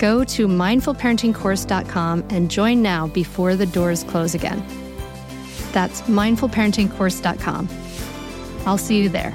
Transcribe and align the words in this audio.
Go 0.00 0.24
to 0.24 0.48
mindfulparentingcourse.com 0.48 2.24
and 2.30 2.50
join 2.50 2.80
now 2.80 3.08
before 3.08 3.54
the 3.54 3.66
doors 3.66 4.02
close 4.02 4.34
again. 4.34 4.64
That's 5.72 6.00
mindfulparentingcourse.com. 6.02 7.68
I'll 8.66 8.78
see 8.78 9.02
you 9.02 9.10
there. 9.10 9.34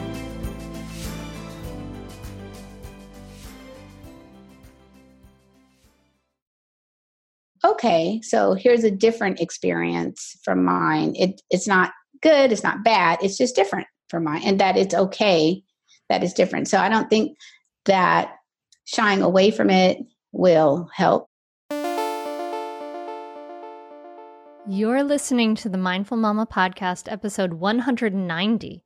Okay, 7.64 8.20
so 8.24 8.56
here's 8.56 8.84
a 8.84 8.90
different 8.90 9.40
experience 9.40 10.36
from 10.44 10.66
mine. 10.66 11.14
It, 11.16 11.44
it's 11.52 11.68
not 11.68 11.92
good, 12.24 12.52
it's 12.52 12.64
not 12.64 12.84
bad, 12.84 13.20
it's 13.22 13.38
just 13.38 13.56
different 13.56 13.86
from 14.10 14.24
mine, 14.24 14.42
and 14.44 14.60
that 14.60 14.78
it's 14.78 14.96
okay 14.96 15.62
that 16.10 16.24
it's 16.24 16.34
different. 16.34 16.68
So 16.68 16.80
I 16.80 16.90
don't 16.90 17.08
think 17.08 17.38
that 17.86 18.38
shying 18.86 19.22
away 19.22 19.52
from 19.52 19.70
it 19.70 20.00
will 20.36 20.90
help. 20.94 21.30
You're 24.68 25.04
listening 25.04 25.56
to 25.56 25.70
the 25.70 25.78
Mindful 25.78 26.18
Mama 26.18 26.46
podcast, 26.46 27.10
episode 27.10 27.54
190. 27.54 28.84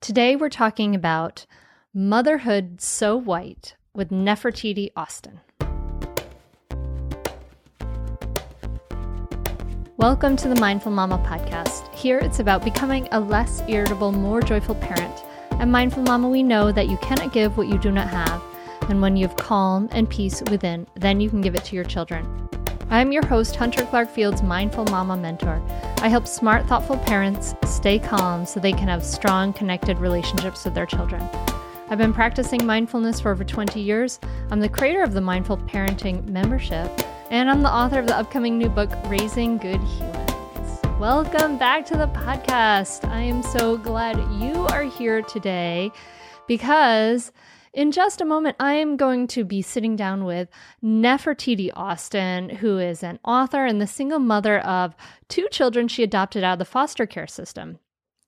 Today 0.00 0.36
we're 0.36 0.50
talking 0.50 0.94
about 0.94 1.46
Motherhood 1.94 2.82
So 2.82 3.16
White 3.16 3.76
with 3.94 4.10
Nefertiti 4.10 4.90
Austin. 4.94 5.40
Welcome 9.96 10.36
to 10.36 10.48
the 10.48 10.60
Mindful 10.60 10.92
Mama 10.92 11.18
podcast. 11.26 11.92
Here 11.94 12.18
it's 12.18 12.40
about 12.40 12.62
becoming 12.62 13.08
a 13.12 13.20
less 13.20 13.62
irritable, 13.68 14.12
more 14.12 14.42
joyful 14.42 14.74
parent. 14.74 15.24
At 15.52 15.68
Mindful 15.68 16.02
Mama, 16.02 16.28
we 16.28 16.42
know 16.42 16.72
that 16.72 16.88
you 16.88 16.98
cannot 16.98 17.32
give 17.32 17.56
what 17.56 17.68
you 17.68 17.78
do 17.78 17.90
not 17.90 18.08
have 18.08 18.49
and 18.90 19.00
when 19.00 19.16
you 19.16 19.26
have 19.26 19.36
calm 19.36 19.88
and 19.92 20.10
peace 20.10 20.42
within, 20.50 20.84
then 20.96 21.20
you 21.20 21.30
can 21.30 21.40
give 21.40 21.54
it 21.54 21.64
to 21.64 21.76
your 21.76 21.84
children. 21.84 22.26
I 22.90 23.00
am 23.00 23.12
your 23.12 23.24
host, 23.24 23.54
Hunter 23.54 23.86
Clark 23.86 24.10
Fields, 24.10 24.42
Mindful 24.42 24.84
Mama 24.86 25.16
Mentor. 25.16 25.62
I 25.98 26.08
help 26.08 26.26
smart, 26.26 26.66
thoughtful 26.66 26.98
parents 26.98 27.54
stay 27.64 28.00
calm 28.00 28.44
so 28.44 28.58
they 28.58 28.72
can 28.72 28.88
have 28.88 29.04
strong, 29.04 29.52
connected 29.52 29.98
relationships 29.98 30.64
with 30.64 30.74
their 30.74 30.86
children. 30.86 31.22
I've 31.88 31.98
been 31.98 32.12
practicing 32.12 32.66
mindfulness 32.66 33.20
for 33.20 33.30
over 33.30 33.44
20 33.44 33.80
years. 33.80 34.18
I'm 34.50 34.58
the 34.58 34.68
creator 34.68 35.04
of 35.04 35.12
the 35.12 35.20
Mindful 35.20 35.58
Parenting 35.58 36.26
membership, 36.26 36.90
and 37.30 37.48
I'm 37.48 37.62
the 37.62 37.72
author 37.72 38.00
of 38.00 38.08
the 38.08 38.16
upcoming 38.16 38.58
new 38.58 38.68
book, 38.68 38.90
Raising 39.06 39.56
Good 39.56 39.80
Humans. 39.80 40.80
Welcome 40.98 41.58
back 41.58 41.86
to 41.86 41.96
the 41.96 42.08
podcast. 42.08 43.08
I 43.08 43.20
am 43.20 43.44
so 43.44 43.76
glad 43.76 44.16
you 44.42 44.66
are 44.66 44.82
here 44.82 45.22
today 45.22 45.92
because 46.48 47.30
in 47.72 47.92
just 47.92 48.20
a 48.20 48.24
moment, 48.24 48.56
I 48.58 48.74
am 48.74 48.96
going 48.96 49.26
to 49.28 49.44
be 49.44 49.62
sitting 49.62 49.94
down 49.94 50.24
with 50.24 50.48
Nefertiti 50.82 51.70
Austin, 51.74 52.48
who 52.48 52.78
is 52.78 53.02
an 53.02 53.20
author 53.24 53.64
and 53.64 53.80
the 53.80 53.86
single 53.86 54.18
mother 54.18 54.58
of 54.60 54.94
two 55.28 55.46
children 55.50 55.86
she 55.86 56.02
adopted 56.02 56.42
out 56.42 56.54
of 56.54 56.58
the 56.58 56.64
foster 56.64 57.06
care 57.06 57.28
system. 57.28 57.78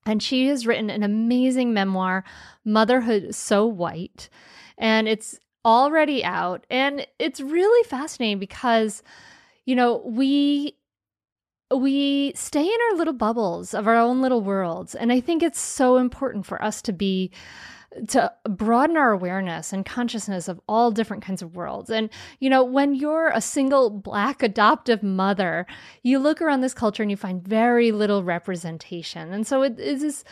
And 0.06 0.22
she 0.22 0.46
has 0.48 0.66
written 0.66 0.90
an 0.90 1.02
amazing 1.02 1.72
memoir, 1.72 2.24
Motherhood 2.64 3.34
So 3.34 3.66
White. 3.66 4.28
And 4.78 5.08
it's 5.08 5.38
already 5.64 6.24
out. 6.24 6.66
And 6.70 7.06
it's 7.18 7.40
really 7.40 7.88
fascinating 7.88 8.38
because, 8.38 9.02
you 9.64 9.74
know, 9.74 10.02
we 10.04 10.76
we 11.74 12.32
stay 12.34 12.64
in 12.64 12.78
our 12.90 12.98
little 12.98 13.14
bubbles 13.14 13.72
of 13.72 13.86
our 13.86 13.96
own 13.96 14.20
little 14.20 14.42
worlds. 14.42 14.94
And 14.94 15.10
I 15.10 15.20
think 15.20 15.42
it's 15.42 15.60
so 15.60 15.96
important 15.96 16.44
for 16.44 16.62
us 16.62 16.82
to 16.82 16.92
be 16.92 17.30
to 18.08 18.32
broaden 18.48 18.96
our 18.96 19.12
awareness 19.12 19.72
and 19.72 19.84
consciousness 19.84 20.48
of 20.48 20.60
all 20.68 20.90
different 20.90 21.22
kinds 21.22 21.42
of 21.42 21.54
worlds. 21.54 21.90
And, 21.90 22.10
you 22.40 22.48
know, 22.48 22.64
when 22.64 22.94
you're 22.94 23.28
a 23.28 23.40
single 23.40 23.90
black 23.90 24.42
adoptive 24.42 25.02
mother, 25.02 25.66
you 26.02 26.18
look 26.18 26.40
around 26.40 26.60
this 26.60 26.74
culture 26.74 27.02
and 27.02 27.10
you 27.10 27.16
find 27.16 27.46
very 27.46 27.92
little 27.92 28.24
representation. 28.24 29.32
And 29.32 29.46
so 29.46 29.62
it 29.62 29.78
is 29.78 30.24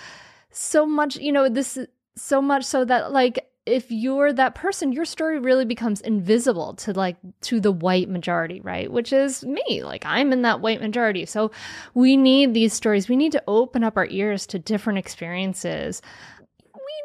so 0.50 0.87
much, 0.87 1.16
you 1.16 1.32
know, 1.32 1.49
this 1.49 1.76
is 1.76 1.87
so 2.16 2.43
much 2.43 2.65
so 2.65 2.84
that, 2.84 3.12
like, 3.12 3.47
if 3.66 3.93
you're 3.93 4.32
that 4.32 4.54
person 4.54 4.91
your 4.91 5.04
story 5.04 5.38
really 5.38 5.66
becomes 5.66 6.00
invisible 6.00 6.75
to 6.75 6.93
like 6.93 7.16
to 7.43 7.60
the 7.60 7.70
white 7.70 8.09
majority 8.09 8.59
right? 8.60 8.91
Which 8.91 9.12
is 9.12 9.44
me. 9.44 9.84
Like 9.84 10.04
i'm 10.06 10.32
in 10.32 10.43
that 10.43 10.60
white 10.60 10.81
majority. 10.81 11.26
So 11.26 11.50
we 11.94 12.16
need 12.16 12.54
these 12.54 12.72
stories. 12.72 13.09
We 13.09 13.16
need 13.16 13.32
to 13.32 13.44
open 13.47 13.84
up 13.84 13.97
our 13.97 14.06
ears 14.06 14.47
to 14.49 14.59
different 14.59 14.99
experiences 14.99 16.00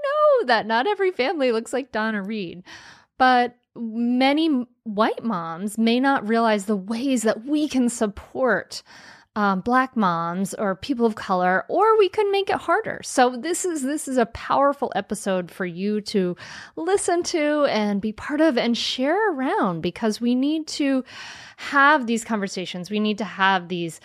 know 0.06 0.48
that 0.48 0.66
not 0.66 0.88
every 0.88 1.12
family 1.12 1.52
looks 1.52 1.74
like 1.74 1.92
Donna 1.92 2.22
Reed, 2.22 2.64
but 3.18 3.56
many 3.76 4.66
white 4.84 5.24
moms 5.24 5.78
may 5.78 6.00
not 6.00 6.28
realize 6.28 6.66
the 6.66 6.76
ways 6.76 7.24
that 7.24 7.46
we 7.46 7.68
can 7.68 7.90
support 7.90 8.84
um, 9.36 9.60
black 9.60 9.98
moms 9.98 10.54
or 10.54 10.76
people 10.76 11.06
of 11.06 11.16
color 11.16 11.66
or 11.68 11.98
we 11.98 12.08
can 12.08 12.32
make 12.32 12.50
it 12.50 12.56
harder. 12.56 13.02
So 13.04 13.36
this 13.36 13.66
is 13.66 13.82
this 13.82 14.08
is 14.08 14.18
a 14.18 14.26
powerful 14.28 14.94
episode 14.96 15.52
for 15.52 15.66
you 15.66 16.00
to 16.02 16.38
listen 16.78 17.22
to 17.24 17.66
and 17.66 18.00
be 18.00 18.14
part 18.14 18.40
of 18.40 18.58
and 18.58 18.78
share 18.78 19.34
around 19.34 19.82
because 19.82 20.22
we 20.22 20.36
need 20.36 20.68
to 20.68 21.04
have 21.58 22.08
these 22.08 22.24
conversations. 22.24 22.90
We 22.90 23.02
need 23.02 23.18
to 23.18 23.26
have 23.26 23.68
these 23.68 24.00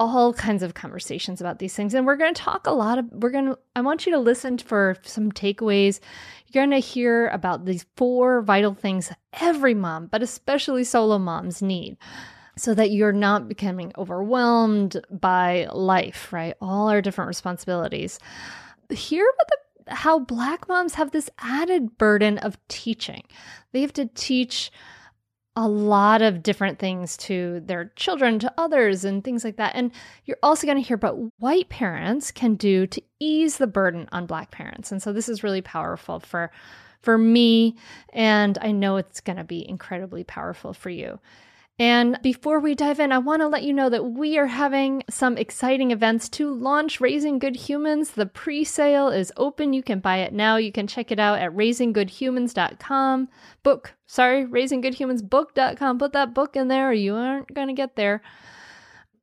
all 0.00 0.32
kinds 0.32 0.62
of 0.62 0.74
conversations 0.74 1.40
about 1.40 1.58
these 1.58 1.74
things. 1.74 1.94
And 1.94 2.06
we're 2.06 2.16
going 2.16 2.34
to 2.34 2.40
talk 2.40 2.66
a 2.66 2.72
lot 2.72 2.98
of 2.98 3.06
we're 3.12 3.30
going 3.30 3.46
to 3.46 3.58
i 3.76 3.80
want 3.80 4.06
you 4.06 4.12
to 4.12 4.18
listen 4.18 4.58
for 4.58 4.96
some 5.02 5.30
takeaways. 5.30 6.00
You're 6.48 6.66
going 6.66 6.80
to 6.80 6.86
hear 6.86 7.28
about 7.28 7.64
these 7.64 7.86
four 7.96 8.42
vital 8.42 8.74
things 8.74 9.12
every 9.40 9.74
mom 9.74 10.06
but 10.06 10.22
especially 10.22 10.84
solo 10.84 11.18
moms 11.18 11.62
need 11.62 11.96
so 12.56 12.72
that 12.74 12.92
you're 12.92 13.12
not 13.12 13.48
becoming 13.48 13.92
overwhelmed 13.96 15.00
by 15.10 15.68
life 15.72 16.32
right? 16.32 16.54
All 16.60 16.88
our 16.88 17.00
different 17.00 17.28
responsibilities. 17.28 18.18
Hear 18.90 19.24
about 19.24 19.48
the 19.48 19.56
how 19.94 20.18
black 20.18 20.66
moms 20.66 20.94
have 20.94 21.10
this 21.10 21.28
added 21.38 21.98
burden 21.98 22.38
of 22.38 22.56
teaching. 22.68 23.22
They 23.72 23.82
have 23.82 23.92
to 23.94 24.06
teach 24.06 24.72
a 25.56 25.68
lot 25.68 26.20
of 26.20 26.42
different 26.42 26.78
things 26.78 27.16
to 27.16 27.60
their 27.60 27.92
children, 27.96 28.38
to 28.40 28.52
others, 28.58 29.04
and 29.04 29.22
things 29.22 29.44
like 29.44 29.56
that. 29.56 29.74
And 29.76 29.92
you're 30.24 30.38
also 30.42 30.66
going 30.66 30.82
to 30.82 30.86
hear 30.86 30.96
about 30.96 31.18
white 31.38 31.68
parents 31.68 32.32
can 32.32 32.56
do 32.56 32.86
to 32.88 33.02
ease 33.20 33.58
the 33.58 33.66
burden 33.66 34.08
on 34.10 34.26
Black 34.26 34.50
parents. 34.50 34.90
And 34.90 35.02
so 35.02 35.12
this 35.12 35.28
is 35.28 35.44
really 35.44 35.62
powerful 35.62 36.20
for 36.20 36.50
for 37.02 37.18
me, 37.18 37.76
and 38.14 38.56
I 38.62 38.72
know 38.72 38.96
it's 38.96 39.20
going 39.20 39.36
to 39.36 39.44
be 39.44 39.68
incredibly 39.68 40.24
powerful 40.24 40.72
for 40.72 40.88
you. 40.88 41.20
And 41.78 42.20
before 42.22 42.60
we 42.60 42.76
dive 42.76 43.00
in, 43.00 43.10
I 43.10 43.18
want 43.18 43.42
to 43.42 43.48
let 43.48 43.64
you 43.64 43.72
know 43.72 43.90
that 43.90 44.04
we 44.04 44.38
are 44.38 44.46
having 44.46 45.02
some 45.10 45.36
exciting 45.36 45.90
events 45.90 46.28
to 46.30 46.54
launch 46.54 47.00
Raising 47.00 47.40
Good 47.40 47.56
Humans. 47.56 48.12
The 48.12 48.26
pre 48.26 48.62
sale 48.62 49.08
is 49.08 49.32
open. 49.36 49.72
You 49.72 49.82
can 49.82 49.98
buy 49.98 50.18
it 50.18 50.32
now. 50.32 50.56
You 50.56 50.70
can 50.70 50.86
check 50.86 51.10
it 51.10 51.18
out 51.18 51.40
at 51.40 51.50
raisinggoodhumans.com. 51.50 53.28
Book, 53.64 53.94
sorry, 54.06 54.46
raisinggoodhumansbook.com. 54.46 55.98
Put 55.98 56.12
that 56.12 56.32
book 56.32 56.54
in 56.54 56.68
there 56.68 56.90
or 56.90 56.92
you 56.92 57.16
aren't 57.16 57.52
going 57.52 57.68
to 57.68 57.74
get 57.74 57.96
there. 57.96 58.22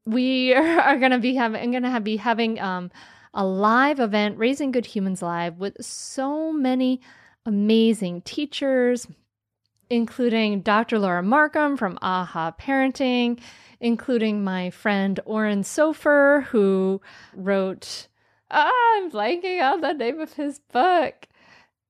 We 0.06 0.54
are 0.54 0.98
going 0.98 1.12
to 1.12 1.20
be 1.20 1.36
having, 1.36 1.62
I'm 1.62 1.72
going 1.72 1.84
to 1.94 2.02
be 2.02 2.18
having 2.18 2.60
um, 2.60 2.92
a 3.34 3.46
live 3.46 4.02
event, 4.02 4.38
Raising 4.38 4.72
Good 4.72 4.88
Humans 4.88 5.22
Live, 5.22 5.58
with 5.58 5.78
so 5.80 6.52
many 6.52 7.00
amazing 7.46 8.22
teachers, 8.24 9.08
including 9.92 10.62
Dr. 10.62 10.98
Laura 11.00 11.22
Markham 11.22 11.76
from 11.76 12.00
AHA 12.02 12.54
Parenting, 12.54 13.42
including 13.82 14.42
my 14.42 14.70
friend 14.70 15.20
Oren 15.26 15.64
Sofer, 15.64 16.46
who 16.46 17.02
wrote, 17.36 18.08
ah, 18.50 18.72
I'm 18.96 19.12
blanking 19.12 19.62
on 19.62 19.82
the 19.82 19.92
name 19.92 20.22
of 20.22 20.32
his 20.32 20.60
book. 20.60 21.28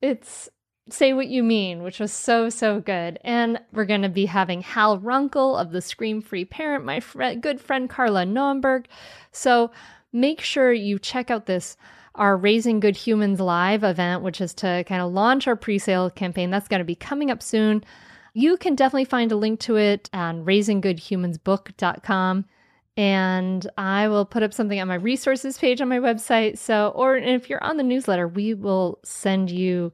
It's 0.01 0.49
Say 0.89 1.13
What 1.13 1.27
You 1.27 1.43
Mean, 1.43 1.83
which 1.83 1.99
was 1.99 2.11
so, 2.11 2.49
so 2.49 2.79
good. 2.79 3.19
And 3.23 3.59
we're 3.71 3.85
going 3.85 4.01
to 4.01 4.09
be 4.09 4.25
having 4.25 4.61
Hal 4.61 4.99
Runkel 4.99 5.61
of 5.61 5.71
the 5.71 5.81
Scream 5.81 6.21
Free 6.21 6.43
Parent, 6.43 6.83
my 6.83 7.01
fr- 7.01 7.33
good 7.39 7.61
friend 7.61 7.87
Carla 7.87 8.25
Naumburg. 8.25 8.87
So 9.31 9.69
make 10.11 10.41
sure 10.41 10.73
you 10.73 10.97
check 10.97 11.29
out 11.29 11.45
this 11.45 11.77
our 12.21 12.37
Raising 12.37 12.79
Good 12.79 12.95
Humans 12.95 13.39
Live 13.39 13.83
event, 13.83 14.21
which 14.21 14.41
is 14.41 14.53
to 14.53 14.83
kind 14.87 15.01
of 15.01 15.11
launch 15.11 15.47
our 15.47 15.55
pre 15.55 15.79
sale 15.79 16.11
campaign. 16.11 16.51
That's 16.51 16.67
going 16.67 16.77
to 16.77 16.85
be 16.85 16.93
coming 16.93 17.31
up 17.31 17.41
soon. 17.41 17.83
You 18.35 18.57
can 18.57 18.75
definitely 18.75 19.05
find 19.05 19.31
a 19.31 19.35
link 19.35 19.59
to 19.61 19.77
it 19.77 20.07
on 20.13 20.45
raisinggoodhumansbook.com. 20.45 22.45
And 22.95 23.67
I 23.75 24.07
will 24.07 24.25
put 24.25 24.43
up 24.43 24.53
something 24.53 24.79
on 24.79 24.87
my 24.87 24.95
resources 24.95 25.57
page 25.57 25.81
on 25.81 25.89
my 25.89 25.97
website. 25.97 26.59
So, 26.59 26.89
or 26.89 27.17
if 27.17 27.49
you're 27.49 27.63
on 27.63 27.77
the 27.77 27.83
newsletter, 27.83 28.27
we 28.27 28.53
will 28.53 28.99
send 29.03 29.49
you 29.49 29.91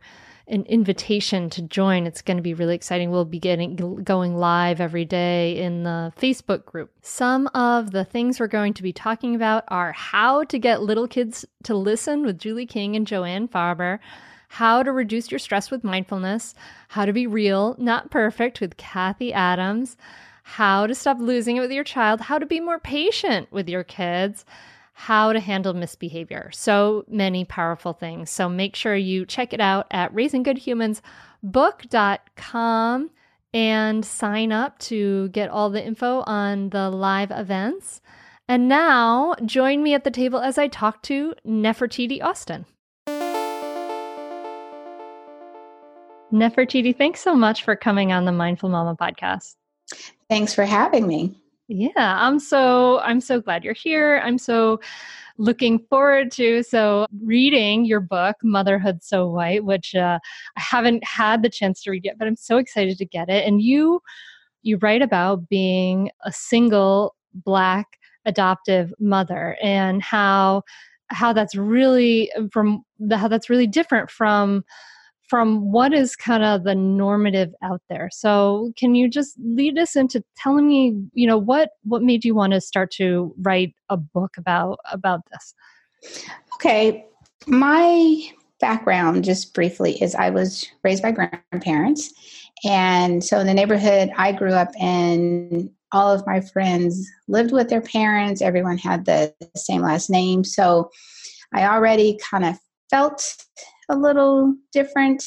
an 0.48 0.64
invitation 0.64 1.50
to 1.52 1.62
join. 1.62 2.06
It's 2.08 2.22
going 2.22 2.38
to 2.38 2.44
be 2.44 2.54
really 2.54 2.76
exciting. 2.76 3.12
We'll 3.12 3.26
be 3.26 3.40
getting 3.40 3.76
going 3.76 4.36
live 4.36 4.80
every 4.80 5.06
day 5.06 5.58
in 5.58 5.84
the 5.84 6.14
Facebook 6.20 6.66
group. 6.66 6.92
Some 7.02 7.48
of 7.48 7.92
the 7.92 8.06
things 8.06 8.40
we're 8.40 8.48
going 8.48 8.74
to 8.76 8.84
be 8.84 8.94
talking 8.94 9.36
about 9.36 9.66
are 9.68 9.92
how 9.92 10.44
to 10.46 10.58
get 10.58 10.82
little 10.82 11.08
kids 11.08 11.46
to 11.64 11.76
listen 11.76 12.26
with 12.26 12.40
Julie 12.40 12.66
King 12.66 12.96
and 12.96 13.06
Joanna 13.06 13.48
Faber, 13.48 14.00
how 14.50 14.84
to 14.84 14.92
reduce 14.92 15.30
your 15.30 15.40
stress 15.40 15.70
with 15.70 15.84
mindfulness, 15.84 16.56
how 16.90 17.06
to 17.06 17.14
be 17.14 17.28
real, 17.28 17.76
not 17.78 18.10
perfect 18.10 18.62
with 18.62 18.78
Kathy 18.78 19.34
Adams, 19.34 19.98
how 20.44 20.88
to 20.88 20.96
stop 20.96 21.20
losing 21.20 21.58
it 21.58 21.62
with 21.62 21.72
your 21.72 21.84
child, 21.84 22.22
how 22.22 22.40
to 22.40 22.46
be 22.46 22.62
more 22.62 22.80
patient 22.80 23.52
with 23.52 23.68
your 23.68 23.84
kids 23.84 24.46
how 25.00 25.32
to 25.32 25.40
handle 25.40 25.76
misbehavior. 25.76 26.50
So 26.52 27.06
many 27.08 27.46
powerful 27.46 27.94
things. 27.94 28.32
So 28.32 28.50
make 28.50 28.76
sure 28.76 28.96
you 28.96 29.28
check 29.28 29.54
it 29.54 29.62
out 29.62 29.86
at 29.92 30.12
raisinggoodhumansbook.com 30.16 33.10
and 33.54 34.04
sign 34.04 34.52
up 34.52 34.80
to 34.80 35.30
get 35.30 35.52
all 35.52 35.70
the 35.70 35.86
info 35.86 36.24
on 36.26 36.72
the 36.72 36.90
live 36.90 37.30
events. 37.30 38.02
And 38.48 38.68
now 38.68 39.36
join 39.46 39.84
me 39.84 39.94
at 39.94 40.04
the 40.04 40.10
table 40.10 40.40
as 40.40 40.58
I 40.58 40.68
talk 40.68 41.04
to 41.04 41.36
Nefertiti 41.46 42.24
Austin. 42.24 42.66
Nefertiti, 46.34 46.98
thanks 46.98 47.22
so 47.22 47.36
much 47.36 47.64
for 47.64 47.76
coming 47.76 48.12
on 48.12 48.26
the 48.26 48.32
Mindful 48.32 48.70
Mama 48.70 48.98
podcast. 49.00 49.54
Thanks 50.28 50.56
for 50.56 50.66
having 50.66 51.06
me. 51.06 51.40
Yeah, 51.68 51.92
I'm 51.98 52.40
so 52.40 53.00
I'm 53.00 53.20
so 53.20 53.42
glad 53.42 53.64
you're 53.64 53.74
here. 53.74 54.22
I'm 54.24 54.38
so 54.38 54.80
looking 55.38 55.80
forward 55.90 56.32
to 56.32 56.64
so 56.64 57.06
reading 57.24 57.86
your 57.86 58.00
book 58.00 58.38
Motherhood 58.42 59.04
So 59.04 59.28
White, 59.30 59.66
which 59.66 59.94
uh, 59.94 60.20
I 60.58 60.62
haven't 60.62 61.04
had 61.04 61.44
the 61.44 61.50
chance 61.50 61.84
to 61.84 61.92
read 61.92 62.06
yet, 62.06 62.18
but 62.18 62.28
I'm 62.28 62.38
so 62.38 62.58
excited 62.58 62.98
to 62.98 63.06
get 63.06 63.30
it. 63.30 63.46
And 63.46 63.62
you 63.62 64.02
you 64.64 64.78
write 64.78 65.02
about 65.02 65.50
being 65.50 66.10
a 66.26 66.32
single 66.32 67.16
black 67.34 68.00
adoptive 68.26 68.94
mother 69.00 69.58
and 69.62 70.02
how 70.02 70.64
how 71.10 71.34
that's 71.34 71.56
really 71.56 72.32
from 72.52 72.84
the, 73.00 73.18
how 73.18 73.28
that's 73.28 73.50
really 73.50 73.68
different 73.68 74.10
from 74.10 74.64
from 75.28 75.72
what 75.72 75.94
is 75.94 76.16
kind 76.16 76.44
of 76.44 76.64
the 76.64 76.76
normative 76.76 77.54
out 77.62 77.82
there. 77.90 78.10
So, 78.12 78.72
can 78.78 78.96
you 78.96 79.10
just 79.10 79.36
lead 79.44 79.78
us 79.78 79.96
into 79.96 80.24
telling 80.38 80.68
me, 80.68 80.96
you 81.14 81.28
know, 81.28 81.38
what 81.38 81.72
what 81.84 82.02
made 82.02 82.26
you 82.26 82.34
want 82.34 82.54
to 82.54 82.62
start 82.62 82.92
to 82.92 83.34
write 83.42 83.74
a 83.90 83.98
book 83.98 84.38
about 84.38 84.80
about 84.92 85.22
this? 85.32 85.54
Okay, 86.56 87.06
my 87.46 88.32
background 88.60 89.24
just 89.24 89.54
briefly 89.54 90.02
is 90.02 90.16
I 90.16 90.30
was 90.30 90.68
raised 90.84 91.04
by 91.04 91.12
grandparents 91.12 92.12
and 92.66 93.24
so 93.24 93.40
in 93.40 93.46
the 93.48 93.54
neighborhood 93.54 94.10
I 94.18 94.32
grew 94.32 94.54
up 94.54 94.70
in 94.80 95.72
all 95.92 96.12
of 96.12 96.26
my 96.26 96.42
friends 96.42 97.08
lived 97.28 97.52
with 97.52 97.70
their 97.70 97.82
parents 97.82 98.42
everyone 98.42 98.80
had 98.80 99.06
the 99.06 99.32
same 99.56 99.84
last 99.84 100.10
name 100.10 100.44
so 100.44 100.90
I 101.54 101.66
already 101.68 102.20
kind 102.30 102.46
of 102.46 102.58
felt 102.90 103.36
a 103.90 103.96
little 103.96 104.54
different. 104.72 105.24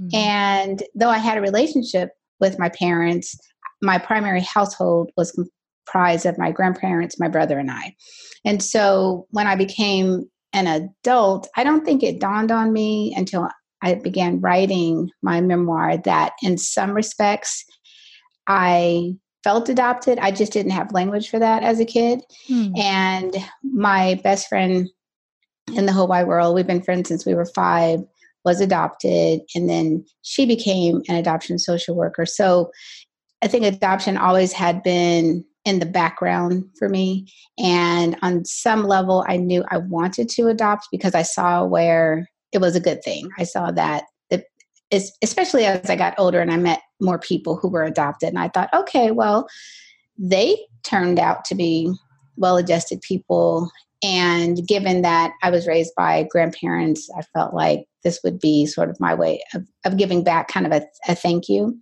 Mm-hmm. 0.00 0.16
And 0.16 0.82
though 0.94 1.10
I 1.10 1.18
had 1.18 1.38
a 1.38 1.42
relationship 1.42 2.10
with 2.40 2.58
my 2.58 2.68
parents, 2.68 3.36
my 3.82 3.98
primary 3.98 4.40
household 4.40 5.10
was 5.16 5.32
comprised 5.32 6.26
of 6.26 6.38
my 6.38 6.50
grandparents, 6.50 7.18
my 7.18 7.28
brother, 7.28 7.58
and 7.58 7.70
I. 7.70 7.94
And 8.44 8.62
so 8.62 9.26
when 9.30 9.46
I 9.46 9.56
became 9.56 10.30
an 10.52 10.66
adult, 10.66 11.48
I 11.56 11.64
don't 11.64 11.84
think 11.84 12.02
it 12.02 12.20
dawned 12.20 12.52
on 12.52 12.72
me 12.72 13.14
until 13.16 13.48
I 13.82 13.94
began 13.94 14.40
writing 14.40 15.10
my 15.22 15.40
memoir 15.40 15.96
that 15.98 16.32
in 16.42 16.56
some 16.56 16.92
respects 16.92 17.64
I 18.46 19.14
felt 19.42 19.68
adopted. 19.68 20.18
I 20.20 20.30
just 20.30 20.52
didn't 20.52 20.72
have 20.72 20.92
language 20.92 21.28
for 21.28 21.38
that 21.38 21.62
as 21.62 21.80
a 21.80 21.84
kid. 21.84 22.22
Hmm. 22.46 22.68
And 22.76 23.36
my 23.62 24.20
best 24.22 24.48
friend 24.48 24.88
in 25.74 25.86
the 25.86 25.92
whole 25.92 26.08
wide 26.08 26.26
world. 26.26 26.54
We've 26.54 26.66
been 26.66 26.82
friends 26.82 27.08
since 27.08 27.24
we 27.24 27.34
were 27.34 27.46
five, 27.46 28.00
was 28.44 28.60
adopted, 28.60 29.40
and 29.54 29.68
then 29.68 30.04
she 30.22 30.46
became 30.46 31.02
an 31.08 31.16
adoption 31.16 31.58
social 31.58 31.94
worker. 31.94 32.26
So 32.26 32.70
I 33.42 33.48
think 33.48 33.64
adoption 33.64 34.16
always 34.16 34.52
had 34.52 34.82
been 34.82 35.44
in 35.64 35.78
the 35.78 35.86
background 35.86 36.64
for 36.78 36.88
me. 36.88 37.26
And 37.58 38.16
on 38.22 38.44
some 38.44 38.84
level, 38.84 39.24
I 39.28 39.36
knew 39.36 39.64
I 39.70 39.78
wanted 39.78 40.28
to 40.30 40.48
adopt 40.48 40.88
because 40.90 41.14
I 41.14 41.22
saw 41.22 41.64
where 41.64 42.28
it 42.52 42.60
was 42.60 42.74
a 42.74 42.80
good 42.80 43.02
thing. 43.02 43.28
I 43.38 43.44
saw 43.44 43.70
that, 43.70 44.04
it, 44.30 44.44
especially 45.22 45.64
as 45.64 45.88
I 45.88 45.96
got 45.96 46.14
older 46.18 46.40
and 46.40 46.52
I 46.52 46.56
met 46.56 46.80
more 47.00 47.18
people 47.18 47.56
who 47.56 47.68
were 47.68 47.84
adopted. 47.84 48.30
And 48.30 48.38
I 48.38 48.48
thought, 48.48 48.74
okay, 48.74 49.10
well, 49.10 49.48
they 50.18 50.58
turned 50.82 51.18
out 51.18 51.44
to 51.46 51.54
be 51.54 51.92
well 52.36 52.56
adjusted 52.56 53.00
people 53.02 53.70
and 54.02 54.66
given 54.66 55.02
that 55.02 55.32
I 55.42 55.50
was 55.50 55.66
raised 55.66 55.92
by 55.96 56.26
grandparents, 56.30 57.08
I 57.16 57.22
felt 57.34 57.54
like 57.54 57.84
this 58.02 58.20
would 58.24 58.40
be 58.40 58.66
sort 58.66 58.90
of 58.90 58.98
my 58.98 59.14
way 59.14 59.42
of, 59.54 59.66
of 59.84 59.96
giving 59.96 60.24
back, 60.24 60.48
kind 60.48 60.66
of 60.66 60.72
a, 60.72 60.84
a 61.06 61.14
thank 61.14 61.48
you. 61.48 61.78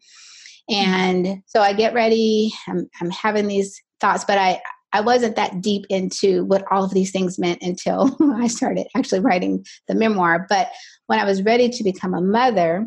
Mm-hmm. 0.71 0.75
And 0.75 1.43
so 1.47 1.61
I 1.63 1.73
get 1.73 1.95
ready, 1.95 2.53
I'm, 2.69 2.89
I'm 3.01 3.11
having 3.11 3.47
these 3.47 3.81
thoughts, 4.01 4.25
but 4.25 4.39
I, 4.39 4.61
I 4.93 5.01
wasn't 5.01 5.37
that 5.37 5.61
deep 5.61 5.87
into 5.89 6.45
what 6.45 6.65
all 6.71 6.85
of 6.85 6.93
these 6.93 7.11
things 7.11 7.39
meant 7.39 7.63
until 7.63 8.17
I 8.37 8.49
started 8.49 8.87
actually 8.97 9.21
writing 9.21 9.65
the 9.89 9.95
memoir. 9.95 10.47
But 10.49 10.71
when 11.07 11.19
I 11.19 11.25
was 11.25 11.43
ready 11.43 11.69
to 11.71 11.85
become 11.85 12.13
a 12.13 12.21
mother, 12.21 12.87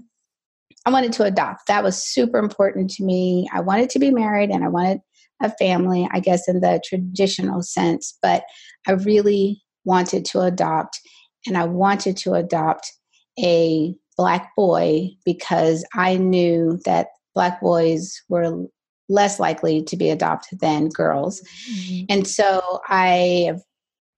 I 0.86 0.92
wanted 0.92 1.14
to 1.14 1.24
adopt. 1.24 1.68
That 1.68 1.84
was 1.84 2.04
super 2.04 2.38
important 2.38 2.90
to 2.92 3.04
me. 3.04 3.50
I 3.54 3.62
wanted 3.62 3.90
to 3.92 4.00
be 4.00 4.12
married 4.12 4.50
and 4.50 4.64
I 4.64 4.68
wanted 4.68 5.00
a 5.44 5.52
family, 5.58 6.10
I 6.12 6.20
guess, 6.20 6.48
in 6.48 6.62
the 6.62 6.82
traditional 6.84 7.62
sense, 7.62 8.18
but 8.24 8.44
I 8.88 8.94
really 8.94 9.62
wanted 9.86 10.26
to 10.26 10.42
adopt, 10.42 11.00
and 11.46 11.58
I 11.58 11.66
wanted 11.66 12.18
to 12.18 12.34
adopt 12.34 12.92
a 13.40 13.94
black 14.18 14.56
boy 14.56 15.10
because 15.26 15.86
I 15.94 16.18
knew 16.18 16.80
that 16.86 17.08
black 17.36 17.62
boys 17.62 18.20
were 18.30 18.66
less 19.10 19.40
likely 19.40 19.84
to 19.84 19.98
be 19.98 20.10
adopted 20.10 20.60
than 20.60 20.90
girls. 20.90 21.42
Mm-hmm. 21.70 22.06
And 22.10 22.28
so 22.28 22.80
I 22.88 23.54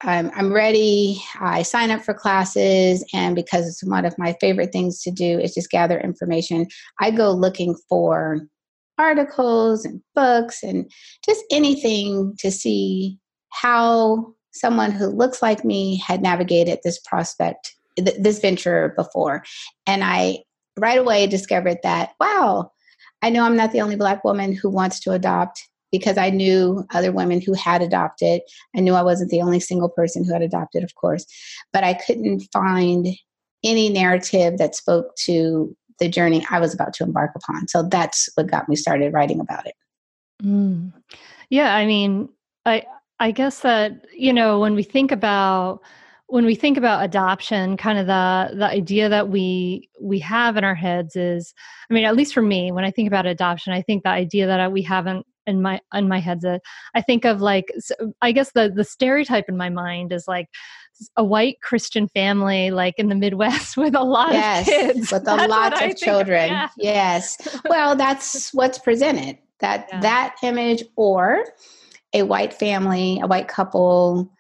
I'm, 0.02 0.30
I'm 0.36 0.54
ready. 0.54 1.24
I 1.40 1.64
sign 1.64 1.90
up 1.90 2.02
for 2.02 2.14
classes, 2.14 3.04
and 3.14 3.36
because 3.36 3.68
it's 3.68 3.84
one 3.84 4.06
of 4.06 4.18
my 4.20 4.36
favorite 4.40 4.72
things 4.72 5.02
to 5.04 5.12
do 5.12 5.40
is 5.40 5.56
just 5.56 5.72
gather 5.72 6.00
information. 6.00 6.68
I 7.00 7.12
go 7.12 7.32
looking 7.32 7.76
for 7.90 8.42
articles 8.98 9.86
and 9.86 10.02
books 10.14 10.64
and 10.64 10.90
just 11.24 11.44
anything 11.52 12.36
to 12.40 12.52
see 12.52 13.18
how 13.50 14.34
someone 14.54 14.92
who 14.92 15.08
looks 15.08 15.42
like 15.42 15.66
me 15.66 15.98
had 15.98 16.22
navigated 16.22 16.80
this 16.84 17.00
prospect, 17.00 17.74
th- 17.98 18.18
this 18.20 18.40
venture 18.40 18.94
before. 18.96 19.44
And 19.86 20.04
I 20.04 20.40
right 20.78 20.98
away 20.98 21.28
discovered 21.28 21.78
that, 21.84 22.12
wow, 22.20 22.72
I 23.22 23.30
know 23.30 23.44
I'm 23.44 23.58
not 23.58 23.72
the 23.72 23.82
only 23.82 23.96
Black 23.96 24.24
woman 24.24 24.54
who 24.54 24.70
wants 24.70 25.00
to 25.02 25.12
adopt 25.12 25.62
because 25.92 26.18
I 26.18 26.30
knew 26.30 26.86
other 26.94 27.12
women 27.12 27.42
who 27.42 27.54
had 27.54 27.82
adopted. 27.82 28.42
I 28.76 28.82
knew 28.82 28.94
I 28.94 29.02
wasn't 29.02 29.32
the 29.32 29.42
only 29.42 29.60
single 29.60 29.90
person 29.90 30.26
who 30.26 30.34
had 30.34 30.42
adopted, 30.42 30.84
of 30.84 30.96
course, 30.96 31.26
but 31.72 31.84
I 31.84 31.94
couldn't 31.94 32.48
find 32.52 33.08
any 33.64 33.90
narrative 33.90 34.58
that 34.58 34.76
spoke 34.76 35.16
to 35.26 35.76
the 36.00 36.10
journey 36.10 36.46
I 36.50 36.60
was 36.60 36.74
about 36.74 36.94
to 36.96 37.04
embark 37.04 37.32
upon. 37.36 37.68
So 37.68 37.84
that's 37.84 38.30
what 38.36 38.48
got 38.48 38.68
me 38.70 38.76
started 38.76 39.14
writing 39.14 39.40
about 39.40 39.66
it. 39.66 39.76
Mm. 40.44 40.94
Yeah, 41.50 41.76
I 41.76 41.86
mean, 41.86 42.30
I 42.66 42.84
I 43.20 43.32
guess 43.32 43.62
that 43.62 44.06
you 44.14 44.34
know 44.34 44.60
when 44.60 44.76
we 44.76 44.84
think 44.84 45.12
about 45.12 45.82
when 46.28 46.46
we 46.46 46.56
think 46.56 46.78
about 46.78 47.04
adoption 47.04 47.78
kind 47.78 48.00
of 48.00 48.08
the 48.08 48.56
the 48.58 48.66
idea 48.66 49.10
that 49.10 49.30
we 49.30 49.90
we 50.02 50.20
have 50.20 50.58
in 50.58 50.64
our 50.64 50.76
heads 50.76 51.16
is 51.16 51.54
i 51.90 51.94
mean 51.94 52.04
at 52.04 52.16
least 52.16 52.34
for 52.34 52.42
me 52.42 52.72
when 52.72 52.84
i 52.84 52.90
think 52.92 53.08
about 53.08 53.26
adoption 53.26 53.74
i 53.74 53.82
think 53.82 54.04
the 54.04 54.10
idea 54.10 54.48
that 54.48 54.72
we 54.72 54.82
haven't 54.82 55.26
in 55.48 55.62
my 55.62 55.80
in 55.94 56.08
my 56.08 56.20
head 56.20 56.42
that 56.42 56.62
i 56.96 57.02
think 57.02 57.26
of 57.26 57.42
like 57.42 57.72
i 58.22 58.32
guess 58.32 58.52
the 58.54 58.72
the 58.74 58.84
stereotype 58.84 59.46
in 59.48 59.58
my 59.58 59.70
mind 59.70 60.12
is 60.12 60.26
like 60.28 60.48
a 61.18 61.24
white 61.24 61.62
Christian 61.62 62.08
family, 62.08 62.72
like 62.72 62.96
in 62.98 63.10
the 63.10 63.16
Midwest, 63.16 63.78
with 63.78 63.96
a 63.96 64.04
lot 64.04 64.32
yes, 64.32 64.62
of 64.62 64.74
kids, 64.74 65.12
with 65.12 65.28
a 65.28 65.48
lot 65.48 65.84
of 65.84 65.98
children. 65.98 66.46
Of, 66.46 66.50
yeah. 66.50 66.68
Yes. 66.78 67.60
Well, 67.70 67.96
that's 67.96 68.54
what's 68.54 68.78
presented. 68.78 69.38
That 69.60 69.88
yeah. 69.92 70.00
that 70.02 70.36
image, 70.44 70.84
or 70.96 71.44
a 72.14 72.24
white 72.24 72.54
family, 72.54 73.20
a 73.22 73.28
white 73.28 73.48
couple, 73.48 74.32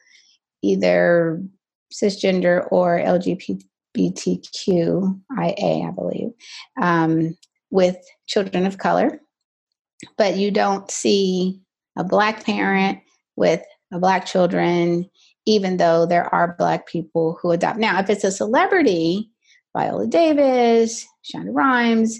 either 0.61 1.41
cisgender 1.93 2.67
or 2.71 2.99
LGBTQIA, 2.99 3.59
I 5.37 5.91
believe, 5.91 6.31
um, 6.81 7.37
with 7.71 7.97
children 8.27 8.65
of 8.65 8.77
color. 8.77 9.19
But 10.17 10.37
you 10.37 10.51
don't 10.51 10.89
see 10.91 11.61
a 11.97 12.03
black 12.03 12.45
parent 12.45 12.99
with 13.35 13.63
a 13.91 13.99
black 13.99 14.25
children 14.25 15.09
even 15.45 15.77
though 15.77 16.05
there 16.05 16.33
are 16.33 16.55
Black 16.57 16.87
people 16.87 17.37
who 17.41 17.51
adopt. 17.51 17.79
Now, 17.79 17.99
if 17.99 18.09
it's 18.09 18.23
a 18.23 18.31
celebrity, 18.31 19.29
Viola 19.75 20.07
Davis, 20.07 21.05
Shonda 21.23 21.49
Rhimes, 21.51 22.19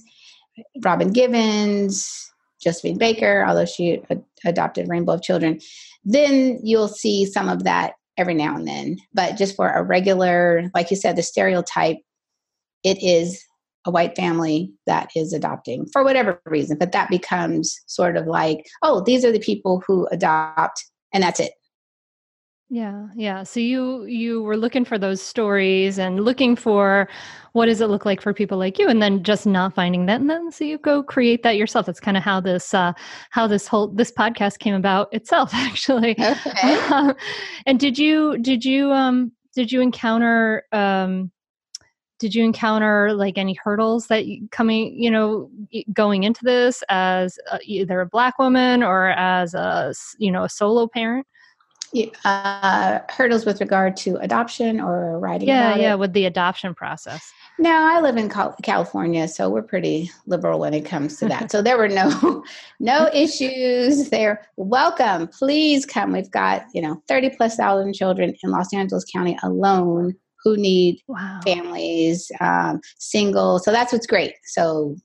Robin 0.83 1.11
Givens, 1.11 2.31
Josephine 2.61 2.97
Baker, 2.97 3.45
although 3.47 3.65
she 3.65 4.01
ad- 4.09 4.23
adopted 4.45 4.87
Rainbow 4.87 5.13
of 5.13 5.21
Children, 5.21 5.59
then 6.03 6.59
you'll 6.63 6.87
see 6.87 7.25
some 7.25 7.49
of 7.49 7.63
that 7.63 7.93
every 8.17 8.33
now 8.33 8.55
and 8.55 8.67
then. 8.67 8.97
But 9.13 9.37
just 9.37 9.55
for 9.55 9.69
a 9.69 9.83
regular, 9.83 10.69
like 10.73 10.91
you 10.91 10.97
said, 10.97 11.15
the 11.15 11.23
stereotype, 11.23 11.97
it 12.83 13.01
is 13.01 13.43
a 13.85 13.91
white 13.91 14.15
family 14.15 14.71
that 14.87 15.09
is 15.15 15.33
adopting 15.33 15.85
for 15.87 16.03
whatever 16.03 16.41
reason. 16.45 16.77
But 16.77 16.91
that 16.91 17.09
becomes 17.09 17.79
sort 17.87 18.17
of 18.17 18.27
like, 18.27 18.65
oh, 18.81 19.01
these 19.01 19.23
are 19.23 19.31
the 19.31 19.39
people 19.39 19.83
who 19.87 20.07
adopt, 20.07 20.83
and 21.13 21.23
that's 21.23 21.39
it. 21.39 21.53
Yeah, 22.69 23.07
yeah. 23.15 23.43
So 23.43 23.59
you 23.59 24.05
you 24.05 24.41
were 24.41 24.57
looking 24.57 24.85
for 24.85 24.97
those 24.97 25.21
stories 25.21 25.99
and 25.99 26.25
looking 26.25 26.55
for 26.55 27.07
what 27.53 27.67
does 27.67 27.79
it 27.79 27.89
look 27.89 28.05
like 28.05 28.21
for 28.21 28.33
people 28.33 28.57
like 28.57 28.79
you, 28.79 28.87
and 28.87 29.01
then 29.01 29.21
just 29.21 29.45
not 29.45 29.75
finding 29.75 30.07
that, 30.07 30.19
and 30.19 30.29
then 30.29 30.51
so 30.51 30.63
you 30.63 30.79
go 30.79 31.03
create 31.03 31.43
that 31.43 31.57
yourself. 31.57 31.85
That's 31.85 31.99
kind 31.99 32.17
of 32.17 32.23
how 32.23 32.39
this 32.41 32.73
uh, 32.73 32.93
how 33.29 33.45
this 33.45 33.67
whole 33.67 33.89
this 33.89 34.11
podcast 34.11 34.57
came 34.57 34.73
about 34.73 35.13
itself, 35.13 35.51
actually. 35.53 36.15
Okay. 36.19 36.73
Um, 36.89 37.15
and 37.67 37.79
did 37.79 37.99
you 37.99 38.39
did 38.39 38.65
you 38.65 38.91
um 38.91 39.31
did 39.53 39.71
you 39.71 39.81
encounter 39.81 40.63
um 40.71 41.31
did 42.19 42.33
you 42.33 42.43
encounter 42.43 43.13
like 43.13 43.37
any 43.37 43.57
hurdles 43.63 44.07
that 44.07 44.25
you, 44.25 44.47
coming 44.49 45.01
you 45.01 45.11
know 45.11 45.49
going 45.93 46.23
into 46.23 46.43
this 46.43 46.83
as 46.89 47.37
uh, 47.51 47.57
either 47.63 48.01
a 48.01 48.05
black 48.05 48.39
woman 48.39 48.83
or 48.83 49.09
as 49.09 49.53
a 49.53 49.93
you 50.17 50.31
know 50.31 50.43
a 50.43 50.49
solo 50.49 50.87
parent? 50.87 51.27
Uh, 52.25 52.99
hurdles 53.07 53.45
with 53.45 53.61
regard 53.61 53.95
to 53.95 54.17
adoption 54.17 54.81
or 54.81 55.17
writing 55.17 55.47
yeah 55.47 55.75
yeah 55.75 55.93
it? 55.93 55.99
with 55.99 56.11
the 56.13 56.25
adoption 56.25 56.73
process. 56.73 57.31
No 57.57 57.71
i 57.71 58.01
live 58.01 58.17
in 58.17 58.29
california 58.63 59.29
so 59.29 59.49
we're 59.49 59.61
pretty 59.61 60.11
liberal 60.25 60.59
when 60.59 60.73
it 60.73 60.83
comes 60.83 61.17
to 61.19 61.27
that. 61.29 61.51
So 61.51 61.61
there 61.61 61.77
were 61.77 61.87
no 61.87 62.43
no 62.79 63.09
issues 63.13 64.09
there. 64.09 64.45
Welcome. 64.57 65.27
Please 65.27 65.85
come. 65.85 66.11
We've 66.11 66.31
got 66.31 66.65
you 66.73 66.81
know 66.81 67.01
30 67.07 67.31
plus 67.37 67.55
thousand 67.55 67.93
children 67.93 68.35
in 68.43 68.51
los 68.51 68.73
angeles 68.73 69.05
county 69.05 69.37
alone 69.43 70.15
who 70.45 70.55
need 70.55 71.01
wow. 71.07 71.39
families 71.43 72.31
um, 72.39 72.79
single 72.99 73.59
so 73.59 73.71
that's 73.71 73.91
what's 73.91 74.07
great 74.07 74.35
so 74.45 74.95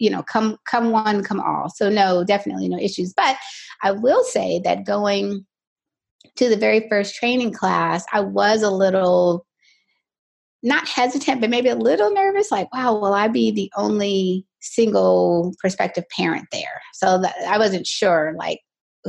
you 0.00 0.10
know 0.10 0.24
come 0.24 0.56
come 0.68 0.90
one 0.90 1.22
come 1.22 1.38
all 1.38 1.70
so 1.70 1.88
no 1.88 2.24
definitely 2.24 2.68
no 2.68 2.78
issues 2.78 3.14
but 3.14 3.36
i 3.84 3.92
will 3.92 4.24
say 4.24 4.60
that 4.64 4.84
going 4.84 5.46
to 6.38 6.48
the 6.48 6.56
very 6.56 6.88
first 6.88 7.16
training 7.16 7.52
class, 7.52 8.04
I 8.12 8.20
was 8.20 8.62
a 8.62 8.70
little 8.70 9.44
not 10.62 10.88
hesitant, 10.88 11.40
but 11.40 11.50
maybe 11.50 11.68
a 11.68 11.76
little 11.76 12.12
nervous 12.12 12.50
like, 12.50 12.72
wow, 12.72 12.94
will 12.94 13.14
I 13.14 13.28
be 13.28 13.50
the 13.50 13.70
only 13.76 14.46
single 14.60 15.54
prospective 15.58 16.04
parent 16.16 16.46
there? 16.50 16.80
So 16.94 17.20
that 17.20 17.34
I 17.46 17.58
wasn't 17.58 17.86
sure, 17.86 18.34
like, 18.36 18.60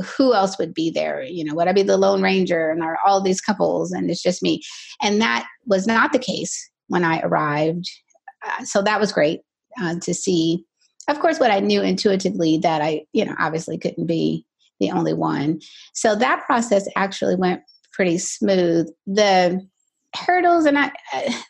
who 0.02 0.34
else 0.34 0.58
would 0.58 0.74
be 0.74 0.90
there? 0.90 1.22
You 1.22 1.44
know, 1.44 1.54
would 1.54 1.68
I 1.68 1.72
be 1.72 1.82
the 1.82 1.96
Lone 1.96 2.22
Ranger 2.22 2.70
and 2.70 2.82
are 2.82 2.98
all 3.06 3.20
these 3.20 3.40
couples 3.40 3.92
and 3.92 4.10
it's 4.10 4.22
just 4.22 4.42
me? 4.42 4.62
And 5.02 5.20
that 5.20 5.46
was 5.66 5.86
not 5.86 6.12
the 6.12 6.18
case 6.18 6.70
when 6.88 7.04
I 7.04 7.20
arrived. 7.20 7.88
Uh, 8.46 8.64
so 8.64 8.82
that 8.82 9.00
was 9.00 9.12
great 9.12 9.40
uh, 9.80 9.96
to 10.02 10.14
see. 10.14 10.64
Of 11.08 11.20
course, 11.20 11.40
what 11.40 11.50
I 11.50 11.60
knew 11.60 11.82
intuitively 11.82 12.58
that 12.58 12.82
I, 12.82 13.02
you 13.12 13.24
know, 13.24 13.34
obviously 13.38 13.78
couldn't 13.78 14.06
be 14.06 14.44
the 14.78 14.90
only 14.90 15.12
one. 15.12 15.60
So 15.94 16.14
that 16.16 16.44
process 16.46 16.86
actually 16.96 17.36
went 17.36 17.62
pretty 17.92 18.18
smooth. 18.18 18.88
The 19.06 19.60
hurdles, 20.14 20.64
and 20.64 20.78
I, 20.78 20.90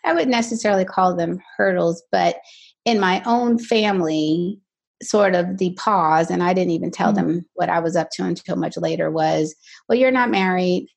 I 0.04 0.12
wouldn't 0.12 0.30
necessarily 0.30 0.84
call 0.84 1.14
them 1.14 1.40
hurdles, 1.56 2.02
but 2.10 2.36
in 2.84 3.00
my 3.00 3.22
own 3.24 3.58
family, 3.58 4.58
sort 5.02 5.34
of 5.34 5.58
the 5.58 5.74
pause, 5.74 6.30
and 6.30 6.42
I 6.42 6.52
didn't 6.52 6.72
even 6.72 6.90
tell 6.90 7.12
mm-hmm. 7.12 7.26
them 7.26 7.46
what 7.54 7.68
I 7.68 7.80
was 7.80 7.96
up 7.96 8.10
to 8.12 8.24
until 8.24 8.56
much 8.56 8.76
later 8.76 9.10
was, 9.10 9.54
well, 9.88 9.98
you're 9.98 10.10
not 10.10 10.30
married 10.30 10.88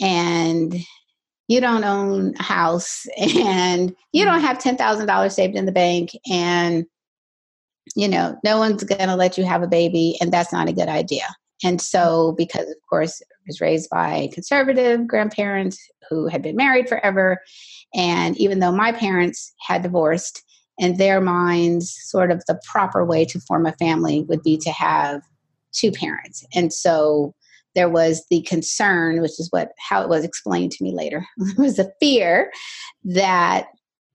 and 0.00 0.74
you 1.48 1.60
don't 1.60 1.84
own 1.84 2.34
a 2.38 2.42
house 2.42 3.06
and 3.18 3.94
you 4.12 4.24
don't 4.24 4.42
mm-hmm. 4.42 4.46
have 4.46 4.58
$10,000 4.58 5.32
saved 5.32 5.56
in 5.56 5.66
the 5.66 5.72
bank 5.72 6.10
and 6.30 6.86
you 7.94 8.08
know, 8.08 8.36
no 8.42 8.58
one's 8.58 8.82
going 8.82 9.08
to 9.08 9.14
let 9.14 9.38
you 9.38 9.44
have 9.44 9.62
a 9.62 9.68
baby 9.68 10.16
and 10.20 10.32
that's 10.32 10.52
not 10.52 10.68
a 10.68 10.72
good 10.72 10.88
idea. 10.88 11.24
And 11.64 11.80
so, 11.80 12.34
because 12.36 12.68
of 12.68 12.76
course, 12.88 13.22
I 13.22 13.34
was 13.46 13.60
raised 13.60 13.88
by 13.90 14.28
conservative 14.32 15.06
grandparents 15.06 15.78
who 16.10 16.26
had 16.26 16.42
been 16.42 16.56
married 16.56 16.88
forever. 16.88 17.40
And 17.94 18.36
even 18.36 18.58
though 18.58 18.72
my 18.72 18.92
parents 18.92 19.54
had 19.60 19.82
divorced, 19.82 20.42
in 20.78 20.96
their 20.96 21.20
minds, 21.20 21.96
sort 22.02 22.30
of 22.30 22.42
the 22.46 22.60
proper 22.64 23.04
way 23.04 23.24
to 23.24 23.40
form 23.40 23.66
a 23.66 23.72
family 23.72 24.22
would 24.28 24.42
be 24.42 24.56
to 24.58 24.70
have 24.70 25.22
two 25.72 25.90
parents. 25.90 26.44
And 26.54 26.72
so 26.72 27.34
there 27.74 27.88
was 27.88 28.24
the 28.30 28.42
concern, 28.42 29.20
which 29.20 29.38
is 29.38 29.48
what 29.50 29.72
how 29.78 30.02
it 30.02 30.08
was 30.08 30.24
explained 30.24 30.72
to 30.72 30.84
me 30.84 30.92
later, 30.92 31.26
there 31.36 31.64
was 31.64 31.78
a 31.78 31.92
fear 32.00 32.50
that 33.04 33.66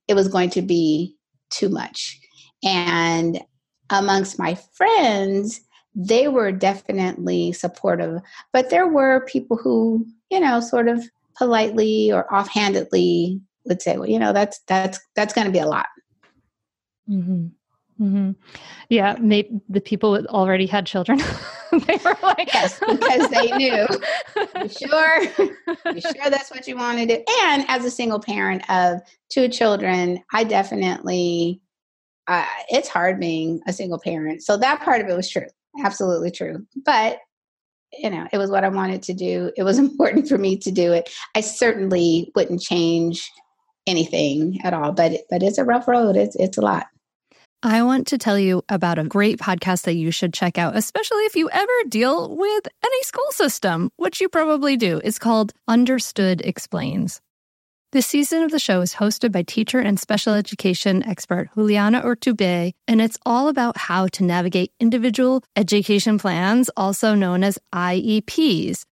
it 0.07 0.15
was 0.15 0.27
going 0.27 0.49
to 0.51 0.61
be 0.61 1.15
too 1.49 1.69
much. 1.69 2.19
And 2.63 3.39
amongst 3.89 4.39
my 4.39 4.57
friends, 4.73 5.61
they 5.93 6.27
were 6.27 6.51
definitely 6.51 7.51
supportive. 7.51 8.21
But 8.53 8.69
there 8.69 8.87
were 8.87 9.25
people 9.25 9.57
who, 9.57 10.05
you 10.29 10.39
know, 10.39 10.59
sort 10.59 10.87
of 10.87 11.03
politely 11.37 12.11
or 12.11 12.33
offhandedly 12.33 13.41
would 13.65 13.81
say, 13.81 13.97
well, 13.97 14.09
you 14.09 14.19
know, 14.19 14.33
that's 14.33 14.59
that's 14.67 14.99
that's 15.15 15.33
going 15.33 15.47
to 15.47 15.53
be 15.53 15.59
a 15.59 15.67
lot. 15.67 15.87
Mm-hmm. 17.09 17.47
Mm-hmm. 18.03 18.31
Yeah, 18.89 19.15
maybe 19.19 19.61
the 19.69 19.81
people 19.81 20.25
already 20.27 20.65
had 20.65 20.85
children. 20.87 21.19
they 21.71 21.97
were 22.03 22.17
like, 22.23 22.51
yes, 22.51 22.79
because 22.79 23.29
they 23.29 23.51
knew. 23.51 23.87
You 24.35 24.69
sure? 24.89 25.21
You 25.23 26.01
sure 26.01 26.29
that's 26.29 26.49
what 26.49 26.67
you 26.67 26.77
want 26.77 26.97
to 26.97 27.05
do? 27.05 27.23
And 27.43 27.65
as 27.67 27.85
a 27.85 27.91
single 27.91 28.19
parent 28.19 28.67
of 28.69 29.01
two 29.29 29.49
children, 29.49 30.19
I 30.33 30.43
definitely, 30.43 31.61
uh, 32.27 32.45
it's 32.69 32.87
hard 32.87 33.19
being 33.19 33.61
a 33.67 33.73
single 33.73 33.99
parent. 33.99 34.41
So 34.41 34.57
that 34.57 34.81
part 34.81 35.01
of 35.01 35.07
it 35.07 35.15
was 35.15 35.29
true 35.29 35.45
absolutely 35.83 36.31
true. 36.31 36.65
But 36.85 37.19
you 37.93 38.09
know, 38.09 38.25
it 38.31 38.37
was 38.37 38.49
what 38.49 38.63
I 38.63 38.69
wanted 38.69 39.03
to 39.03 39.13
do. 39.13 39.51
It 39.57 39.63
was 39.63 39.77
important 39.79 40.27
for 40.27 40.37
me 40.37 40.57
to 40.57 40.71
do 40.71 40.93
it. 40.93 41.09
I 41.35 41.41
certainly 41.41 42.31
wouldn't 42.35 42.61
change 42.61 43.29
anything 43.87 44.59
at 44.63 44.73
all, 44.73 44.91
but 44.91 45.13
but 45.29 45.43
it's 45.43 45.57
a 45.57 45.65
rough 45.65 45.87
road. 45.87 46.15
It's 46.15 46.35
it's 46.35 46.57
a 46.57 46.61
lot. 46.61 46.87
I 47.63 47.83
want 47.83 48.07
to 48.07 48.17
tell 48.17 48.39
you 48.39 48.63
about 48.69 48.97
a 48.97 49.03
great 49.03 49.37
podcast 49.37 49.83
that 49.83 49.93
you 49.93 50.09
should 50.09 50.33
check 50.33 50.57
out, 50.57 50.75
especially 50.75 51.25
if 51.25 51.35
you 51.35 51.47
ever 51.51 51.71
deal 51.87 52.35
with 52.35 52.67
any 52.83 53.03
school 53.03 53.31
system, 53.31 53.91
which 53.97 54.19
you 54.19 54.29
probably 54.29 54.77
do. 54.77 54.99
It's 55.03 55.19
called 55.19 55.53
Understood 55.67 56.41
Explains. 56.41 57.21
This 57.91 58.07
season 58.07 58.41
of 58.41 58.51
the 58.51 58.57
show 58.57 58.81
is 58.81 58.95
hosted 58.95 59.31
by 59.31 59.43
teacher 59.43 59.77
and 59.77 59.99
special 59.99 60.33
education 60.33 61.03
expert 61.03 61.49
Juliana 61.53 62.01
Urtubey, 62.01 62.71
and 62.87 63.01
it's 63.01 63.17
all 63.25 63.47
about 63.47 63.77
how 63.77 64.07
to 64.07 64.23
navigate 64.23 64.71
individual 64.79 65.43
education 65.55 66.17
plans, 66.17 66.69
also 66.77 67.13
known 67.15 67.43
as 67.43 67.59
IEPs. 67.75 68.85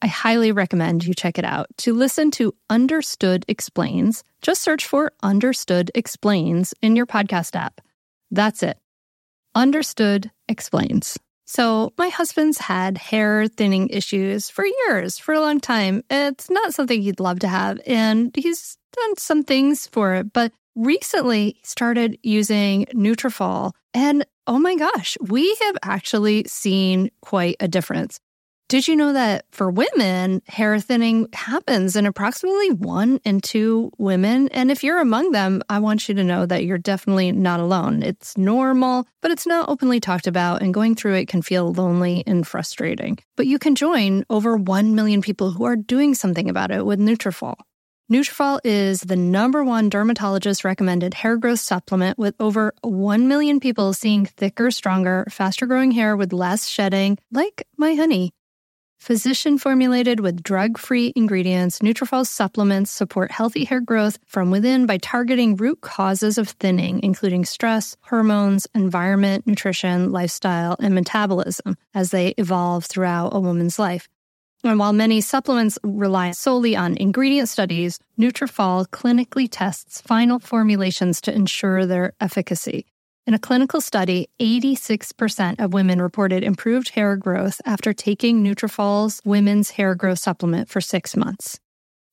I 0.00 0.06
highly 0.06 0.52
recommend 0.52 1.04
you 1.04 1.12
check 1.12 1.38
it 1.38 1.44
out. 1.44 1.66
To 1.78 1.92
listen 1.92 2.30
to 2.32 2.54
Understood 2.70 3.44
Explains, 3.48 4.22
just 4.42 4.62
search 4.62 4.86
for 4.86 5.12
Understood 5.22 5.90
Explains 5.94 6.72
in 6.82 6.94
your 6.94 7.06
podcast 7.06 7.56
app. 7.56 7.80
That's 8.30 8.62
it. 8.62 8.78
Understood 9.54 10.30
Explains. 10.48 11.18
So, 11.46 11.94
my 11.96 12.10
husband's 12.10 12.58
had 12.58 12.98
hair 12.98 13.48
thinning 13.48 13.88
issues 13.88 14.50
for 14.50 14.66
years, 14.66 15.18
for 15.18 15.32
a 15.32 15.40
long 15.40 15.60
time. 15.60 16.02
It's 16.10 16.50
not 16.50 16.74
something 16.74 17.00
he'd 17.00 17.20
love 17.20 17.40
to 17.40 17.48
have, 17.48 17.80
and 17.86 18.30
he's 18.36 18.76
done 18.94 19.16
some 19.16 19.42
things 19.42 19.86
for 19.86 20.14
it, 20.14 20.32
but 20.32 20.52
recently 20.76 21.56
he 21.58 21.60
started 21.64 22.18
using 22.22 22.84
Nutrafol, 22.94 23.72
and 23.94 24.26
oh 24.46 24.58
my 24.58 24.76
gosh, 24.76 25.16
we 25.22 25.56
have 25.62 25.78
actually 25.82 26.44
seen 26.44 27.10
quite 27.22 27.56
a 27.60 27.66
difference. 27.66 28.20
Did 28.68 28.86
you 28.86 28.96
know 28.96 29.14
that 29.14 29.46
for 29.50 29.70
women, 29.70 30.42
hair 30.46 30.78
thinning 30.78 31.28
happens 31.32 31.96
in 31.96 32.04
approximately 32.04 32.72
one 32.72 33.18
in 33.24 33.40
two 33.40 33.90
women? 33.96 34.50
And 34.50 34.70
if 34.70 34.84
you're 34.84 35.00
among 35.00 35.30
them, 35.30 35.62
I 35.70 35.78
want 35.78 36.06
you 36.06 36.14
to 36.16 36.22
know 36.22 36.44
that 36.44 36.66
you're 36.66 36.76
definitely 36.76 37.32
not 37.32 37.60
alone. 37.60 38.02
It's 38.02 38.36
normal, 38.36 39.06
but 39.22 39.30
it's 39.30 39.46
not 39.46 39.70
openly 39.70 40.00
talked 40.00 40.26
about, 40.26 40.60
and 40.60 40.74
going 40.74 40.96
through 40.96 41.14
it 41.14 41.28
can 41.28 41.40
feel 41.40 41.72
lonely 41.72 42.22
and 42.26 42.46
frustrating. 42.46 43.18
But 43.38 43.46
you 43.46 43.58
can 43.58 43.74
join 43.74 44.26
over 44.28 44.54
1 44.58 44.94
million 44.94 45.22
people 45.22 45.50
who 45.50 45.64
are 45.64 45.74
doing 45.74 46.14
something 46.14 46.50
about 46.50 46.70
it 46.70 46.84
with 46.84 47.00
Nutrafol. 47.00 47.54
Nutrafol 48.12 48.60
is 48.64 49.00
the 49.00 49.16
number 49.16 49.64
one 49.64 49.88
dermatologist 49.88 50.62
recommended 50.62 51.14
hair 51.14 51.38
growth 51.38 51.60
supplement 51.60 52.18
with 52.18 52.34
over 52.38 52.74
1 52.82 53.28
million 53.28 53.60
people 53.60 53.94
seeing 53.94 54.26
thicker, 54.26 54.70
stronger, 54.70 55.26
faster 55.30 55.64
growing 55.64 55.90
hair 55.90 56.18
with 56.18 56.34
less 56.34 56.68
shedding, 56.68 57.16
like 57.32 57.66
my 57.78 57.94
honey. 57.94 58.32
Physician 58.98 59.58
formulated 59.58 60.20
with 60.20 60.42
drug 60.42 60.76
free 60.76 61.12
ingredients, 61.14 61.78
Nutrafol 61.78 62.26
supplements 62.26 62.90
support 62.90 63.30
healthy 63.30 63.64
hair 63.64 63.80
growth 63.80 64.18
from 64.26 64.50
within 64.50 64.86
by 64.86 64.98
targeting 64.98 65.56
root 65.56 65.80
causes 65.80 66.36
of 66.36 66.48
thinning, 66.48 67.00
including 67.02 67.44
stress, 67.44 67.96
hormones, 68.02 68.66
environment, 68.74 69.46
nutrition, 69.46 70.10
lifestyle, 70.10 70.76
and 70.80 70.94
metabolism 70.94 71.76
as 71.94 72.10
they 72.10 72.34
evolve 72.36 72.84
throughout 72.84 73.34
a 73.34 73.40
woman's 73.40 73.78
life. 73.78 74.08
And 74.64 74.78
while 74.78 74.92
many 74.92 75.20
supplements 75.20 75.78
rely 75.84 76.32
solely 76.32 76.74
on 76.74 76.96
ingredient 76.96 77.48
studies, 77.48 78.00
Nutrafol 78.18 78.88
clinically 78.88 79.48
tests 79.50 80.00
final 80.00 80.40
formulations 80.40 81.20
to 81.22 81.34
ensure 81.34 81.86
their 81.86 82.12
efficacy. 82.20 82.86
In 83.28 83.34
a 83.34 83.38
clinical 83.38 83.82
study, 83.82 84.30
86% 84.40 85.60
of 85.60 85.74
women 85.74 86.00
reported 86.00 86.42
improved 86.42 86.88
hair 86.88 87.14
growth 87.14 87.60
after 87.66 87.92
taking 87.92 88.42
Nutrafol's 88.42 89.20
women's 89.22 89.68
hair 89.68 89.94
growth 89.94 90.18
supplement 90.18 90.70
for 90.70 90.80
6 90.80 91.14
months. 91.14 91.60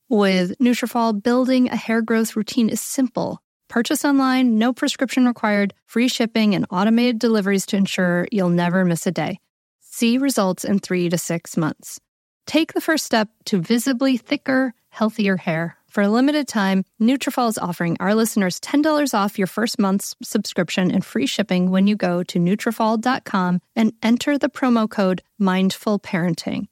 With 0.10 0.58
Nutrafol, 0.60 1.24
building 1.24 1.70
a 1.70 1.78
hair 1.78 2.02
growth 2.02 2.36
routine 2.36 2.68
is 2.68 2.82
simple. 2.82 3.40
Purchase 3.70 4.04
online, 4.04 4.60
no 4.60 4.74
prescription 4.74 5.26
required, 5.26 5.74
free 5.86 6.10
shipping 6.10 6.54
and 6.54 6.66
automated 6.70 7.18
deliveries 7.18 7.66
to 7.68 7.78
ensure 7.78 8.28
you'll 8.30 8.50
never 8.50 8.84
miss 8.84 9.08
a 9.08 9.12
day. 9.12 9.40
See 9.80 10.18
results 10.18 10.66
in 10.66 10.80
3 10.80 11.08
to 11.08 11.18
6 11.18 11.56
months. 11.56 11.98
Take 12.46 12.74
the 12.74 12.82
first 12.82 13.06
step 13.06 13.30
to 13.46 13.62
visibly 13.62 14.18
thicker, 14.18 14.74
healthier 14.90 15.38
hair. 15.38 15.78
For 15.96 16.04
a 16.04 16.10
limited 16.10 16.48
time, 16.50 16.84
Nutrafol 17.02 17.48
is 17.48 17.58
offering 17.58 17.96
our 18.02 18.14
listeners 18.14 18.60
$10 18.60 19.14
off 19.14 19.38
your 19.38 19.48
first 19.48 19.80
month's 19.80 20.14
subscription 20.22 20.92
and 20.92 21.06
free 21.06 21.26
shipping 21.26 21.72
when 21.72 21.88
you 21.88 21.96
go 21.96 22.22
to 22.24 22.38
Nutrafol.com 22.38 23.62
and 23.78 23.94
enter 24.04 24.38
the 24.38 24.50
promo 24.50 24.90
code 24.90 25.22
Mindful 25.40 26.00
Parenting. 26.00 26.68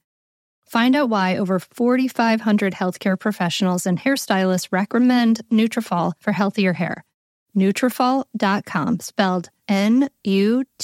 Find 0.65 0.93
out 0.93 1.07
why 1.07 1.37
over 1.37 1.57
4,500 1.59 2.73
healthcare 2.73 3.17
professionals 3.17 3.85
and 3.85 3.97
hairstylists 3.97 4.73
recommend 4.73 5.39
Nutrafol 5.49 6.11
for 6.19 6.33
healthier 6.33 6.73
hair. 6.73 7.05
Nutrafol.com, 7.55 8.99
spelled 8.99 9.49
N-U-T-R-A-F-O-L 9.69 10.75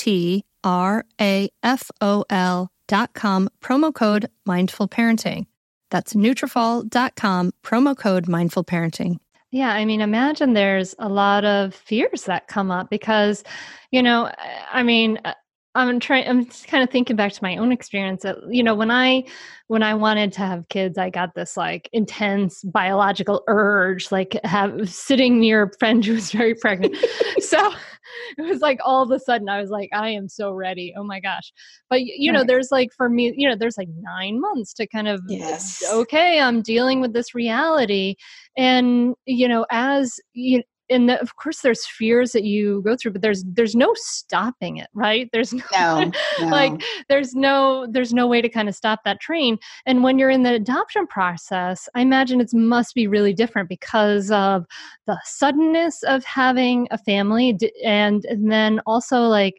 dot 2.87 3.13
com, 3.13 3.49
promo 3.61 3.93
code 3.93 4.29
Mindful 4.45 4.87
Parenting. 4.87 5.45
That's 5.89 6.13
Nutrafol.com, 6.13 7.53
promo 7.63 7.97
code 7.97 8.27
Mindful 8.27 8.63
Parenting. 8.63 9.17
Yeah, 9.51 9.71
I 9.71 9.83
mean, 9.85 10.01
imagine 10.01 10.53
there's 10.53 10.93
a 10.99 11.09
lot 11.09 11.43
of 11.43 11.73
fears 11.73 12.23
that 12.25 12.47
come 12.47 12.69
up 12.69 12.89
because, 12.89 13.43
you 13.91 14.03
know, 14.03 14.31
I 14.71 14.83
mean, 14.83 15.19
uh, 15.25 15.33
I'm 15.75 15.99
trying. 15.99 16.27
I'm 16.27 16.45
just 16.45 16.67
kind 16.67 16.83
of 16.83 16.89
thinking 16.89 17.15
back 17.15 17.31
to 17.31 17.43
my 17.43 17.55
own 17.57 17.71
experience. 17.71 18.23
That, 18.23 18.37
you 18.49 18.63
know, 18.63 18.73
when 18.73 18.89
I 18.89 19.23
when 19.67 19.83
I 19.83 19.93
wanted 19.93 20.33
to 20.33 20.39
have 20.41 20.67
kids, 20.69 20.97
I 20.97 21.11
got 21.11 21.35
this 21.35 21.55
like 21.55 21.89
intense 21.93 22.63
biological 22.63 23.43
urge, 23.47 24.11
like 24.11 24.39
have 24.43 24.89
sitting 24.89 25.39
near 25.39 25.63
a 25.63 25.77
friend 25.77 26.03
who 26.03 26.13
was 26.13 26.31
very 26.31 26.55
pregnant. 26.55 26.95
so 27.39 27.71
it 28.37 28.41
was 28.41 28.61
like 28.61 28.79
all 28.83 29.03
of 29.03 29.11
a 29.11 29.19
sudden 29.19 29.49
I 29.49 29.59
was 29.61 29.69
like, 29.69 29.89
I 29.93 30.09
am 30.09 30.27
so 30.27 30.51
ready. 30.51 30.93
Oh 30.97 31.03
my 31.03 31.19
gosh! 31.19 31.51
But 31.89 32.01
you 32.01 32.31
know, 32.31 32.43
there's 32.43 32.69
like 32.71 32.89
for 32.95 33.09
me, 33.09 33.33
you 33.35 33.47
know, 33.47 33.55
there's 33.55 33.77
like 33.77 33.89
nine 34.01 34.39
months 34.39 34.73
to 34.75 34.87
kind 34.87 35.07
of 35.07 35.19
uh, 35.19 35.33
yes. 35.33 35.83
okay, 35.91 36.39
I'm 36.39 36.61
dealing 36.61 37.01
with 37.01 37.13
this 37.13 37.35
reality, 37.35 38.15
and 38.57 39.15
you 39.25 39.47
know, 39.47 39.65
as 39.71 40.19
you 40.33 40.63
and 40.89 41.09
the, 41.09 41.21
of 41.21 41.35
course 41.35 41.61
there's 41.61 41.85
fears 41.85 42.31
that 42.31 42.43
you 42.43 42.81
go 42.83 42.95
through 42.95 43.11
but 43.11 43.21
there's 43.21 43.43
there's 43.45 43.75
no 43.75 43.93
stopping 43.95 44.77
it 44.77 44.87
right? 44.93 45.29
There's 45.33 45.53
no, 45.53 45.61
no, 45.71 46.11
no, 46.39 46.47
like 46.47 46.81
there's 47.07 47.33
no 47.33 47.87
there's 47.89 48.13
no 48.13 48.27
way 48.27 48.41
to 48.41 48.49
kind 48.49 48.67
of 48.67 48.75
stop 48.75 48.99
that 49.05 49.19
train. 49.19 49.57
And 49.85 50.03
when 50.03 50.19
you're 50.19 50.29
in 50.29 50.43
the 50.43 50.53
adoption 50.53 51.07
process 51.07 51.87
i 51.95 52.01
imagine 52.01 52.41
it 52.41 52.53
must 52.53 52.95
be 52.95 53.07
really 53.07 53.33
different 53.33 53.69
because 53.69 54.31
of 54.31 54.65
the 55.07 55.19
suddenness 55.23 56.03
of 56.03 56.23
having 56.23 56.87
a 56.91 56.97
family 56.97 57.57
and, 57.83 58.25
and 58.25 58.51
then 58.51 58.79
also 58.85 59.21
like 59.21 59.55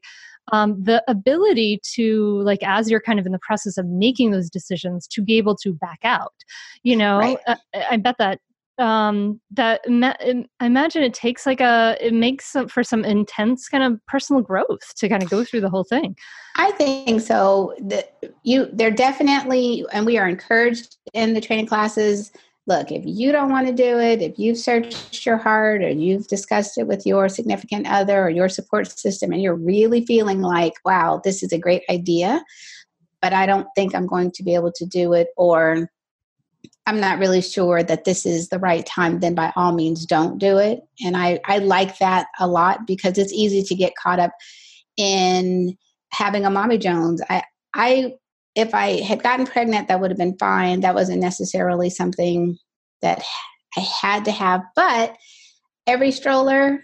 um, 0.53 0.83
the 0.83 1.03
ability 1.09 1.81
to 1.95 2.41
like 2.43 2.63
as 2.63 2.91
you're 2.91 3.01
kind 3.01 3.21
of 3.21 3.27
in 3.27 3.33
the 3.33 3.39
process 3.39 3.79
of 3.79 3.87
making 3.87 4.31
those 4.31 4.51
decisions 4.51 5.07
to 5.09 5.23
be 5.23 5.39
able 5.39 5.57
to 5.57 5.73
back 5.75 6.01
out 6.03 6.35
you 6.83 6.97
know? 6.97 7.19
Right. 7.19 7.39
uh, 7.47 7.57
i 7.91 7.97
bet 7.97 8.17
that 8.19 8.41
um, 8.81 9.41
that 9.51 9.83
I 9.87 10.67
imagine 10.67 11.03
it 11.03 11.15
takes 11.15 11.45
like 11.45 11.61
a 11.61 11.97
it 12.01 12.15
makes 12.15 12.47
some, 12.47 12.67
for 12.67 12.83
some 12.83 13.05
intense 13.05 13.69
kind 13.69 13.85
of 13.85 14.05
personal 14.07 14.43
growth 14.43 14.95
to 14.97 15.09
kind 15.09 15.23
of 15.23 15.29
go 15.29 15.45
through 15.45 15.61
the 15.61 15.71
whole 15.71 15.85
thing. 15.85 16.17
I 16.57 16.73
think 16.73 17.21
so. 17.21 17.75
That 17.81 18.17
you 18.43 18.69
they're 18.73 18.91
definitely 18.91 19.85
and 19.93 20.07
we 20.07 20.19
are 20.19 20.29
encouraged 20.29 20.97
in 21.13 21.35
the 21.35 21.41
training 21.41 21.67
classes. 21.67 22.33
Look, 22.67 22.91
if 22.93 23.03
you 23.05 23.33
don't 23.33 23.51
want 23.51 23.67
to 23.67 23.73
do 23.73 23.99
it, 23.99 24.23
if 24.23 24.39
you've 24.39 24.59
searched 24.59 25.27
your 25.27 25.37
heart 25.37 25.83
or 25.83 25.91
you've 25.91 26.29
discussed 26.29 26.79
it 26.79 26.87
with 26.87 27.05
your 27.05 27.29
significant 27.29 27.87
other 27.87 28.23
or 28.23 28.31
your 28.31 28.49
support 28.49 28.87
system 28.87 29.33
and 29.33 29.43
you're 29.43 29.57
really 29.57 30.05
feeling 30.07 30.41
like, 30.41 30.75
wow, 30.85 31.21
this 31.25 31.43
is 31.43 31.53
a 31.53 31.59
great 31.59 31.83
idea, 31.91 32.45
but 33.21 33.33
I 33.33 33.47
don't 33.47 33.67
think 33.75 33.95
I'm 33.95 34.07
going 34.07 34.31
to 34.33 34.43
be 34.43 34.55
able 34.55 34.73
to 34.73 34.87
do 34.87 35.15
it 35.15 35.29
or 35.37 35.91
I'm 36.87 37.01
not 37.01 37.19
really 37.19 37.41
sure 37.41 37.83
that 37.83 38.05
this 38.05 38.27
is 38.27 38.49
the 38.49 38.59
right 38.59 38.85
time, 38.85 39.21
then 39.21 39.35
by 39.35 39.53
all 39.55 39.73
means 39.73 40.07
don't 40.07 40.39
do 40.39 40.59
it. 40.59 40.81
And 41.05 41.17
I, 41.17 41.39
I 41.47 41.59
like 41.59 41.99
that 41.99 42.27
a 42.39 42.47
lot 42.47 42.87
because 42.87 43.17
it's 43.19 43.33
easy 43.33 43.63
to 43.63 43.75
get 43.75 43.95
caught 43.97 44.19
up 44.19 44.33
in 44.97 45.77
having 46.13 46.45
a 46.45 46.51
mommy 46.51 46.79
Jones. 46.79 47.23
I 47.31 47.43
I 47.75 48.15
if 48.55 48.75
I 48.75 49.01
had 49.01 49.23
gotten 49.23 49.47
pregnant, 49.47 49.89
that 49.89 50.01
would 50.01 50.11
have 50.11 50.19
been 50.19 50.37
fine. 50.39 50.81
That 50.81 50.95
wasn't 50.95 51.21
necessarily 51.21 51.89
something 51.89 52.59
that 53.03 53.23
I 53.77 53.81
had 53.81 54.25
to 54.25 54.33
have, 54.33 54.63
but 54.75 55.17
every 55.87 56.11
stroller, 56.11 56.81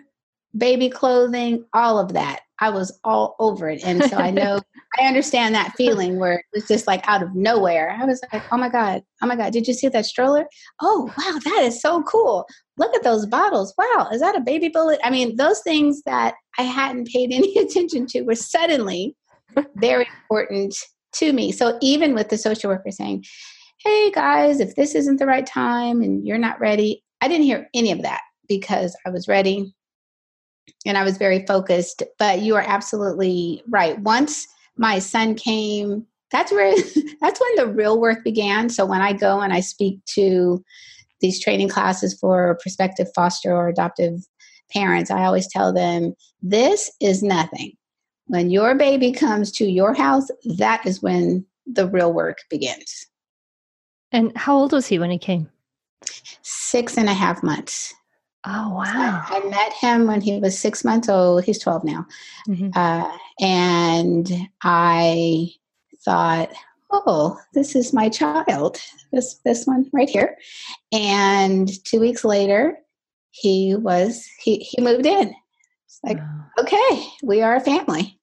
baby 0.57 0.89
clothing, 0.89 1.65
all 1.73 1.99
of 1.99 2.13
that, 2.15 2.41
I 2.59 2.71
was 2.71 2.99
all 3.05 3.37
over 3.39 3.69
it. 3.69 3.83
And 3.85 4.03
so 4.05 4.17
I 4.17 4.31
know, 4.31 4.61
I 4.99 5.07
understand 5.07 5.55
that 5.55 5.75
feeling 5.77 6.19
where 6.19 6.35
it 6.39 6.45
was 6.55 6.67
just 6.67 6.87
like 6.87 7.07
out 7.07 7.23
of 7.23 7.35
nowhere. 7.35 7.97
I 8.01 8.05
was 8.05 8.21
like, 8.33 8.43
oh 8.51 8.57
my 8.57 8.69
God, 8.69 9.03
oh 9.23 9.27
my 9.27 9.37
God, 9.37 9.53
did 9.53 9.67
you 9.67 9.75
see 9.75 9.89
that 9.89 10.07
stroller? 10.07 10.47
Oh, 10.81 11.13
wow, 11.19 11.39
that 11.45 11.63
is 11.65 11.81
so 11.81 12.03
cool. 12.05 12.47
Look 12.79 12.95
at 12.95 13.03
those 13.03 13.27
bottles. 13.27 13.75
Wow, 13.77 14.09
is 14.13 14.21
that 14.21 14.37
a 14.37 14.41
baby 14.41 14.69
bullet? 14.69 15.01
I 15.05 15.11
mean, 15.11 15.37
those 15.37 15.61
things 15.63 16.03
that 16.07 16.35
I 16.59 16.63
hadn't 16.63 17.09
paid 17.09 17.33
any 17.33 17.57
attention 17.59 18.07
to 18.09 18.23
were 18.23 18.35
suddenly 18.35 19.15
very 19.77 20.07
important 20.23 20.75
to 21.15 21.33
me. 21.33 21.53
So 21.53 21.79
even 21.81 22.15
with 22.15 22.29
the 22.29 22.39
social 22.39 22.71
worker 22.71 22.91
saying, 22.91 23.25
hey 23.79 24.11
guys, 24.11 24.61
if 24.61 24.75
this 24.75 24.95
isn't 24.95 25.19
the 25.19 25.27
right 25.27 25.47
time 25.47 26.03
and 26.03 26.27
you're 26.27 26.39
not 26.39 26.61
ready, 26.61 27.03
I 27.21 27.29
didn't 27.29 27.45
hear 27.45 27.69
any 27.75 27.93
of 27.93 28.03
that 28.03 28.21
because 28.49 28.97
I 29.07 29.11
was 29.11 29.29
ready 29.29 29.75
and 30.85 30.97
I 30.97 31.05
was 31.05 31.19
very 31.19 31.45
focused. 31.47 32.03
But 32.19 32.41
you 32.41 32.55
are 32.57 32.65
absolutely 32.67 33.63
right. 33.69 33.99
Once 34.01 34.47
my 34.77 34.99
son 34.99 35.35
came, 35.35 36.07
that's 36.31 36.53
where 36.53 36.75
that's 37.21 37.41
when 37.41 37.57
the 37.57 37.73
real 37.73 38.01
work 38.01 38.25
began. 38.25 38.69
So 38.69 38.85
when 38.85 39.01
I 39.01 39.13
go 39.13 39.41
and 39.41 39.53
I 39.53 39.61
speak 39.61 40.05
to 40.15 40.63
these 41.21 41.43
training 41.43 41.69
classes 41.69 42.19
for 42.19 42.59
prospective 42.61 43.09
foster 43.15 43.55
or 43.55 43.69
adoptive 43.69 44.21
parents, 44.71 45.11
I 45.11 45.25
always 45.25 45.49
tell 45.49 45.73
them 45.73 46.15
this 46.43 46.91
is 47.01 47.23
nothing. 47.23 47.73
When 48.27 48.51
your 48.51 48.75
baby 48.75 49.13
comes 49.13 49.53
to 49.53 49.65
your 49.65 49.95
house, 49.95 50.29
that 50.59 50.85
is 50.85 51.01
when 51.01 51.47
the 51.65 51.89
real 51.89 52.13
work 52.13 52.39
begins. 52.51 53.07
And 54.13 54.37
how 54.37 54.57
old 54.57 54.73
was 54.73 54.87
he 54.87 54.99
when 54.99 55.11
he 55.11 55.19
came? 55.19 55.49
Six 56.43 56.97
and 56.99 57.09
a 57.09 57.15
half 57.15 57.43
months. 57.43 57.95
Oh, 58.47 58.71
wow. 58.71 59.25
I, 59.29 59.41
I, 59.43 59.49
met 59.49 59.73
him 59.73 60.07
when 60.07 60.21
he 60.21 60.39
was 60.39 60.57
six 60.57 60.85
months 60.85 61.09
old. 61.09 61.45
He's 61.45 61.59
12 61.59 61.85
now. 61.85 62.07
Mm-hmm. 62.49 62.71
Uh, 62.75 63.11
and 63.41 64.49
I 64.63 65.51
thought, 66.05 66.51
oh, 66.93 67.39
this 67.55 67.75
is 67.75 67.93
my 67.93 68.09
child, 68.09 68.81
this, 69.13 69.41
this 69.45 69.67
one 69.67 69.91
right 69.93 70.09
here. 70.09 70.37
And 70.93 71.69
two 71.85 71.99
weeks 71.99 72.25
later, 72.25 72.79
he 73.31 73.75
was, 73.75 74.25
he, 74.39 74.59
he 74.59 74.81
moved 74.81 75.07
in. 75.07 75.35
It's 75.87 76.01
like, 76.05 76.19
wow. 76.19 76.45
okay, 76.61 77.07
we 77.25 77.43
are 77.43 77.57
a 77.57 77.61
family. 77.61 78.19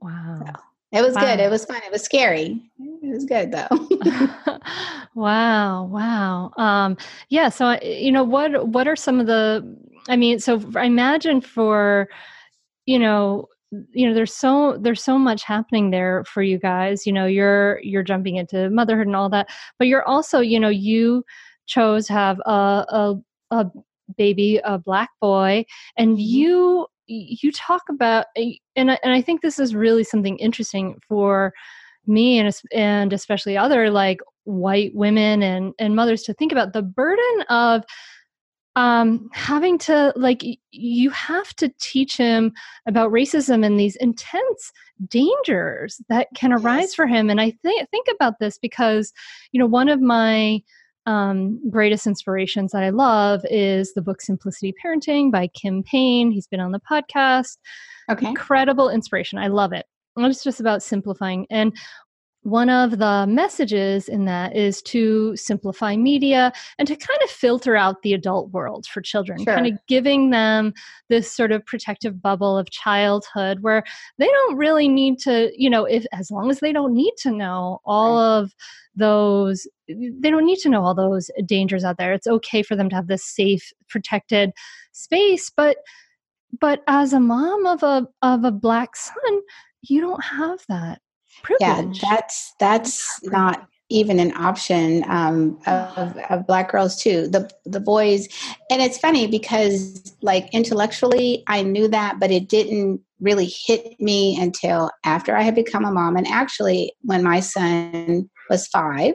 Wow. 0.00 0.40
So 0.46 0.52
it 0.92 1.02
was 1.02 1.14
wow. 1.14 1.22
good. 1.22 1.40
It 1.40 1.50
was 1.50 1.64
fun. 1.64 1.80
It 1.84 1.92
was 1.92 2.02
scary. 2.02 2.60
It 2.78 3.14
was 3.14 3.24
good 3.24 3.52
though. 3.52 3.68
wow, 5.14 5.84
wow. 5.84 6.50
Um, 6.56 6.96
yeah. 7.28 7.48
So 7.48 7.66
uh, 7.66 7.78
you 7.82 8.10
know 8.10 8.24
what? 8.24 8.68
What 8.68 8.88
are 8.88 8.96
some 8.96 9.20
of 9.20 9.26
the? 9.26 9.76
I 10.08 10.16
mean, 10.16 10.40
so 10.40 10.60
I 10.76 10.84
imagine 10.84 11.40
for 11.40 12.08
you 12.86 12.98
know 12.98 13.48
you 13.92 14.08
know 14.08 14.14
there's 14.14 14.34
so 14.34 14.78
there's 14.80 15.02
so 15.02 15.16
much 15.18 15.44
happening 15.44 15.90
there 15.90 16.24
for 16.24 16.42
you 16.42 16.58
guys 16.58 17.06
you 17.06 17.12
know 17.12 17.26
you're 17.26 17.80
you're 17.82 18.02
jumping 18.02 18.36
into 18.36 18.68
motherhood 18.70 19.06
and 19.06 19.14
all 19.14 19.28
that 19.28 19.48
but 19.78 19.86
you're 19.86 20.06
also 20.08 20.40
you 20.40 20.58
know 20.58 20.68
you 20.68 21.24
chose 21.66 22.08
have 22.08 22.40
a 22.46 22.84
a, 22.88 23.14
a 23.52 23.66
baby 24.16 24.60
a 24.64 24.76
black 24.76 25.10
boy 25.20 25.64
and 25.96 26.10
mm-hmm. 26.10 26.20
you 26.20 26.86
you 27.10 27.52
talk 27.52 27.82
about 27.88 28.26
and 28.36 28.90
I, 28.92 28.98
and 29.02 29.12
I 29.12 29.20
think 29.20 29.40
this 29.40 29.58
is 29.58 29.74
really 29.74 30.04
something 30.04 30.38
interesting 30.38 31.00
for 31.08 31.52
me 32.06 32.38
and 32.38 32.54
and 32.72 33.12
especially 33.12 33.56
other 33.56 33.90
like 33.90 34.20
white 34.44 34.94
women 34.94 35.42
and 35.42 35.74
and 35.78 35.94
mothers 35.94 36.22
to 36.22 36.34
think 36.34 36.52
about 36.52 36.72
the 36.72 36.82
burden 36.82 37.44
of 37.48 37.84
um 38.76 39.28
having 39.32 39.78
to 39.78 40.12
like 40.16 40.42
you 40.70 41.10
have 41.10 41.54
to 41.56 41.72
teach 41.80 42.16
him 42.16 42.52
about 42.86 43.10
racism 43.12 43.66
and 43.66 43.78
these 43.78 43.96
intense 43.96 44.72
dangers 45.08 46.00
that 46.08 46.28
can 46.34 46.52
arise 46.52 46.82
yes. 46.82 46.94
for 46.94 47.06
him 47.06 47.28
and 47.28 47.40
i 47.40 47.50
think 47.62 47.88
think 47.90 48.06
about 48.14 48.34
this 48.38 48.58
because 48.58 49.12
you 49.52 49.58
know 49.58 49.66
one 49.66 49.88
of 49.88 50.00
my 50.00 50.60
um, 51.06 51.60
greatest 51.70 52.06
inspirations 52.06 52.72
that 52.72 52.82
I 52.82 52.90
love 52.90 53.40
is 53.50 53.94
the 53.94 54.02
book 54.02 54.20
Simplicity 54.20 54.74
Parenting 54.84 55.30
by 55.30 55.48
Kim 55.48 55.82
Payne. 55.82 56.30
He's 56.30 56.46
been 56.46 56.60
on 56.60 56.72
the 56.72 56.80
podcast. 56.80 57.58
Okay. 58.10 58.28
Incredible 58.28 58.90
inspiration. 58.90 59.38
I 59.38 59.48
love 59.48 59.72
it. 59.72 59.86
It's 60.16 60.44
just 60.44 60.60
about 60.60 60.82
simplifying. 60.82 61.46
And 61.50 61.72
one 62.42 62.70
of 62.70 62.98
the 62.98 63.26
messages 63.28 64.08
in 64.08 64.24
that 64.24 64.56
is 64.56 64.80
to 64.82 65.36
simplify 65.36 65.94
media 65.94 66.52
and 66.78 66.88
to 66.88 66.96
kind 66.96 67.18
of 67.22 67.30
filter 67.30 67.76
out 67.76 68.02
the 68.02 68.14
adult 68.14 68.50
world 68.50 68.86
for 68.86 69.02
children, 69.02 69.44
sure. 69.44 69.54
kind 69.54 69.66
of 69.66 69.78
giving 69.88 70.30
them 70.30 70.72
this 71.08 71.30
sort 71.30 71.52
of 71.52 71.64
protective 71.66 72.22
bubble 72.22 72.56
of 72.56 72.70
childhood 72.70 73.58
where 73.60 73.84
they 74.18 74.26
don't 74.26 74.56
really 74.56 74.88
need 74.88 75.18
to, 75.18 75.52
you 75.54 75.68
know, 75.68 75.84
if 75.84 76.06
as 76.12 76.30
long 76.30 76.50
as 76.50 76.60
they 76.60 76.72
don't 76.72 76.94
need 76.94 77.12
to 77.18 77.30
know 77.30 77.80
all 77.84 78.16
right. 78.16 78.38
of 78.38 78.54
those 78.96 79.66
they 79.88 80.30
don't 80.30 80.44
need 80.44 80.58
to 80.58 80.68
know 80.68 80.82
all 80.82 80.94
those 80.94 81.30
dangers 81.46 81.84
out 81.84 81.96
there 81.96 82.12
it's 82.12 82.26
okay 82.26 82.62
for 82.62 82.74
them 82.74 82.88
to 82.88 82.96
have 82.96 83.06
this 83.06 83.24
safe 83.24 83.72
protected 83.88 84.50
space 84.92 85.48
but 85.48 85.76
but 86.60 86.82
as 86.88 87.12
a 87.12 87.20
mom 87.20 87.66
of 87.66 87.82
a 87.84 88.06
of 88.22 88.44
a 88.44 88.50
black 88.50 88.96
son 88.96 89.40
you 89.82 90.00
don't 90.00 90.22
have 90.22 90.60
that 90.68 91.00
privilege. 91.42 92.02
yeah 92.02 92.10
that's 92.10 92.54
that's 92.58 93.22
not 93.24 93.66
even 93.92 94.20
an 94.20 94.32
option 94.36 95.04
um, 95.08 95.58
of, 95.66 96.16
of 96.30 96.46
black 96.46 96.70
girls 96.70 97.02
too. 97.02 97.26
The 97.26 97.50
the 97.64 97.80
boys 97.80 98.28
and 98.70 98.80
it's 98.80 98.98
funny 98.98 99.26
because 99.26 100.14
like 100.22 100.48
intellectually 100.54 101.42
i 101.48 101.62
knew 101.62 101.88
that 101.88 102.20
but 102.20 102.30
it 102.30 102.48
didn't 102.48 103.00
really 103.20 103.52
hit 103.66 104.00
me 104.00 104.40
until 104.40 104.92
after 105.04 105.36
i 105.36 105.42
had 105.42 105.54
become 105.54 105.84
a 105.84 105.90
mom. 105.90 106.16
And 106.16 106.26
actually 106.28 106.92
when 107.02 107.24
my 107.24 107.40
son 107.40 108.30
was 108.50 108.66
five, 108.66 109.14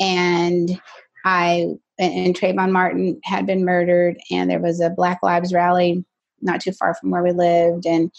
and 0.00 0.80
I 1.24 1.68
and 1.98 2.34
Trayvon 2.34 2.72
Martin 2.72 3.20
had 3.22 3.46
been 3.46 3.64
murdered, 3.64 4.16
and 4.30 4.50
there 4.50 4.60
was 4.60 4.80
a 4.80 4.90
Black 4.90 5.20
Lives 5.22 5.52
rally 5.52 6.04
not 6.40 6.60
too 6.60 6.72
far 6.72 6.94
from 6.94 7.10
where 7.10 7.22
we 7.22 7.30
lived, 7.30 7.86
and 7.86 8.10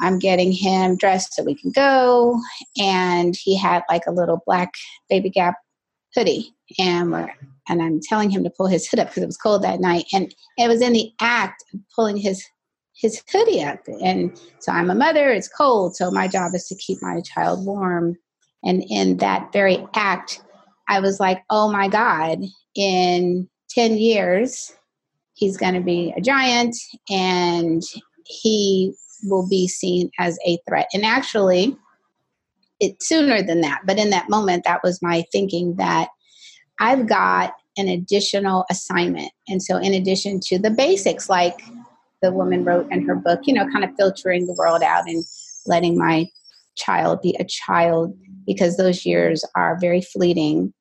I'm 0.00 0.18
getting 0.18 0.52
him 0.52 0.96
dressed 0.96 1.34
so 1.34 1.44
we 1.44 1.54
can 1.54 1.70
go, 1.72 2.38
and 2.78 3.34
he 3.36 3.56
had 3.56 3.82
like 3.88 4.06
a 4.06 4.12
little 4.12 4.42
black 4.46 4.70
baby 5.08 5.30
gap 5.30 5.54
hoodie, 6.14 6.54
and 6.78 7.12
we're 7.12 7.32
and 7.68 7.82
I'm 7.82 8.00
telling 8.00 8.30
him 8.30 8.44
to 8.44 8.50
pull 8.50 8.68
his 8.68 8.86
hood 8.86 9.00
up 9.00 9.08
because 9.08 9.22
it 9.22 9.26
was 9.26 9.36
cold 9.36 9.62
that 9.62 9.80
night, 9.80 10.04
and 10.12 10.34
it 10.58 10.68
was 10.68 10.80
in 10.80 10.92
the 10.92 11.10
act 11.20 11.64
of 11.74 11.80
pulling 11.94 12.16
his 12.16 12.44
his 12.94 13.22
hoodie 13.30 13.62
up, 13.62 13.80
and 14.02 14.38
so 14.60 14.72
I'm 14.72 14.90
a 14.90 14.94
mother. 14.94 15.30
It's 15.30 15.48
cold, 15.48 15.96
so 15.96 16.10
my 16.10 16.28
job 16.28 16.54
is 16.54 16.66
to 16.68 16.74
keep 16.76 16.98
my 17.02 17.20
child 17.20 17.64
warm. 17.64 18.16
And 18.64 18.82
in 18.88 19.18
that 19.18 19.52
very 19.52 19.86
act, 19.94 20.40
I 20.88 21.00
was 21.00 21.20
like, 21.20 21.42
oh 21.50 21.70
my 21.70 21.88
God, 21.88 22.40
in 22.74 23.48
10 23.70 23.96
years, 23.96 24.72
he's 25.34 25.56
going 25.56 25.74
to 25.74 25.80
be 25.80 26.12
a 26.16 26.20
giant. 26.20 26.76
And 27.10 27.82
he 28.24 28.94
will 29.24 29.48
be 29.48 29.68
seen 29.68 30.10
as 30.18 30.38
a 30.46 30.58
threat. 30.68 30.88
And 30.92 31.04
actually, 31.04 31.76
it's 32.80 33.08
sooner 33.08 33.42
than 33.42 33.60
that. 33.62 33.82
But 33.86 33.98
in 33.98 34.10
that 34.10 34.28
moment, 34.28 34.64
that 34.64 34.82
was 34.82 35.02
my 35.02 35.24
thinking 35.32 35.76
that 35.76 36.08
I've 36.80 37.08
got 37.08 37.54
an 37.76 37.88
additional 37.88 38.64
assignment. 38.70 39.30
And 39.48 39.62
so, 39.62 39.76
in 39.76 39.94
addition 39.94 40.40
to 40.46 40.58
the 40.58 40.70
basics, 40.70 41.28
like 41.28 41.60
the 42.22 42.32
woman 42.32 42.64
wrote 42.64 42.90
in 42.90 43.06
her 43.06 43.14
book, 43.14 43.40
you 43.44 43.54
know, 43.54 43.68
kind 43.70 43.84
of 43.84 43.90
filtering 43.98 44.46
the 44.46 44.54
world 44.54 44.82
out 44.82 45.08
and 45.08 45.24
letting 45.66 45.96
my 45.98 46.26
child 46.76 47.22
be 47.22 47.36
a 47.40 47.44
child 47.44 48.16
because 48.46 48.76
those 48.76 49.04
years 49.04 49.44
are 49.54 49.78
very 49.80 50.00
fleeting. 50.00 50.72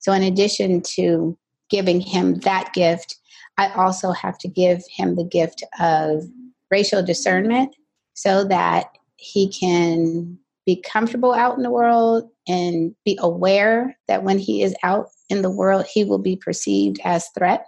So, 0.00 0.12
in 0.12 0.22
addition 0.22 0.82
to 0.96 1.36
giving 1.68 2.00
him 2.00 2.34
that 2.40 2.72
gift, 2.72 3.16
I 3.58 3.68
also 3.72 4.12
have 4.12 4.38
to 4.38 4.48
give 4.48 4.82
him 4.88 5.16
the 5.16 5.24
gift 5.24 5.62
of 5.80 6.24
racial 6.70 7.02
discernment 7.02 7.74
so 8.20 8.44
that 8.44 8.86
he 9.16 9.48
can 9.48 10.38
be 10.66 10.82
comfortable 10.82 11.32
out 11.32 11.56
in 11.56 11.62
the 11.62 11.70
world 11.70 12.28
and 12.46 12.94
be 13.04 13.18
aware 13.20 13.96
that 14.08 14.22
when 14.22 14.38
he 14.38 14.62
is 14.62 14.74
out 14.82 15.06
in 15.28 15.42
the 15.42 15.50
world, 15.50 15.86
he 15.92 16.04
will 16.04 16.18
be 16.18 16.36
perceived 16.36 17.00
as 17.04 17.28
threat, 17.36 17.66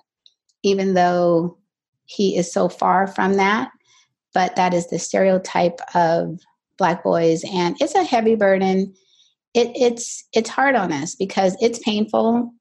even 0.62 0.94
though 0.94 1.56
he 2.04 2.36
is 2.36 2.52
so 2.52 2.68
far 2.68 3.06
from 3.06 3.34
that. 3.34 3.70
But 4.34 4.56
that 4.56 4.74
is 4.74 4.88
the 4.88 4.98
stereotype 4.98 5.80
of 5.94 6.40
Black 6.78 7.04
boys, 7.04 7.44
and 7.52 7.76
it's 7.80 7.94
a 7.94 8.02
heavy 8.02 8.34
burden 8.34 8.94
it, 9.54 9.70
it's 9.74 10.24
it's 10.32 10.48
hard 10.48 10.74
on 10.74 10.92
us 10.92 11.14
because 11.14 11.56
it's 11.60 11.78
painful 11.80 12.52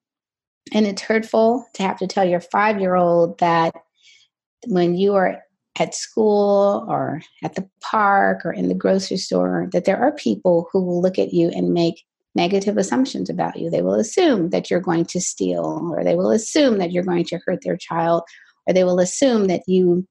and 0.74 0.86
it's 0.86 1.02
hurtful 1.02 1.66
to 1.74 1.84
have 1.84 1.98
to 2.00 2.08
tell 2.08 2.26
your 2.26 2.42
five 2.42 2.80
year 2.80 2.96
old 2.96 3.40
that 3.40 3.74
when 4.68 4.96
you 4.96 5.16
are 5.16 5.42
at 5.80 5.96
school 5.96 6.86
or 6.90 7.22
at 7.44 7.56
the 7.56 7.68
park 7.82 8.46
or 8.46 8.52
in 8.52 8.68
the 8.68 8.76
grocery 8.76 9.18
store 9.18 9.70
that 9.72 9.86
there 9.86 9.98
are 9.98 10.12
people 10.12 10.68
who 10.72 10.84
will 10.84 11.02
look 11.02 11.18
at 11.18 11.34
you 11.34 11.50
and 11.50 11.74
make 11.74 12.04
negative 12.36 12.78
assumptions 12.78 13.30
about 13.30 13.58
you. 13.58 13.70
They 13.70 13.82
will 13.82 13.96
assume 13.96 14.50
that 14.50 14.70
you're 14.70 14.80
going 14.80 15.06
to 15.06 15.22
steal, 15.22 15.92
or 15.94 16.04
they 16.04 16.16
will 16.16 16.32
assume 16.32 16.78
that 16.78 16.92
you're 16.92 17.04
going 17.04 17.26
to 17.26 17.40
hurt 17.46 17.60
their 17.64 17.78
child, 17.78 18.24
or 18.68 18.74
they 18.74 18.84
will 18.84 19.00
assume 19.00 19.48
that 19.48 19.64
you 19.68 20.08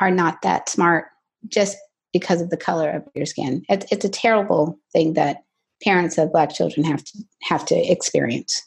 are 0.00 0.10
not 0.10 0.42
that 0.42 0.68
smart 0.68 1.06
just 1.46 1.76
because 2.12 2.40
of 2.40 2.50
the 2.50 2.56
color 2.56 2.90
of 2.90 3.02
your 3.14 3.26
skin. 3.26 3.62
It's, 3.68 3.86
it's 3.92 4.04
a 4.04 4.10
terrible 4.10 4.78
thing 4.92 5.14
that 5.14 5.42
parents 5.82 6.18
of 6.18 6.32
black 6.32 6.52
children 6.52 6.84
have 6.84 7.04
to 7.04 7.18
have 7.42 7.64
to 7.66 7.74
experience. 7.76 8.62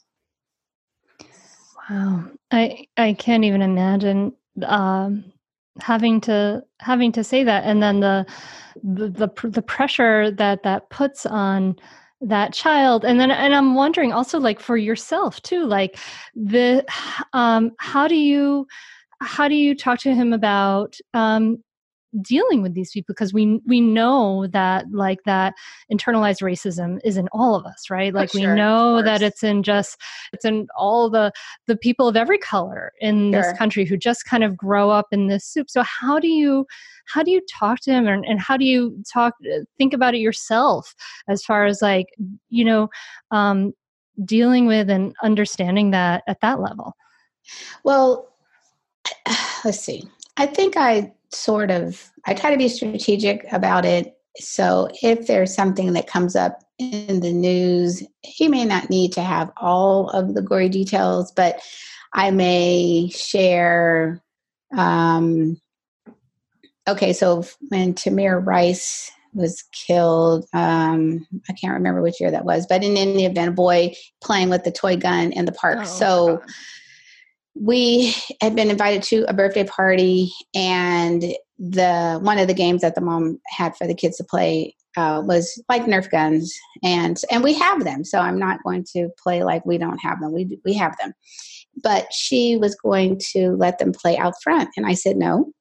Wow, 1.89 2.25
I 2.51 2.87
I 2.97 3.13
can't 3.13 3.43
even 3.43 3.61
imagine 3.61 4.33
um, 4.63 5.25
having 5.81 6.21
to 6.21 6.63
having 6.79 7.11
to 7.13 7.23
say 7.23 7.43
that, 7.43 7.63
and 7.63 7.81
then 7.81 7.99
the 7.99 8.25
the 8.83 9.09
the, 9.09 9.49
the 9.49 9.61
pressure 9.61 10.31
that 10.31 10.63
that 10.63 10.89
puts 10.89 11.25
on 11.25 11.75
that 12.21 12.53
child. 12.53 13.03
And 13.03 13.19
then 13.19 13.31
and 13.31 13.53
i'm 13.55 13.73
wondering 13.75 14.13
also 14.13 14.39
like 14.39 14.59
for 14.59 14.77
yourself 14.77 15.41
too 15.41 15.65
like 15.65 15.97
the 16.35 16.85
um 17.33 17.71
how 17.77 18.07
do 18.07 18.15
you 18.15 18.67
how 19.21 19.47
do 19.47 19.55
you 19.55 19.75
talk 19.75 19.99
to 19.99 20.13
him 20.13 20.33
about 20.33 20.97
um 21.13 21.63
dealing 22.21 22.61
with 22.61 22.73
these 22.73 22.91
people 22.91 23.13
because 23.13 23.33
we 23.33 23.61
we 23.65 23.79
know 23.79 24.47
that 24.47 24.85
like 24.91 25.19
that 25.25 25.53
internalized 25.91 26.41
racism 26.41 26.99
is 27.05 27.15
in 27.15 27.27
all 27.31 27.55
of 27.55 27.65
us 27.65 27.89
right? 27.89 28.13
Like 28.13 28.31
sure, 28.31 28.41
we 28.41 28.47
know 28.47 29.01
that 29.01 29.21
it's 29.21 29.43
in 29.43 29.63
just 29.63 29.97
it's 30.33 30.43
in 30.43 30.67
all 30.75 31.09
the 31.09 31.31
the 31.67 31.77
people 31.77 32.07
of 32.07 32.17
every 32.17 32.37
color 32.37 32.91
in 32.99 33.31
sure. 33.31 33.41
this 33.41 33.57
country 33.57 33.85
who 33.85 33.97
just 33.97 34.25
kind 34.25 34.43
of 34.43 34.57
grow 34.57 34.89
up 34.89 35.07
in 35.11 35.27
this 35.27 35.45
soup. 35.45 35.69
So 35.69 35.83
how 35.83 36.19
do 36.19 36.27
you 36.27 36.65
how 37.05 37.23
do 37.23 37.31
you 37.31 37.41
talk 37.49 37.79
to 37.81 37.91
him 37.91 38.07
and, 38.07 38.25
and 38.25 38.39
how 38.39 38.57
do 38.57 38.65
you 38.65 39.01
talk 39.11 39.35
think 39.77 39.93
about 39.93 40.13
it 40.13 40.19
yourself 40.19 40.93
as 41.29 41.43
far 41.43 41.65
as 41.65 41.81
like 41.81 42.07
you 42.49 42.65
know 42.65 42.89
um 43.31 43.73
dealing 44.25 44.67
with 44.67 44.89
and 44.89 45.15
understanding 45.23 45.91
that 45.91 46.23
at 46.27 46.41
that 46.41 46.59
level? 46.59 46.93
Well 47.83 48.33
let's 49.65 49.79
see. 49.79 50.09
I 50.37 50.45
think 50.45 50.75
i 50.75 51.11
sort 51.33 51.71
of 51.71 52.09
I 52.25 52.33
try 52.33 52.51
to 52.51 52.57
be 52.57 52.69
strategic 52.69 53.51
about 53.51 53.85
it. 53.85 54.15
So 54.37 54.89
if 55.01 55.27
there's 55.27 55.53
something 55.53 55.93
that 55.93 56.07
comes 56.07 56.35
up 56.35 56.59
in 56.79 57.19
the 57.19 57.33
news, 57.33 58.03
he 58.21 58.47
may 58.47 58.65
not 58.65 58.89
need 58.89 59.11
to 59.13 59.21
have 59.21 59.51
all 59.57 60.09
of 60.09 60.33
the 60.33 60.41
gory 60.41 60.69
details, 60.69 61.31
but 61.31 61.59
I 62.13 62.31
may 62.31 63.09
share. 63.09 64.21
Um, 64.77 65.59
okay, 66.87 67.13
so 67.13 67.43
when 67.69 67.93
Tamir 67.93 68.45
Rice 68.45 69.11
was 69.33 69.63
killed, 69.73 70.45
um, 70.53 71.27
I 71.49 71.53
can't 71.53 71.73
remember 71.73 72.01
which 72.01 72.21
year 72.21 72.31
that 72.31 72.45
was, 72.45 72.65
but 72.67 72.83
in 72.83 72.97
any 72.97 73.25
event, 73.25 73.49
a 73.49 73.53
boy 73.53 73.93
playing 74.21 74.49
with 74.49 74.63
the 74.63 74.71
toy 74.71 74.97
gun 74.97 75.31
in 75.33 75.45
the 75.45 75.51
park. 75.51 75.79
Oh, 75.81 75.85
so. 75.85 76.37
God 76.37 76.49
we 77.55 78.15
had 78.41 78.55
been 78.55 78.69
invited 78.69 79.03
to 79.03 79.25
a 79.27 79.33
birthday 79.33 79.63
party 79.63 80.31
and 80.55 81.23
the 81.59 82.19
one 82.21 82.39
of 82.39 82.47
the 82.47 82.53
games 82.53 82.81
that 82.81 82.95
the 82.95 83.01
mom 83.01 83.39
had 83.47 83.75
for 83.75 83.85
the 83.85 83.93
kids 83.93 84.17
to 84.17 84.23
play 84.23 84.75
uh, 84.97 85.21
was 85.25 85.61
like 85.69 85.83
nerf 85.83 86.09
guns 86.09 86.53
and 86.83 87.17
and 87.29 87.43
we 87.43 87.53
have 87.53 87.83
them. 87.83 88.03
So 88.03 88.19
i'm 88.19 88.39
not 88.39 88.63
going 88.63 88.85
to 88.93 89.09
play 89.21 89.43
like 89.43 89.65
we 89.65 89.77
don't 89.77 89.99
have 89.99 90.19
them. 90.19 90.33
We 90.33 90.57
we 90.65 90.73
have 90.73 90.95
them. 90.97 91.13
But 91.83 92.11
she 92.11 92.57
was 92.57 92.75
going 92.75 93.19
to 93.33 93.51
let 93.51 93.79
them 93.79 93.93
play 93.93 94.17
out 94.17 94.33
front 94.43 94.69
and 94.75 94.85
i 94.85 94.93
said 94.93 95.17
no. 95.17 95.51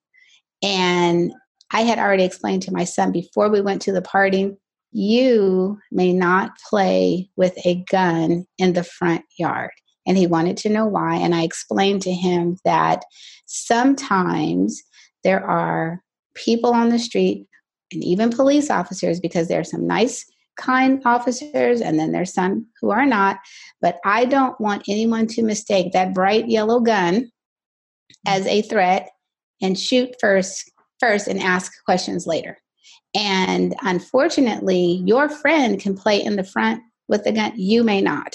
And 0.63 1.33
i 1.73 1.83
had 1.83 1.99
already 1.99 2.25
explained 2.25 2.63
to 2.63 2.73
my 2.73 2.85
son 2.85 3.13
before 3.13 3.51
we 3.51 3.61
went 3.61 3.83
to 3.83 3.93
the 3.93 4.03
party 4.03 4.57
you 4.93 5.79
may 5.93 6.13
not 6.13 6.51
play 6.69 7.31
with 7.37 7.57
a 7.65 7.85
gun 7.91 8.45
in 8.59 8.73
the 8.73 8.83
front 8.83 9.23
yard 9.39 9.71
and 10.11 10.19
he 10.19 10.27
wanted 10.27 10.57
to 10.57 10.69
know 10.69 10.87
why. 10.87 11.15
And 11.15 11.37
I 11.37 11.45
explained 11.45 12.03
to 12.03 12.11
him 12.11 12.59
that 12.65 13.05
sometimes 13.47 14.83
there 15.23 15.41
are 15.47 16.03
people 16.35 16.73
on 16.73 16.89
the 16.89 16.99
street 16.99 17.47
and 17.93 18.03
even 18.03 18.31
police 18.31 18.71
officers, 18.71 19.21
because 19.21 19.47
there 19.47 19.61
are 19.61 19.65
some 19.65 19.87
nice, 19.87 20.25
kind 20.57 21.01
officers, 21.05 21.81
and 21.81 21.97
then 21.97 22.11
there's 22.11 22.35
some 22.35 22.67
who 22.81 22.91
are 22.91 23.07
not. 23.07 23.39
But 23.81 24.01
I 24.05 24.25
don't 24.25 24.61
want 24.61 24.83
anyone 24.89 25.29
to 25.29 25.45
mistake 25.45 25.93
that 25.93 26.13
bright 26.13 26.49
yellow 26.49 26.81
gun 26.81 27.31
as 28.27 28.45
a 28.49 28.63
threat 28.63 29.11
and 29.63 29.79
shoot 29.79 30.17
first 30.21 30.73
first 30.99 31.29
and 31.29 31.41
ask 31.41 31.73
questions 31.85 32.27
later. 32.27 32.59
And 33.15 33.77
unfortunately, 33.83 35.03
your 35.05 35.29
friend 35.29 35.79
can 35.79 35.97
play 35.97 36.21
in 36.21 36.35
the 36.35 36.43
front 36.43 36.83
with 37.07 37.23
the 37.23 37.31
gun, 37.31 37.53
you 37.55 37.85
may 37.85 38.01
not. 38.01 38.35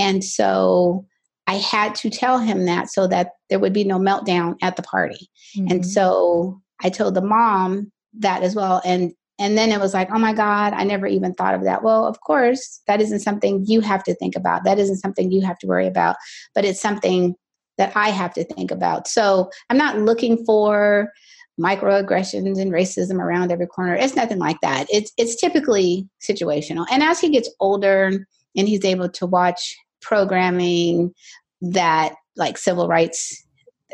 And 0.00 0.24
so 0.24 1.06
I 1.46 1.54
had 1.54 1.94
to 1.96 2.10
tell 2.10 2.38
him 2.38 2.64
that 2.66 2.90
so 2.90 3.06
that 3.08 3.32
there 3.50 3.58
would 3.58 3.72
be 3.72 3.84
no 3.84 3.98
meltdown 3.98 4.56
at 4.62 4.76
the 4.76 4.82
party. 4.82 5.28
Mm-hmm. 5.56 5.70
And 5.70 5.86
so 5.86 6.60
I 6.82 6.90
told 6.90 7.14
the 7.14 7.20
mom 7.20 7.92
that 8.18 8.42
as 8.42 8.54
well. 8.54 8.80
And 8.84 9.12
and 9.38 9.56
then 9.56 9.72
it 9.72 9.80
was 9.80 9.94
like, 9.94 10.10
oh 10.12 10.18
my 10.18 10.34
God, 10.34 10.74
I 10.74 10.84
never 10.84 11.06
even 11.06 11.32
thought 11.32 11.54
of 11.54 11.64
that. 11.64 11.82
Well, 11.82 12.06
of 12.06 12.20
course, 12.20 12.82
that 12.86 13.00
isn't 13.00 13.20
something 13.20 13.64
you 13.66 13.80
have 13.80 14.04
to 14.04 14.14
think 14.14 14.36
about. 14.36 14.64
That 14.64 14.78
isn't 14.78 14.98
something 14.98 15.32
you 15.32 15.40
have 15.40 15.58
to 15.60 15.66
worry 15.66 15.86
about, 15.86 16.16
but 16.54 16.66
it's 16.66 16.80
something 16.80 17.34
that 17.78 17.92
I 17.96 18.10
have 18.10 18.34
to 18.34 18.44
think 18.44 18.70
about. 18.70 19.08
So 19.08 19.50
I'm 19.70 19.78
not 19.78 19.98
looking 19.98 20.44
for 20.44 21.10
microaggressions 21.58 22.60
and 22.60 22.70
racism 22.70 23.18
around 23.18 23.50
every 23.50 23.66
corner. 23.66 23.94
It's 23.94 24.14
nothing 24.14 24.38
like 24.38 24.60
that. 24.60 24.86
It's 24.90 25.10
it's 25.16 25.40
typically 25.40 26.08
situational. 26.22 26.86
And 26.90 27.02
as 27.02 27.18
he 27.20 27.30
gets 27.30 27.50
older 27.60 28.26
and 28.56 28.68
he's 28.68 28.84
able 28.84 29.08
to 29.08 29.26
watch 29.26 29.74
programming 30.00 31.14
that 31.60 32.14
like 32.36 32.56
civil 32.56 32.88
rights 32.88 33.44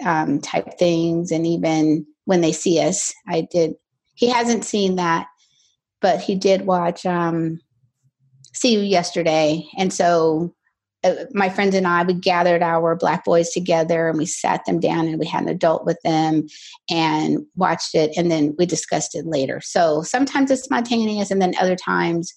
um, 0.05 0.41
type 0.41 0.79
things 0.79 1.31
and 1.31 1.47
even 1.47 2.07
when 2.27 2.41
they 2.41 2.53
see 2.53 2.81
us 2.81 3.15
i 3.29 3.47
did 3.51 3.75
he 4.15 4.29
hasn't 4.29 4.65
seen 4.65 4.97
that 4.97 5.27
but 6.01 6.21
he 6.21 6.35
did 6.35 6.67
watch 6.67 7.07
um, 7.07 7.59
see 8.53 8.75
you 8.75 8.81
yesterday 8.81 9.65
and 9.79 9.93
so 9.93 10.55
uh, 11.07 11.25
my 11.33 11.49
friends 11.49 11.75
and 11.75 11.87
I, 11.87 12.03
we 12.03 12.15
gathered 12.15 12.63
our 12.63 12.97
black 12.97 13.25
boys 13.25 13.51
together 13.51 14.09
and 14.09 14.19
we 14.19 14.27
sat 14.27 14.65
them 14.65 14.81
down 14.81 15.07
and 15.07 15.19
we 15.19 15.27
had 15.27 15.43
an 15.43 15.49
adult 15.49 15.85
with 15.85 16.01
them 16.03 16.47
and 16.91 17.45
watched 17.55 17.95
it 17.95 18.13
and 18.17 18.31
then 18.31 18.55
we 18.59 18.67
discussed 18.67 19.15
it 19.15 19.27
later. 19.27 19.61
So 19.61 20.03
sometimes 20.03 20.51
it's 20.51 20.65
spontaneous 20.65 21.31
and 21.31 21.41
then 21.41 21.55
other 21.61 21.77
times 21.77 22.35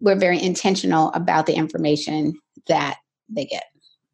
we're 0.00 0.18
very 0.18 0.40
intentional 0.40 1.10
about 1.12 1.46
the 1.46 1.54
information 1.54 2.34
that 2.68 2.98
they 3.28 3.46
get. 3.46 3.64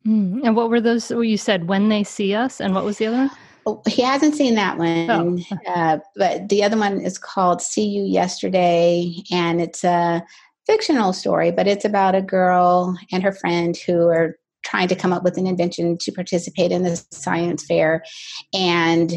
Mm. 0.07 0.41
And 0.45 0.57
what 0.57 0.71
were 0.71 0.81
those 0.81 1.11
you 1.11 1.37
said 1.37 1.69
when 1.69 1.89
they 1.89 2.05
see 2.05 2.35
us 2.35 2.61
and 2.61 2.75
what 2.75 2.85
was 2.85 2.99
the 2.99 3.07
other 3.07 3.17
one? 3.17 3.31
Oh, 3.67 3.83
he 3.87 4.03
hasn't 4.03 4.35
seen 4.35 4.55
that 4.55 4.79
one, 4.79 5.11
oh. 5.11 5.57
uh, 5.69 5.99
but 6.17 6.49
the 6.49 6.65
other 6.65 6.79
one 6.79 7.01
is 7.01 7.19
called 7.19 7.61
"See 7.61 7.85
You 7.85 8.05
Yesterday," 8.05 9.15
and 9.31 9.61
it's 9.61 9.85
a 9.85 10.25
fictional 10.67 11.13
story, 11.13 11.51
but 11.51 11.67
it's 11.67 11.85
about 11.85 12.15
a 12.15 12.23
girl 12.23 12.97
and 13.13 13.23
her 13.23 13.33
friend 13.33 13.77
who 13.77 14.09
are 14.09 14.39
trying 14.65 14.89
to 14.89 14.97
come 14.97 15.13
up 15.13 15.25
with 15.25 15.37
an 15.37 15.47
invention 15.47 15.99
to 16.01 16.13
participate 16.13 16.73
in 16.73 16.85
the 16.85 16.97
science 17.11 17.67
fair, 17.67 18.03
and 18.55 19.13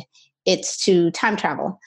it's 0.45 0.83
to 0.83 1.09
time 1.11 1.37
travel. 1.37 1.79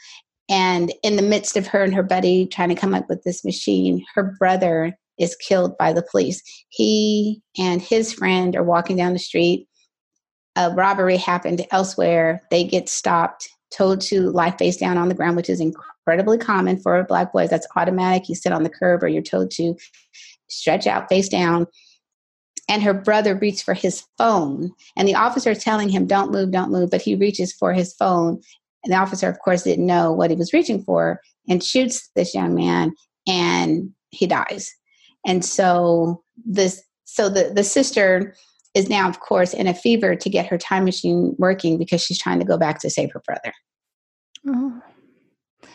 And 0.49 0.95
in 1.03 1.17
the 1.17 1.23
midst 1.23 1.57
of 1.57 1.67
her 1.67 1.83
and 1.83 1.95
her 1.95 2.03
buddy 2.03 2.47
trying 2.47 2.69
to 2.71 2.75
come 2.75 2.95
up 2.95 3.09
with 3.09 3.23
this 3.25 3.45
machine, 3.45 4.05
her 4.15 4.35
brother 4.39 4.97
is 5.19 5.37
killed 5.37 5.77
by 5.79 5.93
the 5.93 6.07
police. 6.11 6.43
He 6.69 7.43
and 7.59 7.81
his 7.81 8.13
friend 8.13 8.55
are 8.57 8.63
walking 8.63 8.97
down 8.97 9.13
the 9.13 9.19
street. 9.19 9.69
A 10.57 10.71
robbery 10.71 11.17
happened 11.17 11.67
elsewhere. 11.71 12.43
They 12.51 12.65
get 12.65 12.89
stopped, 12.89 13.49
told 13.71 14.01
to 14.03 14.31
lie 14.31 14.53
face 14.53 14.77
down 14.77 14.99
on 14.99 15.09
the 15.09 15.15
ground, 15.15 15.37
which 15.37 15.51
is 15.51 15.61
incredibly 15.61 16.39
common 16.39 16.79
for 16.79 17.03
black 17.05 17.33
boys. 17.33 17.51
That's 17.51 17.67
automatic. 17.77 18.29
You 18.29 18.35
sit 18.35 18.53
on 18.53 18.63
the 18.63 18.71
curb 18.71 19.03
or 19.03 19.09
you're 19.09 19.23
told 19.23 19.51
to 19.53 19.75
stretch 20.49 20.87
out 20.87 21.09
face 21.09 21.29
down. 21.29 21.67
And 22.69 22.83
her 22.83 22.95
brother 22.95 23.37
reaches 23.37 23.63
for 23.63 23.75
his 23.75 24.03
phone. 24.19 24.73
And 24.97 25.07
the 25.07 25.15
officer 25.15 25.53
is 25.53 25.63
telling 25.63 25.89
him, 25.89 26.07
Don't 26.07 26.33
move, 26.33 26.51
don't 26.51 26.73
move. 26.73 26.91
But 26.91 27.03
he 27.03 27.15
reaches 27.15 27.53
for 27.53 27.73
his 27.73 27.95
phone 27.95 28.41
and 28.87 28.93
the 28.93 28.99
officer, 28.99 29.29
of 29.29 29.41
course, 29.41 29.65
didn't 29.65 29.85
know 29.85 30.13
what 30.13 30.31
he 30.31 30.37
was 30.37 30.53
reaching 30.53 30.81
for 30.81 31.21
and 31.49 31.63
shoots 31.63 32.09
this 32.15 32.37
young 32.37 32.55
man 32.55 32.95
and 33.27 33.91
he 34.11 34.29
dies. 34.29 34.73
And 35.27 35.45
so 35.45 36.23
this 36.47 36.83
so 37.05 37.29
the, 37.29 37.53
the 37.55 37.65
sister 37.65 38.35
is 38.75 38.89
now, 38.89 39.09
of 39.09 39.21
course, 39.21 39.55
in 39.55 39.67
a 39.67 39.75
fever 39.75 40.15
to 40.17 40.31
get 40.31 40.47
her 40.47 40.59
time 40.59 40.85
machine 40.85 41.35
working 41.39 41.79
because 41.79 42.03
she's 42.03 42.19
trying 42.19 42.39
to 42.39 42.45
go 42.45 42.59
back 42.59 42.81
to 42.81 42.91
save 42.91 43.11
her 43.13 43.23
brother. 43.27 43.53
Oh. 44.47 44.83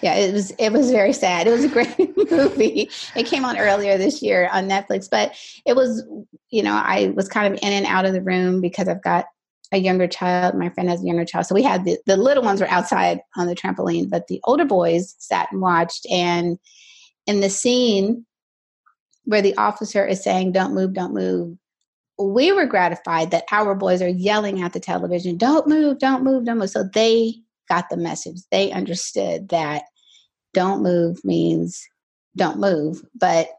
Yeah, 0.01 0.15
it 0.15 0.33
was 0.33 0.51
it 0.51 0.71
was 0.71 0.91
very 0.91 1.13
sad. 1.13 1.47
It 1.47 1.51
was 1.51 1.63
a 1.63 1.69
great 1.69 1.95
movie. 2.31 2.89
It 3.15 3.25
came 3.25 3.45
on 3.45 3.57
earlier 3.57 3.97
this 3.97 4.21
year 4.21 4.49
on 4.51 4.69
Netflix, 4.69 5.07
but 5.09 5.35
it 5.65 5.75
was, 5.75 6.03
you 6.49 6.63
know, 6.63 6.73
I 6.73 7.11
was 7.15 7.27
kind 7.27 7.53
of 7.53 7.59
in 7.61 7.73
and 7.73 7.85
out 7.85 8.05
of 8.05 8.13
the 8.13 8.21
room 8.21 8.61
because 8.61 8.87
I've 8.87 9.03
got 9.03 9.25
a 9.71 9.77
younger 9.77 10.07
child. 10.07 10.55
My 10.55 10.69
friend 10.69 10.89
has 10.89 11.01
a 11.01 11.05
younger 11.05 11.25
child. 11.25 11.45
So 11.45 11.55
we 11.55 11.63
had 11.63 11.85
the, 11.85 11.97
the 12.05 12.17
little 12.17 12.43
ones 12.43 12.61
were 12.61 12.69
outside 12.69 13.19
on 13.37 13.47
the 13.47 13.55
trampoline, 13.55 14.09
but 14.09 14.27
the 14.27 14.39
older 14.43 14.65
boys 14.65 15.15
sat 15.19 15.51
and 15.51 15.61
watched. 15.61 16.05
And 16.09 16.57
in 17.27 17.41
the 17.41 17.49
scene 17.49 18.25
where 19.25 19.41
the 19.41 19.55
officer 19.57 20.05
is 20.05 20.23
saying, 20.23 20.51
Don't 20.51 20.73
move, 20.73 20.93
don't 20.93 21.13
move, 21.13 21.57
we 22.19 22.51
were 22.51 22.65
gratified 22.65 23.31
that 23.31 23.45
our 23.51 23.75
boys 23.75 24.01
are 24.01 24.09
yelling 24.09 24.61
at 24.61 24.73
the 24.73 24.79
television, 24.79 25.37
Don't 25.37 25.67
move, 25.67 25.99
don't 25.99 26.23
move, 26.23 26.45
don't 26.45 26.57
move. 26.57 26.69
So 26.69 26.83
they 26.93 27.35
got 27.69 27.89
the 27.89 27.97
message. 27.97 28.41
They 28.51 28.71
understood 28.71 29.49
that 29.49 29.83
don't 30.53 30.83
move 30.83 31.23
means 31.23 31.81
don't 32.35 32.59
move. 32.59 33.01
But 33.15 33.49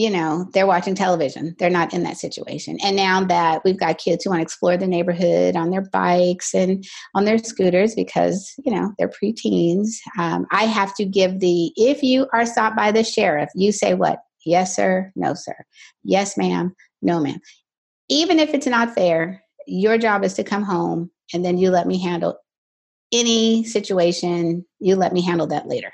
you 0.00 0.08
know, 0.08 0.48
they're 0.54 0.66
watching 0.66 0.94
television. 0.94 1.54
They're 1.58 1.68
not 1.68 1.92
in 1.92 2.04
that 2.04 2.16
situation. 2.16 2.78
And 2.82 2.96
now 2.96 3.22
that 3.24 3.60
we've 3.66 3.78
got 3.78 3.98
kids 3.98 4.24
who 4.24 4.30
want 4.30 4.40
to 4.40 4.44
explore 4.44 4.78
the 4.78 4.86
neighborhood 4.86 5.56
on 5.56 5.68
their 5.68 5.82
bikes 5.82 6.54
and 6.54 6.82
on 7.14 7.26
their 7.26 7.36
scooters 7.36 7.94
because, 7.94 8.54
you 8.64 8.72
know, 8.72 8.94
they're 8.96 9.10
preteens, 9.10 9.96
um, 10.18 10.46
I 10.52 10.64
have 10.64 10.94
to 10.94 11.04
give 11.04 11.40
the 11.40 11.70
if 11.76 12.02
you 12.02 12.26
are 12.32 12.46
stopped 12.46 12.76
by 12.76 12.92
the 12.92 13.04
sheriff, 13.04 13.50
you 13.54 13.72
say 13.72 13.92
what? 13.92 14.20
Yes, 14.46 14.74
sir. 14.74 15.12
No, 15.16 15.34
sir. 15.34 15.66
Yes, 16.02 16.38
ma'am. 16.38 16.74
No, 17.02 17.20
ma'am. 17.20 17.38
Even 18.08 18.38
if 18.38 18.54
it's 18.54 18.66
not 18.66 18.94
fair, 18.94 19.44
your 19.66 19.98
job 19.98 20.24
is 20.24 20.32
to 20.32 20.44
come 20.44 20.62
home 20.62 21.10
and 21.34 21.44
then 21.44 21.58
you 21.58 21.68
let 21.68 21.86
me 21.86 22.00
handle 22.00 22.38
any 23.12 23.64
situation. 23.64 24.64
You 24.78 24.96
let 24.96 25.12
me 25.12 25.20
handle 25.20 25.48
that 25.48 25.68
later. 25.68 25.92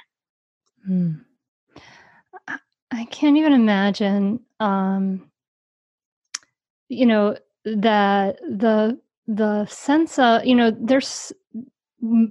Hmm. 0.86 1.14
I 2.96 3.04
can't 3.04 3.36
even 3.36 3.52
imagine, 3.52 4.40
um, 4.58 5.30
you 6.88 7.04
know, 7.04 7.36
that 7.64 8.38
the 8.40 8.98
the 9.26 9.66
sense 9.66 10.18
of 10.18 10.46
you 10.46 10.54
know 10.54 10.70
there's 10.70 11.32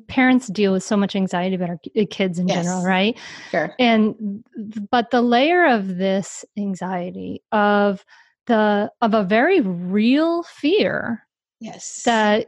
parents 0.08 0.48
deal 0.48 0.72
with 0.74 0.84
so 0.84 0.98
much 0.98 1.16
anxiety 1.16 1.56
about 1.56 1.70
our 1.70 1.80
kids 2.10 2.40
in 2.40 2.48
yes. 2.48 2.64
general 2.64 2.84
right? 2.84 3.18
Sure. 3.52 3.76
And 3.78 4.44
but 4.90 5.12
the 5.12 5.22
layer 5.22 5.68
of 5.68 5.98
this 5.98 6.44
anxiety 6.58 7.44
of 7.52 8.04
the 8.48 8.92
of 9.02 9.14
a 9.14 9.24
very 9.24 9.62
real 9.62 10.44
fear 10.44 11.28
yes. 11.60 12.04
that 12.04 12.48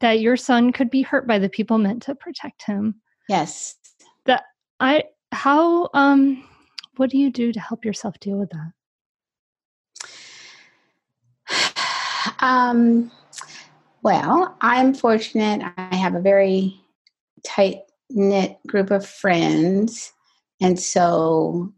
that 0.00 0.20
your 0.20 0.36
son 0.36 0.72
could 0.72 0.90
be 0.90 1.02
hurt 1.02 1.26
by 1.26 1.38
the 1.38 1.48
people 1.48 1.78
meant 1.78 2.02
to 2.02 2.14
protect 2.14 2.62
him. 2.62 2.96
Yes. 3.28 3.76
That 4.26 4.44
i 4.80 5.04
how 5.32 5.88
um 5.94 6.44
what 6.98 7.10
do 7.10 7.18
you 7.18 7.30
do 7.30 7.52
to 7.52 7.60
help 7.60 7.84
yourself 7.84 8.18
deal 8.20 8.38
with 8.38 8.50
that? 8.50 8.72
Um, 12.40 13.10
well, 14.02 14.56
I'm 14.60 14.94
fortunate. 14.94 15.72
I 15.76 15.96
have 15.96 16.14
a 16.14 16.20
very 16.20 16.80
tight 17.44 17.78
knit 18.10 18.58
group 18.66 18.90
of 18.90 19.04
friends. 19.06 20.12
And 20.60 20.78
so, 20.78 21.72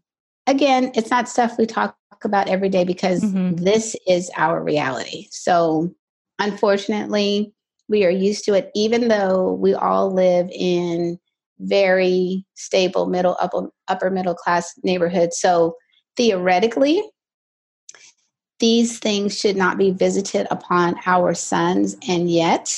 again, 0.47 0.93
it's 0.95 1.11
not 1.11 1.29
stuff 1.29 1.57
we 1.57 1.67
talk 1.67 1.97
about 2.25 2.49
every 2.49 2.69
day 2.69 2.85
because 2.85 3.23
mm-hmm. 3.23 3.63
this 3.63 3.97
is 4.07 4.31
our 4.37 4.63
reality. 4.63 5.29
So, 5.31 5.95
unfortunately, 6.39 7.55
we 7.89 8.05
are 8.05 8.11
used 8.11 8.45
to 8.45 8.55
it, 8.55 8.71
even 8.75 9.09
though 9.09 9.53
we 9.53 9.75
all 9.75 10.13
live 10.13 10.51
in 10.53 11.19
very 11.61 12.45
stable 12.55 13.07
middle 13.07 13.37
upper, 13.41 13.69
upper 13.89 14.11
middle 14.11 14.35
class 14.35 14.73
neighborhood. 14.83 15.33
So 15.33 15.77
theoretically 16.17 17.03
these 18.59 18.99
things 18.99 19.39
should 19.39 19.57
not 19.57 19.79
be 19.79 19.91
visited 19.91 20.47
upon 20.51 20.95
our 21.07 21.35
sons 21.35 21.97
and 22.07 22.31
yet 22.31 22.71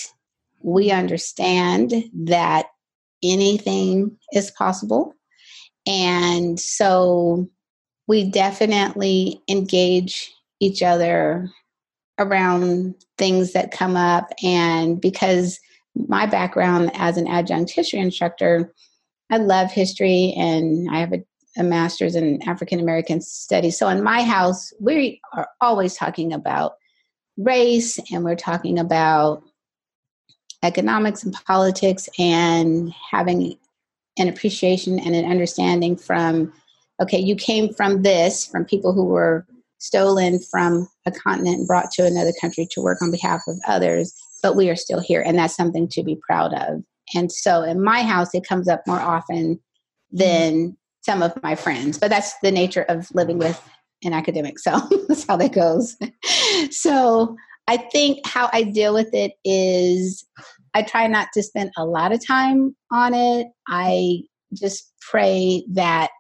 we 0.61 0.91
understand 0.93 1.93
that 2.15 2.67
anything 3.23 4.17
is 4.33 4.51
possible. 4.53 5.15
And 5.87 6.59
so 6.59 7.49
we 8.07 8.31
definitely 8.31 9.43
engage 9.49 10.33
each 10.61 10.83
other 10.83 11.51
around 12.19 12.95
things 13.19 13.53
that 13.53 13.73
come 13.73 13.97
up 13.97 14.33
and 14.43 15.01
because 15.01 15.59
my 15.95 16.27
background 16.27 16.91
as 16.95 17.17
an 17.17 17.27
adjunct 17.27 17.71
history 17.71 18.01
instructor, 18.01 18.73
I 19.31 19.39
love 19.39 19.71
history 19.71 20.35
and 20.37 20.91
I 20.91 21.01
have 21.01 21.13
a, 21.13 21.25
a 21.57 21.63
master's 21.63 22.17
in 22.17 22.43
African 22.49 22.81
American 22.81 23.21
studies. 23.21 23.79
So 23.79 23.89
in 23.89 24.03
my 24.03 24.23
house, 24.23 24.73
we 24.81 25.21
are 25.33 25.49
always 25.61 25.95
talking 25.95 26.33
about 26.33 26.75
race 27.37 27.99
and 28.13 28.25
we're 28.25 28.37
talking 28.37 28.79
about 28.79 29.43
economics 30.63 31.25
and 31.25 31.35
politics 31.47 32.09
and 32.19 32.93
having 33.11 33.59
an 34.19 34.29
appreciation 34.29 34.99
and 34.99 35.15
an 35.15 35.25
understanding 35.25 35.97
from 35.97 36.53
okay 37.01 37.19
you 37.19 37.35
came 37.35 37.73
from 37.73 38.03
this 38.03 38.47
from 38.47 38.65
people 38.65 38.93
who 38.93 39.05
were 39.05 39.47
stolen 39.79 40.39
from 40.39 40.87
a 41.07 41.11
continent 41.11 41.59
and 41.59 41.67
brought 41.67 41.91
to 41.91 42.07
another 42.07 42.33
country 42.41 42.69
to 42.71 42.83
work 42.83 43.01
on 43.03 43.11
behalf 43.11 43.41
of 43.49 43.57
others 43.67 44.15
but 44.43 44.57
we 44.57 44.69
are 44.69 44.77
still 44.77 45.01
here 45.01 45.23
and 45.23 45.39
that's 45.39 45.57
something 45.57 45.89
to 45.89 46.03
be 46.03 46.19
proud 46.27 46.53
of 46.55 46.83
and 47.15 47.31
so 47.31 47.63
in 47.63 47.83
my 47.83 48.03
house 48.03 48.35
it 48.35 48.47
comes 48.47 48.69
up 48.69 48.83
more 48.87 49.01
often 49.01 49.59
than 50.11 50.77
some 51.03 51.23
of 51.23 51.33
my 51.43 51.55
friends 51.55 51.99
but 51.99 52.11
that's 52.11 52.35
the 52.43 52.51
nature 52.51 52.85
of 52.89 53.09
living 53.15 53.39
with 53.39 53.61
an 54.03 54.13
academic 54.13 54.59
so 54.59 54.79
that's 55.09 55.27
how 55.27 55.37
that 55.37 55.53
goes 55.53 55.97
so 56.71 57.37
i 57.69 57.77
think 57.77 58.25
how 58.27 58.49
i 58.53 58.63
deal 58.63 58.93
with 58.93 59.13
it 59.13 59.33
is 59.45 60.25
i 60.75 60.83
try 60.83 61.07
not 61.07 61.29
to 61.33 61.43
spend 61.43 61.71
a 61.77 61.85
lot 61.85 62.13
of 62.13 62.25
time 62.25 62.75
on 62.91 63.15
it 63.15 63.47
i 63.69 64.21
just 64.55 64.93
pray 65.01 65.65
that 65.71 66.11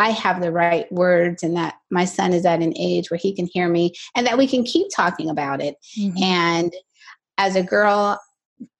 I 0.00 0.10
have 0.10 0.40
the 0.40 0.50
right 0.50 0.90
words 0.90 1.42
and 1.42 1.56
that 1.56 1.74
my 1.90 2.06
son 2.06 2.32
is 2.32 2.46
at 2.46 2.62
an 2.62 2.72
age 2.78 3.10
where 3.10 3.18
he 3.18 3.34
can 3.34 3.46
hear 3.46 3.68
me 3.68 3.92
and 4.16 4.26
that 4.26 4.38
we 4.38 4.46
can 4.46 4.64
keep 4.64 4.86
talking 4.94 5.28
about 5.28 5.60
it. 5.60 5.76
Mm-hmm. 5.98 6.22
And 6.22 6.72
as 7.40 7.56
a 7.56 7.62
girl, 7.62 8.20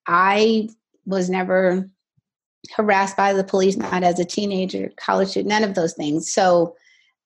I 0.05 0.69
was 1.07 1.31
never 1.31 1.89
harassed 2.75 3.17
by 3.17 3.33
the 3.33 3.43
police, 3.43 3.75
not 3.75 4.03
as 4.03 4.19
a 4.19 4.25
teenager, 4.25 4.91
college 4.97 5.29
student, 5.29 5.49
none 5.49 5.63
of 5.63 5.73
those 5.73 5.95
things. 5.95 6.31
So 6.31 6.75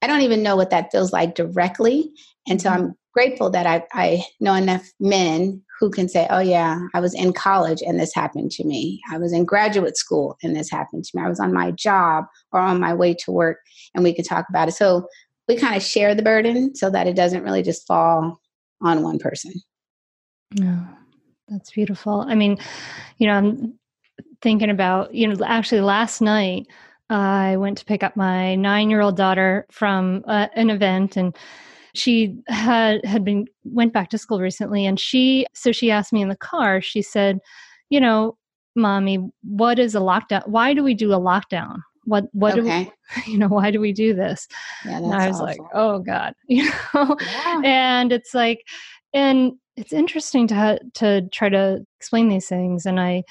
I 0.01 0.07
don't 0.07 0.21
even 0.21 0.41
know 0.41 0.55
what 0.55 0.69
that 0.69 0.93
feels 0.93 1.11
like 1.11 1.35
directly. 1.35 2.09
And 2.47 2.61
so 2.61 2.69
mm-hmm. 2.69 2.83
I'm 2.83 2.93
grateful 3.13 3.49
that 3.49 3.67
I, 3.67 3.83
I 3.91 4.23
know 4.39 4.53
enough 4.53 4.89
men 5.01 5.61
who 5.77 5.91
can 5.91 6.07
say, 6.07 6.25
oh, 6.29 6.39
yeah, 6.39 6.79
I 6.93 7.01
was 7.01 7.13
in 7.13 7.33
college 7.33 7.81
and 7.85 7.99
this 7.99 8.15
happened 8.15 8.51
to 8.51 8.63
me. 8.63 9.01
I 9.11 9.17
was 9.17 9.33
in 9.33 9.43
graduate 9.43 9.97
school 9.97 10.37
and 10.41 10.55
this 10.55 10.71
happened 10.71 11.03
to 11.03 11.17
me. 11.17 11.23
I 11.23 11.27
was 11.27 11.41
on 11.41 11.53
my 11.53 11.71
job 11.71 12.23
or 12.53 12.61
on 12.61 12.79
my 12.79 12.93
way 12.93 13.13
to 13.13 13.31
work 13.31 13.57
and 13.93 14.05
we 14.05 14.13
could 14.15 14.25
talk 14.25 14.45
about 14.47 14.69
it. 14.69 14.75
So 14.75 15.09
we 15.49 15.57
kind 15.57 15.75
of 15.75 15.83
share 15.83 16.15
the 16.15 16.23
burden 16.23 16.75
so 16.75 16.89
that 16.91 17.07
it 17.07 17.17
doesn't 17.17 17.43
really 17.43 17.61
just 17.61 17.85
fall 17.85 18.39
on 18.81 19.03
one 19.03 19.19
person. 19.19 19.51
No. 20.57 20.87
That's 21.47 21.71
beautiful. 21.71 22.25
I 22.27 22.35
mean, 22.35 22.57
you 23.17 23.27
know, 23.27 23.33
I'm 23.33 23.79
thinking 24.41 24.69
about, 24.69 25.13
you 25.13 25.27
know, 25.27 25.45
actually 25.45 25.81
last 25.81 26.21
night 26.21 26.67
I 27.09 27.57
went 27.57 27.77
to 27.77 27.85
pick 27.85 28.03
up 28.03 28.15
my 28.15 28.55
nine 28.55 28.89
year 28.89 29.01
old 29.01 29.15
daughter 29.15 29.67
from 29.71 30.23
uh, 30.27 30.47
an 30.55 30.69
event 30.69 31.17
and 31.17 31.35
she 31.93 32.37
had 32.47 33.03
had 33.05 33.23
been 33.23 33.45
went 33.63 33.93
back 33.93 34.09
to 34.09 34.17
school 34.17 34.39
recently 34.39 34.85
and 34.85 34.99
she 34.99 35.45
so 35.53 35.71
she 35.71 35.91
asked 35.91 36.11
me 36.11 36.21
in 36.21 36.29
the 36.29 36.35
car 36.35 36.81
she 36.81 37.01
said 37.01 37.39
you 37.89 37.99
know 37.99 38.37
mommy 38.75 39.17
what 39.43 39.79
is 39.79 39.95
a 39.95 39.99
lockdown 39.99 40.45
why 40.47 40.73
do 40.73 40.83
we 40.83 40.93
do 40.93 41.13
a 41.13 41.19
lockdown 41.19 41.77
what 42.03 42.25
what 42.33 42.59
okay. 42.59 42.83
do 42.83 42.91
we 43.25 43.31
you 43.31 43.37
know 43.37 43.47
why 43.47 43.71
do 43.71 43.79
we 43.79 43.93
do 43.93 44.13
this 44.13 44.47
yeah, 44.85 44.97
and 44.97 45.13
i 45.13 45.27
was 45.27 45.39
awful. 45.39 45.45
like 45.45 45.59
oh 45.73 45.99
god 45.99 46.33
you 46.47 46.65
know 46.65 47.17
yeah. 47.21 47.61
and 47.63 48.11
it's 48.11 48.33
like 48.33 48.59
and 49.15 49.53
it's 49.77 49.93
interesting 49.93 50.45
to 50.47 50.79
to 50.93 51.27
try 51.29 51.49
to 51.49 51.83
explain 51.97 52.29
these 52.29 52.47
things 52.47 52.85
and 52.85 52.99
i 52.99 53.23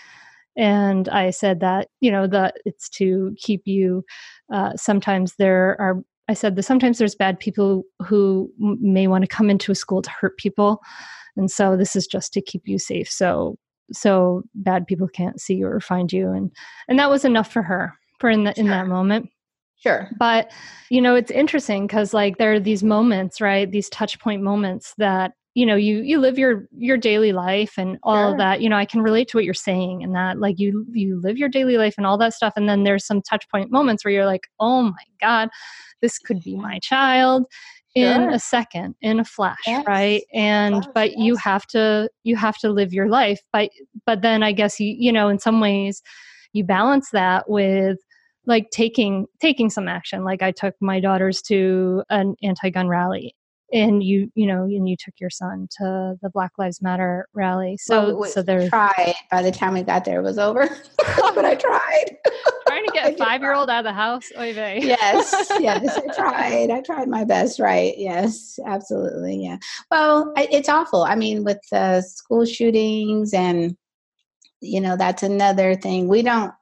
and 0.56 1.08
i 1.10 1.30
said 1.30 1.60
that 1.60 1.88
you 2.00 2.10
know 2.10 2.26
that 2.26 2.56
it's 2.64 2.88
to 2.88 3.34
keep 3.38 3.62
you 3.66 4.04
uh, 4.52 4.72
sometimes 4.74 5.34
there 5.38 5.80
are 5.80 6.02
i 6.28 6.34
said 6.34 6.56
that 6.56 6.64
sometimes 6.64 6.98
there's 6.98 7.14
bad 7.14 7.38
people 7.38 7.84
who 8.04 8.50
may 8.58 9.06
want 9.06 9.22
to 9.22 9.28
come 9.28 9.50
into 9.50 9.70
a 9.70 9.76
school 9.76 10.02
to 10.02 10.10
hurt 10.10 10.36
people 10.38 10.80
and 11.36 11.50
so 11.50 11.76
this 11.76 11.94
is 11.94 12.06
just 12.06 12.32
to 12.32 12.40
keep 12.40 12.62
you 12.66 12.78
safe 12.78 13.08
so 13.08 13.56
so 13.92 14.42
bad 14.54 14.86
people 14.86 15.06
can't 15.06 15.40
see 15.40 15.54
you 15.54 15.66
or 15.66 15.80
find 15.80 16.12
you 16.12 16.30
and 16.30 16.50
and 16.88 16.98
that 16.98 17.10
was 17.10 17.24
enough 17.24 17.52
for 17.52 17.62
her 17.62 17.92
for 18.18 18.30
in 18.30 18.44
the 18.44 18.58
in 18.58 18.66
that 18.66 18.88
moment 18.88 19.28
Sure. 19.76 20.08
But, 20.18 20.50
you 20.88 21.02
know, 21.02 21.14
it's 21.14 21.30
interesting 21.30 21.86
because 21.86 22.14
like 22.14 22.38
there 22.38 22.54
are 22.54 22.60
these 22.60 22.82
moments, 22.82 23.38
right? 23.38 23.70
These 23.70 23.90
touch 23.90 24.18
point 24.18 24.40
moments 24.40 24.94
that 24.96 25.32
you 25.54 25.64
know 25.64 25.76
you 25.76 26.02
you 26.02 26.18
live 26.18 26.38
your 26.38 26.66
your 26.76 26.96
daily 26.96 27.32
life 27.32 27.74
and 27.78 27.98
all 28.02 28.30
sure. 28.30 28.38
that 28.38 28.60
you 28.60 28.68
know 28.68 28.76
i 28.76 28.84
can 28.84 29.00
relate 29.00 29.28
to 29.28 29.36
what 29.36 29.44
you're 29.44 29.54
saying 29.54 30.02
and 30.02 30.14
that 30.14 30.38
like 30.38 30.58
you 30.58 30.84
you 30.92 31.20
live 31.20 31.38
your 31.38 31.48
daily 31.48 31.76
life 31.76 31.94
and 31.96 32.06
all 32.06 32.18
that 32.18 32.34
stuff 32.34 32.52
and 32.56 32.68
then 32.68 32.84
there's 32.84 33.06
some 33.06 33.22
touch 33.22 33.48
point 33.48 33.70
moments 33.70 34.04
where 34.04 34.12
you're 34.12 34.26
like 34.26 34.48
oh 34.60 34.82
my 34.82 35.04
god 35.20 35.48
this 36.02 36.18
could 36.18 36.42
be 36.42 36.56
my 36.56 36.78
child 36.80 37.46
in 37.94 38.22
sure. 38.22 38.30
a 38.30 38.38
second 38.38 38.94
in 39.00 39.20
a 39.20 39.24
flash 39.24 39.56
yes. 39.66 39.84
right 39.86 40.24
and 40.34 40.82
flash, 40.82 40.88
but 40.94 41.10
yes. 41.10 41.20
you 41.20 41.36
have 41.36 41.66
to 41.66 42.08
you 42.24 42.36
have 42.36 42.58
to 42.58 42.68
live 42.70 42.92
your 42.92 43.08
life 43.08 43.40
but 43.52 43.70
but 44.04 44.22
then 44.22 44.42
i 44.42 44.52
guess 44.52 44.80
you 44.80 44.94
you 44.98 45.12
know 45.12 45.28
in 45.28 45.38
some 45.38 45.60
ways 45.60 46.02
you 46.52 46.64
balance 46.64 47.10
that 47.10 47.48
with 47.48 47.98
like 48.46 48.68
taking 48.70 49.26
taking 49.40 49.70
some 49.70 49.86
action 49.86 50.24
like 50.24 50.42
i 50.42 50.50
took 50.50 50.74
my 50.80 50.98
daughters 50.98 51.40
to 51.40 52.02
an 52.10 52.34
anti-gun 52.42 52.88
rally 52.88 53.34
and 53.72 54.02
you 54.02 54.30
you 54.34 54.46
know 54.46 54.64
and 54.64 54.88
you 54.88 54.96
took 54.96 55.14
your 55.20 55.30
son 55.30 55.68
to 55.78 56.16
the 56.22 56.30
black 56.30 56.52
lives 56.58 56.82
matter 56.82 57.28
rally. 57.32 57.76
So 57.76 58.16
well, 58.16 58.30
so 58.30 58.42
there's 58.42 58.68
tried 58.68 59.14
by 59.30 59.42
the 59.42 59.50
time 59.50 59.74
we 59.74 59.82
got 59.82 60.04
there 60.04 60.20
it 60.20 60.24
was 60.24 60.38
over 60.38 60.68
but 61.34 61.44
i 61.44 61.54
tried. 61.54 62.16
Trying 62.66 62.86
to 62.86 62.92
get 62.92 63.14
a 63.14 63.16
five 63.24 63.40
year 63.40 63.54
old 63.54 63.70
out 63.70 63.78
of 63.80 63.84
the 63.84 63.92
house? 63.92 64.30
Oy 64.38 64.52
vey. 64.54 64.80
yes 64.82 65.50
yes 65.60 65.96
i 65.96 66.14
tried. 66.14 66.70
I 66.70 66.80
tried 66.82 67.08
my 67.08 67.24
best 67.24 67.58
right? 67.58 67.94
Yes 67.96 68.58
absolutely 68.66 69.42
yeah. 69.42 69.58
Well 69.90 70.32
it's 70.36 70.68
awful. 70.68 71.04
I 71.04 71.14
mean 71.14 71.44
with 71.44 71.60
the 71.70 72.02
school 72.02 72.44
shootings 72.44 73.32
and 73.32 73.76
you 74.60 74.80
know 74.80 74.96
that's 74.96 75.22
another 75.22 75.74
thing. 75.74 76.08
We 76.08 76.22
don't 76.22 76.52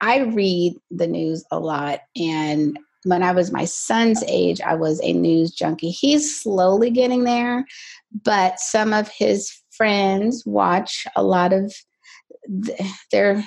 i 0.00 0.18
read 0.20 0.74
the 0.90 1.06
news 1.06 1.44
a 1.50 1.58
lot 1.58 2.00
and 2.16 2.78
when 3.04 3.22
I 3.22 3.32
was 3.32 3.52
my 3.52 3.64
son's 3.64 4.22
age, 4.28 4.60
I 4.60 4.74
was 4.74 5.00
a 5.02 5.12
news 5.12 5.52
junkie. 5.52 5.90
He's 5.90 6.42
slowly 6.42 6.90
getting 6.90 7.24
there, 7.24 7.64
but 8.24 8.60
some 8.60 8.92
of 8.92 9.08
his 9.08 9.50
friends 9.70 10.44
watch 10.44 11.06
a 11.16 11.22
lot 11.22 11.52
of 11.52 11.72
their 13.12 13.44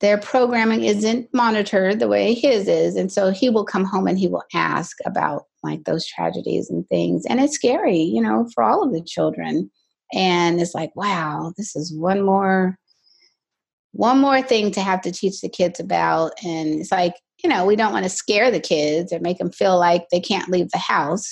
their 0.00 0.18
programming 0.18 0.84
isn't 0.84 1.32
monitored 1.32 1.98
the 1.98 2.08
way 2.08 2.34
his 2.34 2.68
is 2.68 2.96
and 2.96 3.10
so 3.10 3.30
he 3.30 3.48
will 3.48 3.64
come 3.64 3.84
home 3.84 4.06
and 4.06 4.18
he 4.18 4.28
will 4.28 4.42
ask 4.52 4.98
about 5.06 5.44
like 5.62 5.84
those 5.84 6.06
tragedies 6.06 6.68
and 6.68 6.86
things 6.88 7.24
and 7.26 7.40
it's 7.40 7.54
scary 7.54 7.98
you 7.98 8.20
know 8.20 8.46
for 8.52 8.62
all 8.62 8.82
of 8.82 8.92
the 8.92 9.02
children 9.02 9.70
and 10.12 10.60
it's 10.60 10.74
like 10.74 10.94
wow 10.96 11.52
this 11.56 11.74
is 11.76 11.96
one 11.96 12.20
more 12.20 12.76
one 13.92 14.18
more 14.18 14.42
thing 14.42 14.70
to 14.70 14.80
have 14.80 15.00
to 15.00 15.12
teach 15.12 15.40
the 15.40 15.48
kids 15.48 15.80
about 15.80 16.32
and 16.44 16.80
it's 16.80 16.92
like 16.92 17.14
you 17.44 17.50
know, 17.50 17.66
we 17.66 17.76
don't 17.76 17.92
want 17.92 18.04
to 18.04 18.10
scare 18.10 18.50
the 18.50 18.58
kids 18.58 19.12
or 19.12 19.20
make 19.20 19.36
them 19.36 19.52
feel 19.52 19.78
like 19.78 20.08
they 20.08 20.18
can't 20.18 20.48
leave 20.48 20.70
the 20.70 20.78
house, 20.78 21.30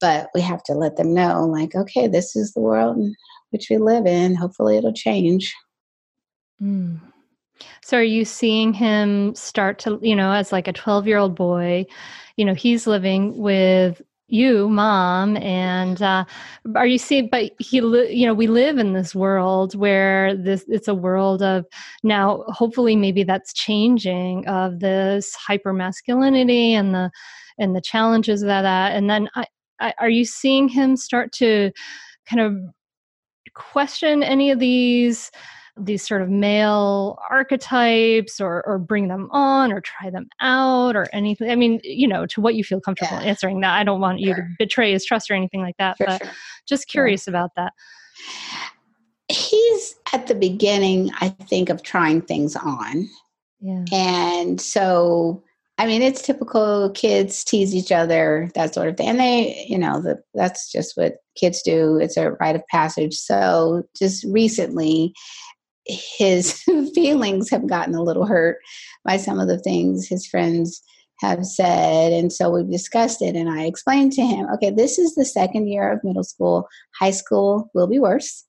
but 0.00 0.30
we 0.34 0.40
have 0.40 0.62
to 0.64 0.72
let 0.72 0.96
them 0.96 1.12
know, 1.12 1.44
like, 1.44 1.74
okay, 1.76 2.08
this 2.08 2.34
is 2.34 2.54
the 2.54 2.60
world 2.60 2.96
in 2.96 3.14
which 3.50 3.68
we 3.68 3.76
live 3.76 4.06
in. 4.06 4.34
Hopefully, 4.34 4.78
it'll 4.78 4.94
change. 4.94 5.54
Mm. 6.62 6.98
So, 7.82 7.98
are 7.98 8.02
you 8.02 8.24
seeing 8.24 8.72
him 8.72 9.34
start 9.34 9.78
to, 9.80 9.98
you 10.00 10.16
know, 10.16 10.32
as 10.32 10.50
like 10.50 10.66
a 10.66 10.72
12 10.72 11.06
year 11.06 11.18
old 11.18 11.34
boy, 11.34 11.84
you 12.38 12.46
know, 12.46 12.54
he's 12.54 12.86
living 12.86 13.36
with 13.36 14.00
you 14.32 14.66
mom 14.68 15.36
and 15.36 16.00
uh, 16.00 16.24
are 16.74 16.86
you 16.86 16.96
seeing 16.96 17.28
but 17.28 17.52
he 17.58 17.76
you 17.76 18.26
know 18.26 18.32
we 18.32 18.46
live 18.46 18.78
in 18.78 18.94
this 18.94 19.14
world 19.14 19.74
where 19.74 20.34
this 20.34 20.64
it's 20.68 20.88
a 20.88 20.94
world 20.94 21.42
of 21.42 21.66
now 22.02 22.42
hopefully 22.48 22.96
maybe 22.96 23.22
that's 23.22 23.52
changing 23.52 24.46
of 24.48 24.80
this 24.80 25.34
hyper 25.34 25.74
masculinity 25.74 26.72
and 26.72 26.94
the 26.94 27.10
and 27.58 27.76
the 27.76 27.80
challenges 27.82 28.40
of 28.40 28.48
that 28.48 28.92
and 28.92 29.10
then 29.10 29.28
I, 29.34 29.44
I, 29.80 29.92
are 29.98 30.08
you 30.08 30.24
seeing 30.24 30.66
him 30.66 30.96
start 30.96 31.30
to 31.32 31.70
kind 32.26 32.40
of 32.40 32.56
question 33.54 34.22
any 34.22 34.50
of 34.50 34.58
these 34.58 35.30
these 35.76 36.06
sort 36.06 36.20
of 36.20 36.28
male 36.28 37.18
archetypes 37.30 38.40
or 38.40 38.62
or 38.66 38.78
bring 38.78 39.08
them 39.08 39.28
on 39.30 39.72
or 39.72 39.80
try 39.80 40.10
them 40.10 40.28
out 40.40 40.94
or 40.94 41.08
anything 41.12 41.50
i 41.50 41.56
mean 41.56 41.80
you 41.82 42.06
know 42.06 42.26
to 42.26 42.40
what 42.40 42.54
you 42.54 42.62
feel 42.62 42.80
comfortable 42.80 43.16
yeah. 43.16 43.28
answering 43.28 43.60
that 43.60 43.78
i 43.78 43.82
don't 43.82 44.00
want 44.00 44.20
you 44.20 44.34
to 44.34 44.46
betray 44.58 44.92
his 44.92 45.04
trust 45.04 45.30
or 45.30 45.34
anything 45.34 45.62
like 45.62 45.76
that 45.78 45.96
but 45.98 46.22
sure. 46.22 46.32
just 46.68 46.88
curious 46.88 47.26
about 47.26 47.50
that 47.56 47.72
he's 49.28 49.94
at 50.12 50.26
the 50.26 50.34
beginning 50.34 51.10
i 51.20 51.30
think 51.30 51.70
of 51.70 51.82
trying 51.82 52.20
things 52.20 52.54
on 52.54 53.08
yeah 53.60 53.84
and 53.92 54.60
so 54.60 55.42
I 55.78 55.86
mean, 55.86 56.02
it's 56.02 56.22
typical 56.22 56.90
kids 56.90 57.42
tease 57.42 57.74
each 57.74 57.90
other, 57.90 58.50
that 58.54 58.74
sort 58.74 58.88
of 58.88 58.96
thing. 58.96 59.08
And 59.08 59.18
they, 59.18 59.64
you 59.68 59.78
know, 59.78 60.00
the, 60.00 60.22
that's 60.34 60.70
just 60.70 60.96
what 60.96 61.16
kids 61.34 61.62
do. 61.62 61.98
It's 61.98 62.16
a 62.16 62.32
rite 62.32 62.54
of 62.54 62.66
passage. 62.68 63.14
So 63.14 63.82
just 63.96 64.24
recently, 64.28 65.14
his 65.86 66.62
feelings 66.94 67.50
have 67.50 67.66
gotten 67.66 67.94
a 67.94 68.02
little 68.02 68.26
hurt 68.26 68.58
by 69.04 69.16
some 69.16 69.38
of 69.38 69.48
the 69.48 69.58
things 69.58 70.06
his 70.06 70.26
friends 70.26 70.82
have 71.20 71.44
said. 71.46 72.12
And 72.12 72.32
so 72.32 72.50
we've 72.50 72.70
discussed 72.70 73.22
it. 73.22 73.36
And 73.36 73.48
I 73.48 73.64
explained 73.64 74.12
to 74.12 74.22
him 74.22 74.46
okay, 74.54 74.70
this 74.70 74.98
is 74.98 75.14
the 75.14 75.24
second 75.24 75.68
year 75.68 75.90
of 75.90 76.04
middle 76.04 76.24
school, 76.24 76.68
high 76.98 77.10
school 77.10 77.70
will 77.74 77.86
be 77.86 77.98
worse. 77.98 78.44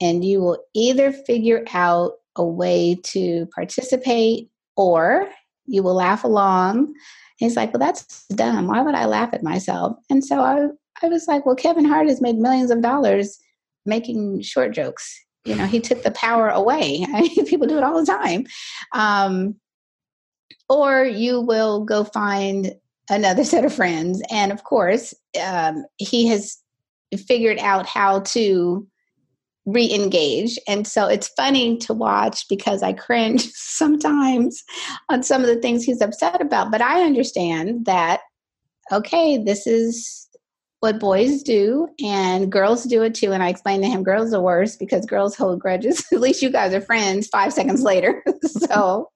And 0.00 0.24
you 0.24 0.40
will 0.40 0.58
either 0.74 1.12
figure 1.12 1.64
out 1.72 2.12
a 2.36 2.44
way 2.44 2.98
to 3.02 3.46
participate 3.54 4.50
or 4.76 5.28
you 5.66 5.82
will 5.82 5.94
laugh 5.94 6.24
along. 6.24 6.92
He's 7.38 7.56
like, 7.56 7.72
Well, 7.72 7.80
that's 7.80 8.26
dumb. 8.28 8.68
Why 8.68 8.82
would 8.82 8.94
I 8.94 9.06
laugh 9.06 9.32
at 9.32 9.42
myself? 9.42 9.96
And 10.10 10.24
so 10.24 10.40
I, 10.40 10.66
I 11.02 11.08
was 11.08 11.26
like, 11.28 11.44
Well, 11.46 11.56
Kevin 11.56 11.84
Hart 11.84 12.08
has 12.08 12.20
made 12.20 12.36
millions 12.36 12.70
of 12.70 12.82
dollars 12.82 13.38
making 13.84 14.42
short 14.42 14.72
jokes 14.72 15.25
you 15.46 15.54
know 15.54 15.66
he 15.66 15.80
took 15.80 16.02
the 16.02 16.10
power 16.10 16.48
away. 16.48 17.06
People 17.46 17.66
do 17.66 17.78
it 17.78 17.84
all 17.84 18.00
the 18.00 18.06
time. 18.06 18.46
Um, 18.92 19.56
or 20.68 21.04
you 21.04 21.40
will 21.40 21.84
go 21.84 22.04
find 22.04 22.74
another 23.08 23.44
set 23.44 23.64
of 23.64 23.72
friends. 23.72 24.22
And 24.30 24.52
of 24.52 24.64
course 24.64 25.14
um, 25.40 25.84
he 25.96 26.26
has 26.28 26.58
figured 27.16 27.58
out 27.58 27.86
how 27.86 28.20
to 28.20 28.86
re-engage. 29.64 30.58
And 30.68 30.86
so 30.86 31.06
it's 31.06 31.28
funny 31.28 31.76
to 31.78 31.92
watch 31.92 32.46
because 32.48 32.82
i 32.82 32.92
cringe 32.92 33.42
sometimes 33.54 34.62
on 35.08 35.22
some 35.22 35.42
of 35.42 35.48
the 35.48 35.60
things 35.60 35.84
he's 35.84 36.00
upset 36.00 36.40
about. 36.40 36.70
But 36.70 36.82
i 36.82 37.02
understand 37.02 37.86
that 37.86 38.20
okay 38.92 39.36
this 39.36 39.66
is 39.66 40.25
what 40.86 41.00
boys 41.00 41.42
do 41.42 41.88
and 42.00 42.52
girls 42.52 42.84
do 42.84 43.02
it 43.02 43.12
too 43.12 43.32
and 43.32 43.42
i 43.42 43.48
explained 43.48 43.82
to 43.82 43.88
him 43.88 44.04
girls 44.04 44.32
are 44.32 44.40
worse 44.40 44.76
because 44.76 45.04
girls 45.04 45.34
hold 45.34 45.58
grudges. 45.58 46.04
At 46.12 46.20
least 46.20 46.42
you 46.42 46.48
guys 46.48 46.72
are 46.74 46.80
friends 46.80 47.26
five 47.26 47.52
seconds 47.52 47.82
later. 47.82 48.22
So 48.46 49.10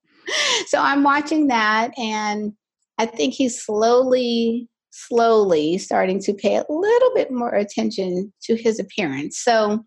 so 0.67 0.81
i'm 0.81 1.05
watching 1.05 1.47
that 1.47 1.93
and 1.97 2.53
i 2.99 3.07
think 3.07 3.35
he's 3.35 3.63
slowly 3.63 4.69
slowly 4.91 5.79
starting 5.79 6.21
to 6.23 6.35
pay 6.35 6.57
a 6.57 6.65
little 6.69 7.15
bit 7.15 7.31
more 7.31 7.55
attention 7.55 8.33
to 8.43 8.57
his 8.57 8.81
appearance. 8.81 9.39
So 9.39 9.85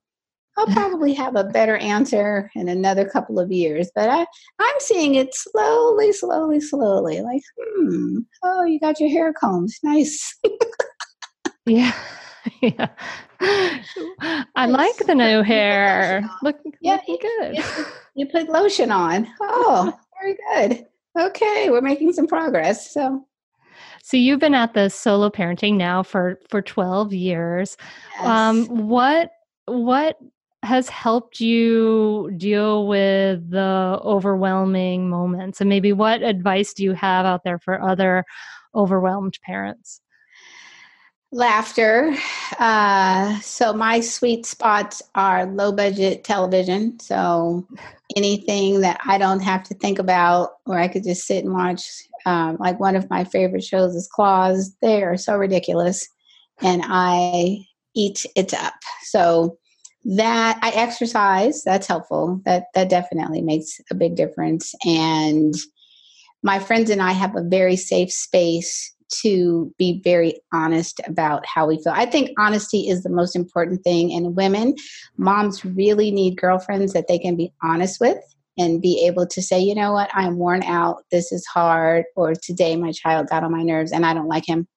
i'll 0.58 0.68
probably 0.74 1.14
have 1.14 1.36
a 1.36 1.44
better 1.44 1.76
answer 1.78 2.50
in 2.56 2.70
another 2.70 3.10
couple 3.10 3.40
of 3.40 3.52
years 3.52 3.92
but 3.96 4.08
i 4.10 4.26
i'm 4.60 4.80
seeing 4.80 5.16
it 5.16 5.34
slowly 5.34 6.14
slowly 6.14 6.62
slowly 6.62 7.22
like 7.22 7.42
hmm 7.60 8.20
oh 8.44 8.64
you 8.64 8.80
got 8.80 9.02
your 9.02 9.10
hair 9.10 9.34
combed. 9.34 9.70
Nice 9.84 10.40
Yeah. 11.66 11.94
yeah. 12.62 12.88
I 14.56 14.66
like 14.68 14.98
the 14.98 15.16
new 15.16 15.42
hair. 15.44 16.30
Look, 16.42 16.58
yeah, 16.82 17.00
looking 17.08 17.18
good. 17.22 17.56
You, 17.56 17.64
you 18.16 18.26
put 18.28 18.50
lotion 18.50 18.92
on. 18.92 19.28
Oh, 19.42 19.98
very 20.22 20.38
good. 20.54 20.86
Okay, 21.20 21.70
we're 21.70 21.82
making 21.82 22.14
some 22.14 22.28
progress. 22.28 22.94
So 22.94 23.26
so 24.04 24.18
you've 24.18 24.40
been 24.40 24.56
at 24.56 24.74
the 24.74 24.90
solo 24.90 25.30
parenting 25.30 25.76
now 25.76 26.04
for 26.04 26.40
for 26.50 26.62
12 26.62 27.14
years. 27.14 27.78
Yes. 28.16 28.26
Um 28.26 28.88
what 28.88 29.32
what 29.66 30.18
has 30.64 30.88
helped 30.90 31.40
you 31.40 32.32
deal 32.38 32.88
with 32.88 33.50
the 33.50 34.00
overwhelming 34.04 35.10
moments 35.10 35.60
and 35.60 35.70
maybe 35.70 35.92
what 35.92 36.24
advice 36.24 36.74
do 36.74 36.84
you 36.84 36.94
have 36.94 37.26
out 37.26 37.44
there 37.44 37.60
for 37.60 37.82
other 37.82 38.24
overwhelmed 38.74 39.38
parents? 39.44 40.02
Laughter. 41.34 42.16
Uh, 42.60 43.40
so 43.40 43.74
my 43.74 44.00
sweet 44.00 44.46
spots 44.46 45.02
are 45.16 45.48
low 45.48 45.72
budget 45.72 46.24
television. 46.24 47.00
So 47.00 47.68
anything 48.16 48.82
that 48.82 49.02
I 49.06 49.18
don't 49.18 49.42
have 49.42 49.64
to 49.64 49.74
think 49.74 49.98
about, 50.00 50.52
or 50.66 50.78
I 50.78 50.88
could 50.88 51.04
just 51.04 51.26
sit 51.26 51.44
and 51.44 51.54
watch. 51.54 51.84
Um, 52.26 52.58
like 52.60 52.80
one 52.80 52.96
of 52.96 53.10
my 53.10 53.26
favorite 53.26 53.64
shows 53.64 53.96
is 53.96 54.08
Claws. 54.08 54.76
They 54.82 55.04
are 55.04 55.18
so 55.18 55.36
ridiculous, 55.36 56.08
and 56.62 56.82
I 56.86 57.66
eat 57.96 58.26
it 58.36 58.54
up. 58.54 58.76
So 59.04 59.58
that 60.06 60.60
I 60.62 60.70
exercise. 60.70 61.64
That's 61.64 61.88
helpful. 61.88 62.42
That 62.46 62.66
that 62.76 62.90
definitely 62.90 63.42
makes 63.42 63.82
a 63.92 63.96
big 63.96 64.16
difference. 64.16 64.74
And 64.86 65.54
my 66.44 66.60
friends 66.60 66.90
and 66.90 67.02
I 67.02 67.12
have 67.12 67.36
a 67.36 67.44
very 67.44 67.76
safe 67.76 68.12
space 68.12 68.94
to 69.22 69.74
be 69.78 70.02
very 70.04 70.40
honest 70.52 71.00
about 71.08 71.46
how 71.46 71.68
we 71.68 71.82
feel. 71.82 71.94
I 71.96 72.06
think 72.06 72.32
honesty 72.40 72.90
is 72.90 73.04
the 73.04 73.10
most 73.10 73.36
important 73.36 73.84
thing. 73.84 74.14
And 74.14 74.36
women, 74.36 74.76
moms 75.18 75.64
really 75.64 76.12
need 76.12 76.38
girlfriends 76.38 76.94
that 76.94 77.08
they 77.08 77.20
can 77.20 77.36
be 77.36 77.52
honest 77.62 78.00
with 78.00 78.18
and 78.58 78.82
be 78.82 79.06
able 79.06 79.26
to 79.28 79.42
say, 79.42 79.60
you 79.60 79.74
know 79.76 79.94
what, 79.94 80.10
I'm 80.14 80.38
worn 80.38 80.64
out, 80.64 81.04
this 81.12 81.32
is 81.32 81.46
hard, 81.46 82.06
or 82.16 82.34
today 82.36 82.76
my 82.76 82.92
child 82.92 83.28
got 83.28 83.44
on 83.44 83.52
my 83.52 83.64
nerves 83.64 83.92
and 83.92 84.06
I 84.06 84.14
don't 84.14 84.28
like 84.28 84.48
him 84.48 84.68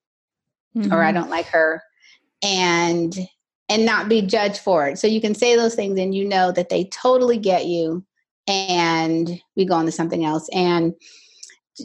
mm-hmm. 0.75 0.91
or 0.91 1.01
I 1.01 1.11
mm-hmm. 1.11 1.21
don't 1.21 1.29
like 1.29 1.47
her. 1.47 1.81
And 2.43 3.15
and 3.69 3.85
not 3.85 4.07
be 4.07 4.21
judged 4.21 4.59
for 4.59 4.87
it. 4.87 4.97
So 4.97 5.07
you 5.07 5.19
can 5.19 5.35
say 5.35 5.55
those 5.55 5.75
things 5.75 5.99
and 5.99 6.15
you 6.15 6.23
know 6.23 6.51
that 6.53 6.69
they 6.69 6.85
totally 6.85 7.37
get 7.37 7.65
you 7.65 8.05
and 8.47 9.41
we 9.57 9.65
go 9.65 9.75
on 9.75 9.85
to 9.85 9.91
something 9.91 10.23
else. 10.23 10.47
And 10.53 10.93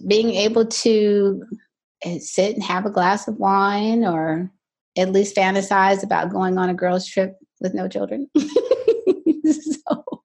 being 0.07 0.31
able 0.31 0.65
to 0.65 1.45
sit 2.21 2.55
and 2.55 2.63
have 2.63 2.87
a 2.87 2.91
glass 2.91 3.29
of 3.29 3.37
wine 3.37 4.05
or 4.05 4.51
at 4.97 5.13
least 5.13 5.37
fantasize 5.37 6.03
about 6.03 6.31
going 6.31 6.59
on 6.59 6.69
a 6.69 6.75
girls 6.75 7.07
trip 7.07 7.37
with 7.61 7.75
no 7.75 7.89
children. 7.89 8.29
So 9.45 10.23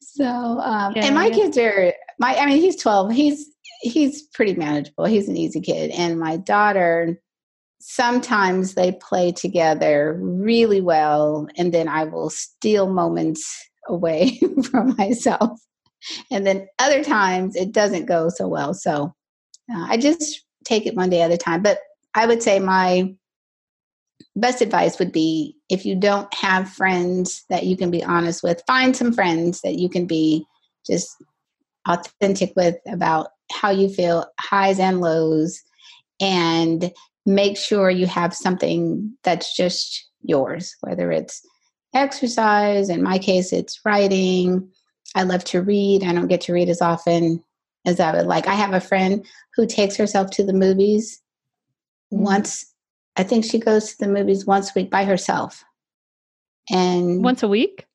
so 0.00 0.24
um, 0.24 0.94
yeah, 0.96 1.04
and 1.04 1.14
my 1.14 1.28
kids 1.28 1.58
are 1.58 1.92
my 2.18 2.34
i 2.36 2.46
mean 2.46 2.58
he's 2.58 2.80
12 2.80 3.12
he's 3.12 3.46
he's 3.82 4.22
pretty 4.28 4.54
manageable 4.54 5.04
he's 5.04 5.28
an 5.28 5.36
easy 5.36 5.60
kid 5.60 5.90
and 5.90 6.18
my 6.18 6.38
daughter 6.38 7.20
sometimes 7.78 8.74
they 8.74 8.92
play 8.92 9.30
together 9.30 10.18
really 10.18 10.80
well 10.80 11.46
and 11.58 11.74
then 11.74 11.86
i 11.86 12.04
will 12.04 12.30
steal 12.30 12.90
moments 12.90 13.44
away 13.88 14.40
from 14.70 14.94
myself. 14.96 15.60
And 16.30 16.46
then 16.46 16.68
other 16.78 17.02
times 17.02 17.56
it 17.56 17.72
doesn't 17.72 18.06
go 18.06 18.28
so 18.28 18.46
well 18.46 18.74
so 18.74 19.14
uh, 19.72 19.86
i 19.88 19.96
just 19.96 20.44
take 20.64 20.86
it 20.86 20.94
one 20.94 21.10
day 21.10 21.22
at 21.22 21.30
a 21.30 21.36
time 21.36 21.62
but 21.62 21.78
i 22.14 22.26
would 22.26 22.42
say 22.42 22.58
my 22.58 23.12
best 24.34 24.62
advice 24.62 24.98
would 24.98 25.12
be 25.12 25.56
if 25.68 25.84
you 25.84 25.94
don't 25.94 26.32
have 26.34 26.68
friends 26.68 27.44
that 27.50 27.64
you 27.64 27.76
can 27.76 27.90
be 27.90 28.04
honest 28.04 28.42
with 28.42 28.62
find 28.66 28.96
some 28.96 29.12
friends 29.12 29.60
that 29.62 29.74
you 29.76 29.88
can 29.88 30.06
be 30.06 30.44
just 30.86 31.16
authentic 31.88 32.52
with 32.56 32.76
about 32.86 33.28
how 33.50 33.70
you 33.70 33.88
feel 33.88 34.26
highs 34.40 34.78
and 34.78 35.00
lows 35.00 35.62
and 36.20 36.92
make 37.24 37.56
sure 37.56 37.90
you 37.90 38.06
have 38.06 38.34
something 38.34 39.16
that's 39.24 39.56
just 39.56 40.08
yours, 40.22 40.74
whether 40.80 41.10
it's 41.10 41.42
exercise, 41.94 42.88
in 42.88 43.02
my 43.02 43.18
case, 43.18 43.52
it's 43.52 43.80
writing. 43.84 44.68
I 45.14 45.22
love 45.22 45.44
to 45.44 45.62
read. 45.62 46.04
I 46.04 46.12
don't 46.12 46.28
get 46.28 46.42
to 46.42 46.52
read 46.52 46.68
as 46.68 46.82
often 46.82 47.42
as 47.86 48.00
I 48.00 48.12
would 48.14 48.26
like. 48.26 48.46
I 48.46 48.54
have 48.54 48.74
a 48.74 48.80
friend 48.80 49.24
who 49.54 49.66
takes 49.66 49.96
herself 49.96 50.30
to 50.32 50.44
the 50.44 50.52
movies 50.52 51.22
mm-hmm. 52.12 52.24
once, 52.24 52.74
I 53.16 53.22
think 53.22 53.44
she 53.44 53.58
goes 53.58 53.92
to 53.92 53.98
the 53.98 54.12
movies 54.12 54.44
once 54.44 54.70
a 54.70 54.72
week 54.80 54.90
by 54.90 55.04
herself. 55.04 55.64
And 56.70 57.22
once 57.22 57.42
a 57.42 57.48
week? 57.48 57.86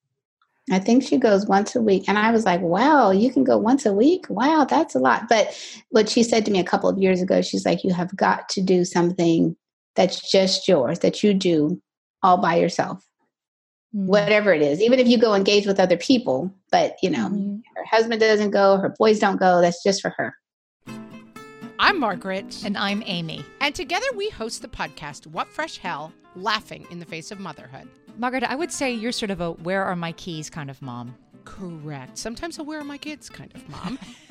I 0.71 0.79
think 0.79 1.03
she 1.03 1.17
goes 1.17 1.45
once 1.45 1.75
a 1.75 1.81
week. 1.81 2.05
And 2.07 2.17
I 2.17 2.31
was 2.31 2.45
like, 2.45 2.61
wow, 2.61 3.11
you 3.11 3.31
can 3.31 3.43
go 3.43 3.57
once 3.57 3.85
a 3.85 3.93
week? 3.93 4.25
Wow, 4.29 4.65
that's 4.69 4.95
a 4.95 4.99
lot. 4.99 5.27
But 5.27 5.53
what 5.89 6.07
she 6.07 6.23
said 6.23 6.45
to 6.45 6.51
me 6.51 6.59
a 6.59 6.63
couple 6.63 6.89
of 6.89 6.97
years 6.97 7.21
ago, 7.21 7.41
she's 7.41 7.65
like, 7.65 7.83
you 7.83 7.93
have 7.93 8.15
got 8.15 8.47
to 8.49 8.61
do 8.61 8.85
something 8.85 9.57
that's 9.95 10.31
just 10.31 10.67
yours, 10.67 10.99
that 10.99 11.21
you 11.23 11.33
do 11.33 11.81
all 12.23 12.37
by 12.37 12.55
yourself. 12.55 13.05
Mm-hmm. 13.95 14.07
Whatever 14.07 14.53
it 14.53 14.61
is, 14.61 14.81
even 14.81 14.99
if 14.99 15.07
you 15.07 15.17
go 15.17 15.33
engage 15.33 15.67
with 15.67 15.79
other 15.79 15.97
people, 15.97 16.53
but 16.71 16.95
you 17.01 17.09
know, 17.09 17.27
mm-hmm. 17.27 17.57
her 17.75 17.85
husband 17.85 18.21
doesn't 18.21 18.51
go, 18.51 18.77
her 18.77 18.95
boys 18.97 19.19
don't 19.19 19.37
go, 19.37 19.59
that's 19.59 19.83
just 19.83 20.01
for 20.01 20.11
her. 20.11 20.35
I'm 21.77 21.99
Margaret. 21.99 22.63
And 22.63 22.77
I'm 22.77 23.03
Amy. 23.05 23.43
And 23.59 23.75
together 23.75 24.05
we 24.15 24.29
host 24.29 24.61
the 24.61 24.67
podcast, 24.67 25.27
What 25.27 25.47
Fresh 25.47 25.79
Hell 25.79 26.13
Laughing 26.35 26.85
in 26.89 26.99
the 26.99 27.05
Face 27.05 27.31
of 27.31 27.39
Motherhood. 27.39 27.87
Margaret, 28.17 28.43
I 28.43 28.55
would 28.55 28.71
say 28.71 28.93
you're 28.93 29.11
sort 29.11 29.31
of 29.31 29.41
a 29.41 29.51
where 29.51 29.83
are 29.83 29.95
my 29.95 30.11
keys 30.13 30.49
kind 30.49 30.69
of 30.69 30.81
mom. 30.81 31.15
Correct. 31.43 32.17
Sometimes 32.17 32.59
a 32.59 32.63
where 32.63 32.79
are 32.79 32.85
my 32.85 32.97
kids 32.97 33.29
kind 33.29 33.51
of 33.55 33.67
mom. 33.67 33.99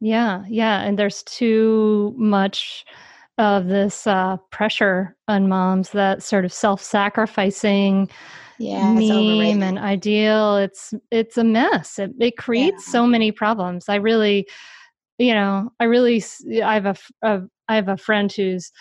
Yeah, 0.00 0.44
yeah. 0.48 0.82
And 0.82 0.98
there's 0.98 1.22
too 1.24 2.14
much 2.16 2.84
of 3.38 3.66
this 3.66 4.06
uh, 4.06 4.36
pressure 4.50 5.16
on 5.28 5.48
moms 5.48 5.90
that 5.90 6.22
sort 6.22 6.44
of 6.44 6.52
self-sacrificing 6.52 8.10
yeah, 8.58 8.92
meme 8.92 9.62
and 9.62 9.78
ideal. 9.78 10.56
It's 10.56 10.92
it's 11.10 11.38
a 11.38 11.44
mess. 11.44 11.98
It 11.98 12.12
it 12.18 12.36
creates 12.36 12.86
yeah. 12.86 12.92
so 12.92 13.06
many 13.06 13.30
problems. 13.30 13.88
I 13.88 13.96
really, 13.96 14.48
you 15.18 15.32
know, 15.32 15.70
I 15.78 15.84
really 15.84 16.22
I 16.64 16.74
have 16.74 16.86
a, 16.86 16.96
a 17.22 17.42
I 17.68 17.76
have 17.76 17.88
a 17.88 17.96
friend 17.96 18.32
who's 18.32 18.72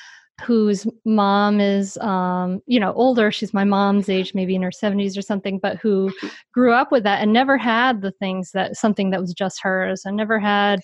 whose 0.45 0.87
mom 1.05 1.59
is 1.59 1.97
um, 1.97 2.61
you 2.67 2.79
know 2.79 2.93
older 2.93 3.31
she's 3.31 3.53
my 3.53 3.63
mom's 3.63 4.09
age 4.09 4.33
maybe 4.33 4.55
in 4.55 4.61
her 4.61 4.71
70s 4.71 5.17
or 5.17 5.21
something 5.21 5.59
but 5.59 5.77
who 5.77 6.11
grew 6.53 6.71
up 6.73 6.91
with 6.91 7.03
that 7.03 7.21
and 7.21 7.33
never 7.33 7.57
had 7.57 8.01
the 8.01 8.11
things 8.11 8.51
that 8.51 8.75
something 8.75 9.09
that 9.09 9.19
was 9.21 9.33
just 9.33 9.61
hers 9.61 10.03
and 10.05 10.15
never 10.15 10.39
had 10.39 10.79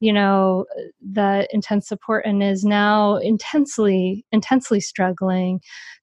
you 0.00 0.12
know 0.12 0.66
the 1.12 1.48
intense 1.52 1.86
support 1.88 2.24
and 2.26 2.42
is 2.42 2.64
now 2.64 3.16
intensely 3.16 4.24
intensely 4.32 4.80
struggling 4.80 5.60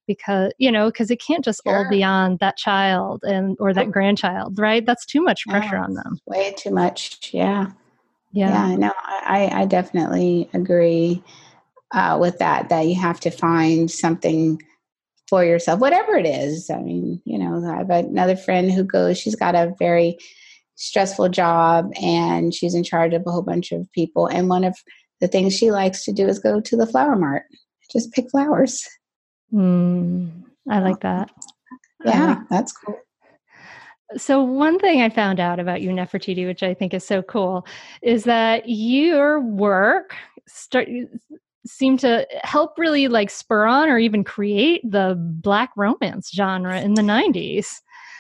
because 0.07 0.51
you 0.57 0.71
know 0.71 0.87
because 0.87 1.11
it 1.11 1.21
can't 1.21 1.43
just 1.43 1.61
sure. 1.65 1.77
all 1.77 1.89
be 1.89 2.03
on 2.03 2.37
that 2.37 2.57
child 2.57 3.23
and 3.23 3.57
or 3.59 3.73
that 3.73 3.91
grandchild 3.91 4.57
right? 4.57 4.85
That's 4.85 5.05
too 5.05 5.21
much 5.21 5.45
pressure 5.47 5.75
yeah, 5.75 5.83
on 5.83 5.93
them. 5.93 6.19
way 6.25 6.53
too 6.57 6.71
much. 6.71 7.29
Yeah. 7.33 7.71
Yeah, 8.33 8.69
yeah 8.71 8.75
no 8.75 8.93
i 9.07 9.49
i 9.53 9.65
definitely 9.65 10.49
agree 10.53 11.23
uh, 11.93 12.17
with 12.19 12.37
that 12.39 12.69
that 12.69 12.87
you 12.87 12.95
have 12.99 13.19
to 13.21 13.31
find 13.31 13.89
something 13.89 14.61
for 15.29 15.43
yourself 15.43 15.79
whatever 15.79 16.15
it 16.15 16.25
is. 16.25 16.69
I 16.69 16.77
mean 16.77 17.21
you 17.25 17.37
know 17.37 17.63
i 17.69 17.77
have 17.77 17.89
another 17.89 18.35
friend 18.35 18.71
who 18.71 18.83
goes 18.83 19.17
she's 19.17 19.35
got 19.35 19.55
a 19.55 19.73
very 19.77 20.17
stressful 20.77 21.29
job 21.29 21.91
and 22.01 22.53
she's 22.53 22.75
in 22.75 22.83
charge 22.83 23.13
of 23.13 23.23
a 23.25 23.31
whole 23.31 23.41
bunch 23.41 23.71
of 23.71 23.91
people. 23.91 24.27
And 24.27 24.47
one 24.47 24.63
of 24.63 24.77
the 25.19 25.27
things 25.27 25.55
she 25.55 25.71
likes 25.71 26.05
to 26.05 26.13
do 26.13 26.27
is 26.27 26.39
go 26.39 26.61
to 26.61 26.77
the 26.77 26.85
flower 26.85 27.15
mart 27.15 27.43
just 27.91 28.11
pick 28.13 28.29
flowers. 28.29 28.87
Mm, 29.53 30.43
i 30.69 30.79
like 30.79 30.99
that. 31.01 31.31
Yeah 32.05 32.27
like 32.27 32.49
that's 32.49 32.71
cool. 32.73 32.99
So 34.15 34.41
one 34.41 34.79
thing 34.79 35.01
I 35.01 35.09
found 35.09 35.39
out 35.39 35.59
about 35.59 35.81
you, 35.81 35.89
Nefertiti, 35.89 36.45
which 36.45 36.63
I 36.63 36.73
think 36.73 36.93
is 36.93 37.05
so 37.05 37.21
cool, 37.21 37.65
is 38.01 38.23
that 38.23 38.63
your 38.67 39.41
work 39.41 40.15
start 40.47 40.87
seem 41.67 41.97
to 41.97 42.27
help 42.43 42.73
really 42.77 43.07
like 43.07 43.29
spur 43.29 43.65
on 43.65 43.89
or 43.89 43.97
even 43.97 44.23
create 44.23 44.81
the 44.89 45.15
black 45.17 45.71
romance 45.75 46.31
genre 46.33 46.79
in 46.81 46.95
the 46.95 47.01
90s. 47.01 47.67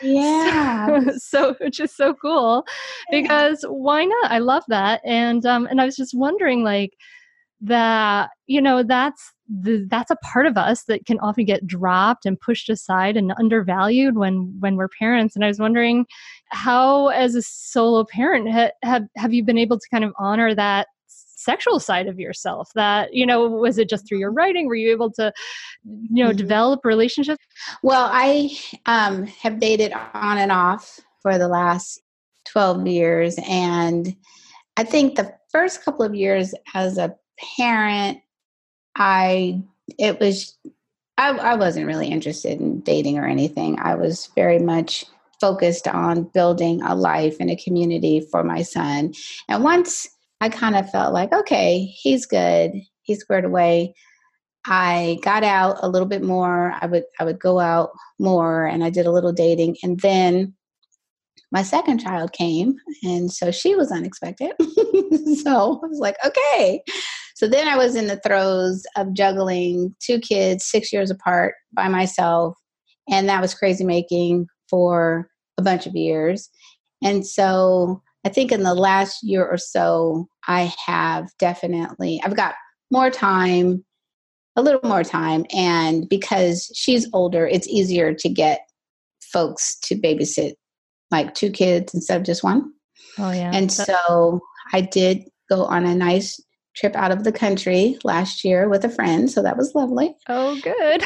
Yeah. 0.01 0.99
So, 0.99 1.11
so 1.17 1.55
which 1.59 1.79
is 1.79 1.95
so 1.95 2.13
cool 2.13 2.65
because 3.09 3.65
why 3.67 4.05
not? 4.05 4.31
I 4.31 4.39
love 4.39 4.63
that. 4.67 5.01
And 5.03 5.45
um 5.45 5.67
and 5.67 5.81
I 5.81 5.85
was 5.85 5.95
just 5.95 6.13
wondering 6.15 6.63
like 6.63 6.93
that 7.61 8.29
you 8.45 8.61
know 8.61 8.83
that's 8.83 9.33
the, 9.49 9.87
that's 9.89 10.11
a 10.11 10.15
part 10.17 10.45
of 10.45 10.57
us 10.57 10.83
that 10.83 11.05
can 11.05 11.17
often 11.19 11.45
get 11.45 11.65
dropped 11.65 12.25
and 12.25 12.39
pushed 12.39 12.69
aside 12.69 13.17
and 13.17 13.33
undervalued 13.39 14.15
when 14.15 14.53
when 14.59 14.75
we're 14.75 14.89
parents 14.99 15.35
and 15.35 15.43
i 15.43 15.47
was 15.47 15.59
wondering 15.59 16.05
how 16.49 17.07
as 17.07 17.33
a 17.33 17.41
solo 17.41 18.03
parent 18.03 18.51
ha, 18.51 18.69
have 18.83 19.05
have 19.15 19.33
you 19.33 19.43
been 19.43 19.57
able 19.57 19.79
to 19.79 19.89
kind 19.89 20.03
of 20.03 20.13
honor 20.19 20.53
that 20.53 20.87
sexual 21.37 21.79
side 21.79 22.07
of 22.07 22.19
yourself 22.19 22.69
that 22.75 23.13
you 23.13 23.25
know 23.25 23.47
was 23.47 23.77
it 23.77 23.89
just 23.89 24.07
through 24.07 24.19
your 24.19 24.31
writing 24.31 24.67
were 24.67 24.75
you 24.75 24.91
able 24.91 25.11
to 25.11 25.31
you 25.85 26.23
know 26.23 26.29
mm-hmm. 26.29 26.37
develop 26.37 26.83
relationships 26.83 27.43
well 27.83 28.09
i 28.11 28.49
um, 28.85 29.25
have 29.25 29.59
dated 29.59 29.93
on 30.13 30.37
and 30.37 30.51
off 30.51 30.99
for 31.21 31.37
the 31.37 31.47
last 31.47 32.01
12 32.45 32.87
years 32.87 33.35
and 33.47 34.15
i 34.77 34.83
think 34.83 35.15
the 35.15 35.31
first 35.51 35.83
couple 35.83 36.05
of 36.05 36.15
years 36.15 36.53
as 36.73 36.97
a 36.97 37.15
parent, 37.57 38.19
I 38.95 39.61
it 39.97 40.19
was 40.19 40.57
I, 41.17 41.29
I 41.31 41.55
wasn't 41.55 41.87
really 41.87 42.07
interested 42.07 42.59
in 42.59 42.81
dating 42.81 43.17
or 43.17 43.25
anything. 43.25 43.79
I 43.79 43.95
was 43.95 44.29
very 44.35 44.59
much 44.59 45.05
focused 45.39 45.87
on 45.87 46.23
building 46.23 46.81
a 46.81 46.95
life 46.95 47.37
and 47.39 47.49
a 47.49 47.55
community 47.55 48.21
for 48.31 48.43
my 48.43 48.61
son. 48.61 49.13
And 49.47 49.63
once 49.63 50.07
I 50.39 50.49
kind 50.49 50.75
of 50.75 50.89
felt 50.89 51.13
like, 51.13 51.33
okay, 51.33 51.85
he's 51.85 52.25
good, 52.25 52.71
he's 53.01 53.19
squared 53.19 53.45
away. 53.45 53.95
I 54.65 55.17
got 55.23 55.43
out 55.43 55.77
a 55.81 55.87
little 55.87 56.07
bit 56.07 56.21
more. 56.21 56.73
I 56.79 56.85
would 56.87 57.05
I 57.19 57.23
would 57.23 57.39
go 57.39 57.59
out 57.59 57.91
more 58.19 58.65
and 58.65 58.83
I 58.83 58.89
did 58.89 59.05
a 59.05 59.11
little 59.11 59.31
dating 59.31 59.77
and 59.81 59.99
then 60.01 60.53
my 61.51 61.63
second 61.63 61.99
child 61.99 62.33
came 62.33 62.75
and 63.03 63.31
so 63.31 63.51
she 63.51 63.75
was 63.75 63.91
unexpected. 63.91 64.51
so 65.43 65.79
I 65.81 65.87
was 65.87 65.99
like, 65.99 66.17
okay. 66.25 66.81
So 67.35 67.47
then 67.47 67.67
I 67.67 67.77
was 67.77 67.95
in 67.95 68.07
the 68.07 68.19
throes 68.19 68.83
of 68.97 69.13
juggling 69.13 69.95
two 69.99 70.19
kids, 70.19 70.65
six 70.65 70.91
years 70.91 71.11
apart 71.11 71.55
by 71.71 71.87
myself. 71.87 72.57
And 73.09 73.29
that 73.29 73.41
was 73.41 73.53
crazy 73.53 73.85
making 73.85 74.47
for 74.69 75.29
a 75.57 75.61
bunch 75.61 75.85
of 75.85 75.95
years. 75.95 76.49
And 77.01 77.25
so 77.25 78.01
I 78.27 78.29
think 78.29 78.51
in 78.51 78.63
the 78.63 78.75
last 78.75 79.23
year 79.23 79.47
or 79.47 79.57
so, 79.57 80.27
I 80.49 80.73
have 80.85 81.29
definitely, 81.39 82.19
I've 82.25 82.35
got 82.35 82.55
more 82.91 83.09
time, 83.09 83.85
a 84.57 84.61
little 84.61 84.81
more 84.83 85.05
time. 85.05 85.45
And 85.55 86.09
because 86.09 86.69
she's 86.75 87.07
older, 87.13 87.47
it's 87.47 87.69
easier 87.69 88.13
to 88.13 88.27
get 88.27 88.67
folks 89.21 89.79
to 89.83 89.95
babysit 89.95 90.55
like 91.09 91.35
two 91.35 91.49
kids 91.51 91.93
instead 91.93 92.19
of 92.19 92.25
just 92.25 92.43
one. 92.43 92.69
Oh, 93.17 93.31
yeah. 93.31 93.51
And 93.53 93.71
so 93.71 94.41
I 94.73 94.81
did 94.81 95.23
go 95.49 95.63
on 95.63 95.85
a 95.85 95.95
nice 95.95 96.37
trip 96.75 96.97
out 96.97 97.11
of 97.11 97.23
the 97.23 97.31
country 97.31 97.97
last 98.03 98.43
year 98.43 98.67
with 98.67 98.83
a 98.83 98.89
friend, 98.89 99.31
so 99.31 99.41
that 99.41 99.55
was 99.55 99.73
lovely. 99.73 100.13
Oh, 100.27 100.59
good. 100.59 101.05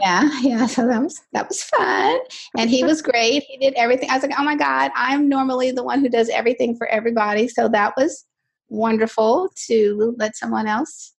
Yeah, 0.00 0.28
yeah. 0.42 0.66
So 0.66 0.86
that 0.86 1.02
was 1.02 1.20
that 1.32 1.48
was 1.48 1.62
fun, 1.62 2.18
and 2.58 2.68
he 2.70 2.84
was 2.84 3.02
great. 3.02 3.44
He 3.44 3.56
did 3.58 3.74
everything. 3.74 4.10
I 4.10 4.14
was 4.14 4.22
like, 4.22 4.38
oh 4.38 4.44
my 4.44 4.56
god, 4.56 4.90
I'm 4.94 5.28
normally 5.28 5.70
the 5.70 5.84
one 5.84 6.00
who 6.00 6.08
does 6.08 6.28
everything 6.28 6.76
for 6.76 6.86
everybody, 6.88 7.48
so 7.48 7.68
that 7.68 7.94
was 7.96 8.24
wonderful 8.68 9.50
to 9.66 10.14
let 10.18 10.36
someone 10.36 10.66
else 10.66 11.12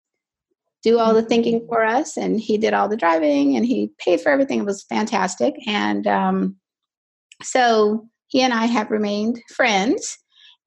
do 0.84 0.99
all 0.99 1.13
the 1.13 1.23
thinking 1.23 1.61
mm-hmm. 1.61 1.69
for 1.69 1.84
us, 1.84 2.17
and 2.17 2.39
he 2.39 2.57
did 2.57 2.73
all 2.73 2.89
the 2.89 2.97
driving, 2.97 3.55
and 3.55 3.65
he 3.65 3.91
paid 3.97 4.21
for 4.21 4.30
everything. 4.30 4.59
It 4.59 4.65
was 4.65 4.84
fantastic, 4.84 5.55
and 5.67 6.05
um, 6.07 6.55
so 7.41 8.07
he 8.28 8.41
and 8.41 8.53
I 8.53 8.65
have 8.65 8.91
remained 8.91 9.41
friends, 9.55 10.17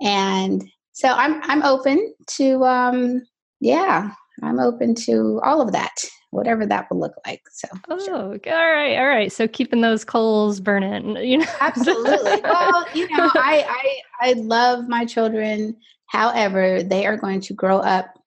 and 0.00 0.64
so 0.92 1.08
I'm 1.08 1.40
I'm 1.42 1.62
open 1.62 2.14
to 2.36 2.64
um 2.64 3.22
yeah, 3.60 4.12
I'm 4.42 4.60
open 4.60 4.94
to 5.06 5.40
all 5.44 5.60
of 5.60 5.72
that, 5.72 6.04
whatever 6.30 6.66
that 6.66 6.90
will 6.90 6.98
look 7.00 7.14
like. 7.26 7.42
So 7.50 7.68
Oh, 7.88 7.98
sure. 8.04 8.16
all 8.16 8.70
right, 8.72 8.96
all 8.98 9.06
right. 9.08 9.32
So 9.32 9.48
keeping 9.48 9.80
those 9.80 10.04
coals 10.04 10.60
burning, 10.60 11.16
you 11.24 11.38
know. 11.38 11.46
Absolutely. 11.60 12.40
well, 12.44 12.86
you 12.94 13.06
know, 13.08 13.30
I 13.34 14.00
I 14.20 14.30
I 14.30 14.32
love 14.34 14.88
my 14.88 15.04
children. 15.04 15.76
However, 16.06 16.82
they 16.82 17.06
are 17.06 17.16
going 17.16 17.40
to 17.42 17.54
grow 17.54 17.78
up 17.78 18.18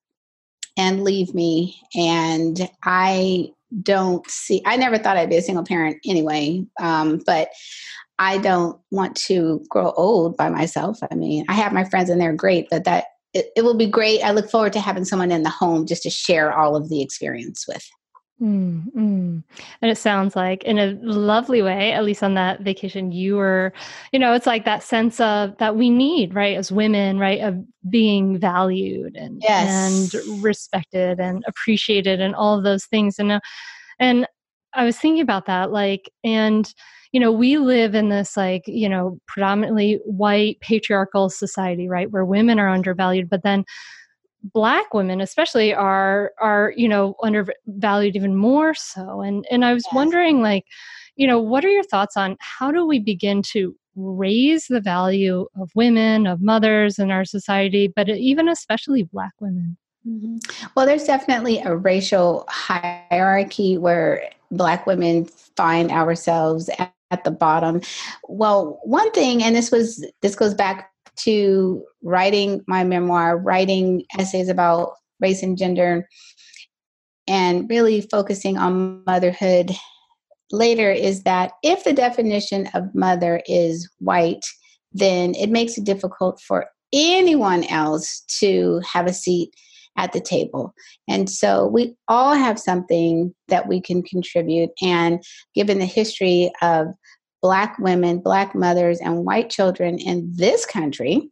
and 0.78 1.04
leave 1.04 1.34
me 1.34 1.76
and 1.96 2.70
I 2.84 3.52
don't 3.84 4.30
see 4.30 4.62
I 4.66 4.78
never 4.78 4.98
thought 4.98 5.18
I'd 5.18 5.30
be 5.30 5.38
a 5.38 5.42
single 5.42 5.64
parent 5.66 5.98
anyway. 6.06 6.66
Um, 6.80 7.22
but 7.26 7.50
I 8.20 8.38
don't 8.38 8.80
want 8.92 9.16
to 9.28 9.64
grow 9.70 9.92
old 9.98 10.38
by 10.38 10.50
myself. 10.50 11.00
I 11.10 11.16
mean, 11.16 11.44
I 11.50 11.54
have 11.54 11.74
my 11.74 11.84
friends 11.84 12.10
and 12.10 12.22
they're 12.22 12.34
great, 12.34 12.68
but 12.70 12.84
that 12.84 13.06
it, 13.34 13.48
it 13.56 13.64
will 13.64 13.78
be 13.78 13.88
great. 13.88 14.22
I 14.22 14.32
look 14.32 14.50
forward 14.50 14.74
to 14.74 14.80
having 14.80 15.06
someone 15.06 15.32
in 15.32 15.44
the 15.44 15.50
home 15.50 15.86
just 15.86 16.04
to 16.04 16.10
share 16.10 16.54
all 16.54 16.76
of 16.76 16.90
the 16.90 17.02
experience 17.02 17.66
with. 17.68 17.88
Mm, 18.42 18.86
mm. 18.96 19.44
And 19.82 19.92
it 19.92 20.00
sounds 20.00 20.36
like, 20.36 20.64
in 20.64 20.80
a 20.80 20.98
lovely 21.04 21.62
way, 21.62 21.92
at 21.92 22.04
least 22.04 22.24
on 22.24 22.34
that 22.34 22.62
vacation, 22.62 23.12
you 23.12 23.36
were, 23.36 23.72
you 24.12 24.18
know, 24.18 24.34
it's 24.34 24.48
like 24.48 24.66
that 24.66 24.82
sense 24.82 25.20
of 25.20 25.56
that 25.60 25.76
we 25.76 25.92
need, 25.92 26.34
right, 26.34 26.58
as 26.58 26.72
women, 26.72 27.20
right, 27.20 27.42
of 27.42 27.64
being 27.88 28.40
valued 28.40 29.16
and 29.16 29.44
yes. 29.44 30.16
and 30.16 30.44
respected 30.44 31.20
and 31.20 31.44
appreciated 31.48 32.20
and 32.20 32.34
all 32.34 32.58
of 32.58 32.64
those 32.64 32.86
things. 32.86 33.20
And 33.20 33.32
uh, 33.32 33.40
and 34.00 34.26
I 34.74 34.86
was 34.86 34.98
thinking 34.98 35.22
about 35.22 35.46
that, 35.46 35.72
like, 35.72 36.12
and 36.24 36.74
you 37.12 37.20
know, 37.20 37.32
we 37.32 37.58
live 37.58 37.94
in 37.94 38.10
this 38.10 38.38
like, 38.38 38.64
you 38.68 38.88
know, 38.88 39.20
predominantly 39.28 40.00
white 40.06 40.60
patriarchal 40.62 41.30
society, 41.30 41.90
right, 41.90 42.10
where 42.10 42.26
women 42.26 42.60
are 42.60 42.70
undervalued, 42.70 43.30
but 43.30 43.44
then 43.44 43.66
black 44.44 44.94
women 44.94 45.22
especially 45.22 45.74
are 45.74 46.32
are 46.40 46.74
you 46.76 46.88
know 46.88 47.16
undervalued 47.22 48.16
even 48.16 48.36
more 48.36 48.74
so 48.74 49.22
and 49.22 49.46
and 49.52 49.64
i 49.64 49.74
was 49.74 49.84
yes. 49.86 49.94
wondering 49.94 50.42
like 50.42 50.66
you 51.16 51.28
know 51.28 51.40
what 51.40 51.64
are 51.64 51.70
your 51.70 51.84
thoughts 51.84 52.18
on 52.18 52.36
how 52.40 52.72
do 52.72 52.86
we 52.86 52.98
begin 52.98 53.42
to 53.42 53.76
raise 53.96 54.68
the 54.68 54.82
value 54.82 55.46
of 55.60 55.70
women 55.76 56.26
of 56.26 56.42
mothers 56.42 56.98
in 56.98 57.12
our 57.12 57.26
society 57.26 57.92
but 57.96 58.10
even 58.10 58.50
especially 58.50 59.04
black 59.04 59.34
women 59.40 59.78
mm-hmm. 60.08 60.38
well 60.76 60.86
there's 60.86 61.04
definitely 61.04 61.60
a 61.60 61.76
racial 61.76 62.46
hierarchy 62.50 63.78
where 63.78 64.28
black 64.50 64.88
women 64.88 65.26
find 65.56 65.92
ourselves 65.92 66.70
at 67.12 67.24
the 67.24 67.32
bottom. 67.32 67.82
Well, 68.28 68.80
one 68.84 69.12
thing, 69.12 69.44
and 69.44 69.56
this 69.56 69.72
was 69.72 70.06
this 70.22 70.36
goes 70.36 70.54
back 70.54 70.90
to 71.18 71.84
writing 72.02 72.64
my 72.68 72.84
memoir, 72.84 73.38
writing 73.38 74.04
essays 74.18 74.50
about 74.50 74.94
race 75.20 75.44
and 75.44 75.58
gender, 75.58 76.08
and 77.28 77.70
really 77.70 78.02
focusing 78.02 78.58
on 78.58 79.04
motherhood 79.06 79.72
later 80.52 80.92
is 80.92 81.24
that 81.24 81.54
if 81.64 81.84
the 81.84 81.94
definition 81.94 82.68
of 82.74 82.94
mother 82.96 83.42
is 83.48 83.90
white, 84.00 84.46
then 84.92 85.34
it 85.36 85.50
makes 85.50 85.78
it 85.78 85.86
difficult 85.86 86.42
for 86.42 86.68
anyone 86.94 87.64
else 87.66 88.22
to 88.40 88.82
have 88.86 89.06
a 89.06 89.14
seat 89.14 89.54
at 89.98 90.14
the 90.14 90.22
table. 90.22 90.74
And 91.08 91.30
so 91.30 91.68
we 91.68 91.96
all 92.08 92.34
have 92.34 92.60
something 92.60 93.34
that 93.50 93.68
we 93.68 93.82
can 93.82 94.04
contribute. 94.04 94.70
And 94.82 95.24
given 95.54 95.80
the 95.80 95.86
history 95.86 96.52
of 96.62 96.88
Black 97.42 97.78
women, 97.80 98.20
Black 98.20 98.56
mothers, 98.56 99.00
and 99.00 99.26
white 99.26 99.50
children 99.50 99.98
in 99.98 100.32
this 100.36 100.66
country, 100.66 101.30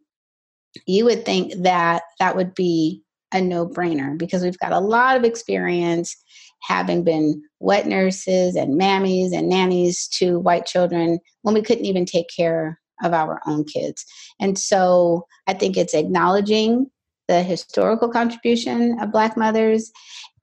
you 0.85 1.05
would 1.05 1.25
think 1.25 1.53
that 1.63 2.03
that 2.19 2.35
would 2.35 2.53
be 2.53 3.01
a 3.31 3.39
no 3.41 3.67
brainer 3.67 4.17
because 4.17 4.43
we've 4.43 4.57
got 4.59 4.71
a 4.71 4.79
lot 4.79 5.15
of 5.15 5.23
experience 5.23 6.15
having 6.61 7.03
been 7.03 7.41
wet 7.59 7.87
nurses 7.87 8.55
and 8.55 8.79
mammies 8.79 9.35
and 9.35 9.49
nannies 9.49 10.07
to 10.07 10.39
white 10.39 10.65
children 10.65 11.19
when 11.43 11.53
we 11.53 11.61
couldn't 11.61 11.85
even 11.85 12.05
take 12.05 12.27
care 12.35 12.79
of 13.03 13.13
our 13.13 13.41
own 13.45 13.63
kids. 13.63 14.05
And 14.39 14.57
so 14.57 15.25
I 15.47 15.53
think 15.53 15.77
it's 15.77 15.93
acknowledging 15.93 16.89
the 17.29 17.43
historical 17.43 18.09
contribution 18.09 18.99
of 18.99 19.11
Black 19.11 19.37
mothers. 19.37 19.91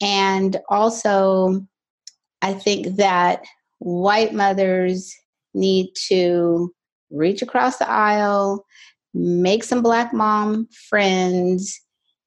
And 0.00 0.56
also, 0.68 1.66
I 2.40 2.54
think 2.54 2.96
that 2.96 3.42
white 3.78 4.32
mothers 4.32 5.12
need 5.52 5.90
to 6.06 6.72
reach 7.10 7.42
across 7.42 7.78
the 7.78 7.90
aisle, 7.90 8.64
make 9.12 9.64
some 9.64 9.82
Black 9.82 10.14
mom 10.14 10.68
friends 10.88 11.80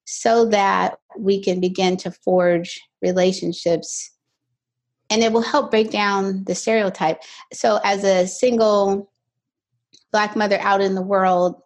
so 0.06 0.46
that 0.50 0.98
we 1.18 1.42
can 1.42 1.62
begin 1.62 1.96
to 1.96 2.12
forge 2.12 2.82
relationships 3.02 4.12
and 5.10 5.24
it 5.24 5.32
will 5.32 5.42
help 5.42 5.72
break 5.72 5.90
down 5.90 6.44
the 6.44 6.54
stereotype. 6.54 7.24
So, 7.54 7.80
as 7.84 8.04
a 8.04 8.28
single 8.28 9.10
Black 10.12 10.36
mother 10.36 10.60
out 10.60 10.82
in 10.82 10.96
the 10.96 11.02
world, 11.02 11.62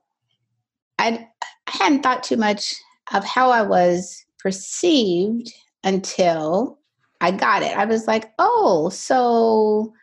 I'd, 1.00 1.28
I 1.74 1.84
hadn't 1.84 2.03
thought 2.03 2.24
too 2.24 2.38
much 2.38 2.76
of 3.13 3.26
how 3.26 3.49
I 3.49 3.61
was 3.61 4.26
perceived 4.39 5.51
until 5.84 6.80
I 7.21 7.32
got 7.32 7.63
it. 7.63 7.76
I 7.76 7.86
was 7.86 8.07
like, 8.07 8.32
oh, 8.39 8.89
so 8.89 9.93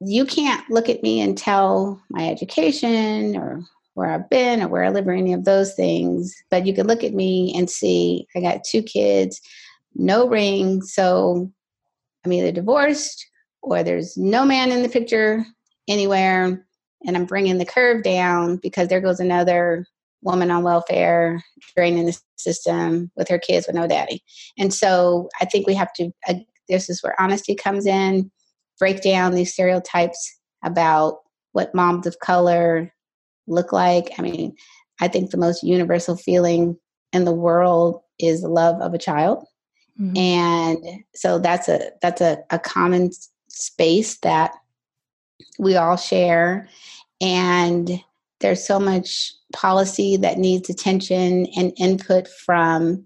you 0.00 0.24
can't 0.24 0.68
look 0.70 0.88
at 0.88 1.02
me 1.02 1.20
and 1.20 1.36
tell 1.36 2.02
my 2.10 2.28
education 2.28 3.36
or 3.36 3.62
where 3.94 4.10
I've 4.10 4.30
been 4.30 4.62
or 4.62 4.68
where 4.68 4.84
I 4.84 4.90
live 4.90 5.08
or 5.08 5.12
any 5.12 5.32
of 5.32 5.44
those 5.44 5.74
things. 5.74 6.34
But 6.50 6.66
you 6.66 6.74
can 6.74 6.86
look 6.86 7.02
at 7.02 7.14
me 7.14 7.52
and 7.56 7.68
see 7.68 8.26
I 8.36 8.40
got 8.40 8.64
two 8.64 8.82
kids, 8.82 9.40
no 9.94 10.28
ring. 10.28 10.82
So 10.82 11.50
I'm 12.24 12.32
either 12.32 12.52
divorced 12.52 13.26
or 13.62 13.82
there's 13.82 14.16
no 14.16 14.44
man 14.44 14.70
in 14.70 14.82
the 14.82 14.88
picture 14.88 15.44
anywhere. 15.88 16.64
And 17.06 17.16
I'm 17.16 17.26
bringing 17.26 17.58
the 17.58 17.64
curve 17.64 18.02
down 18.02 18.56
because 18.56 18.88
there 18.88 19.00
goes 19.00 19.20
another 19.20 19.86
woman 20.22 20.50
on 20.50 20.62
welfare 20.62 21.42
draining 21.76 22.06
the 22.06 22.18
system 22.36 23.10
with 23.16 23.28
her 23.28 23.38
kids 23.38 23.66
with 23.66 23.76
no 23.76 23.86
daddy. 23.86 24.22
And 24.58 24.72
so 24.72 25.28
I 25.40 25.44
think 25.44 25.66
we 25.66 25.74
have 25.74 25.92
to, 25.94 26.10
uh, 26.28 26.34
this 26.68 26.90
is 26.90 27.02
where 27.02 27.20
honesty 27.20 27.54
comes 27.54 27.86
in, 27.86 28.30
break 28.78 29.02
down 29.02 29.34
these 29.34 29.52
stereotypes 29.52 30.38
about 30.64 31.18
what 31.52 31.74
moms 31.74 32.06
of 32.06 32.18
color 32.20 32.92
look 33.46 33.72
like. 33.72 34.10
I 34.18 34.22
mean, 34.22 34.54
I 35.00 35.08
think 35.08 35.30
the 35.30 35.36
most 35.36 35.62
universal 35.62 36.16
feeling 36.16 36.76
in 37.12 37.24
the 37.24 37.32
world 37.32 38.00
is 38.18 38.42
the 38.42 38.48
love 38.48 38.80
of 38.80 38.94
a 38.94 38.98
child. 38.98 39.44
Mm-hmm. 40.00 40.16
And 40.16 41.04
so 41.14 41.38
that's 41.38 41.68
a 41.68 41.90
that's 42.02 42.20
a, 42.20 42.38
a 42.50 42.58
common 42.58 43.10
space 43.48 44.18
that 44.18 44.52
we 45.58 45.76
all 45.76 45.96
share. 45.96 46.68
And 47.20 47.90
there's 48.40 48.66
so 48.66 48.78
much 48.78 49.32
policy 49.52 50.16
that 50.18 50.38
needs 50.38 50.70
attention 50.70 51.46
and 51.56 51.72
input 51.78 52.28
from 52.28 53.04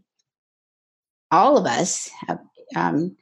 all 1.30 1.56
of 1.56 1.66
us. 1.66 2.10
Um, 2.76 3.16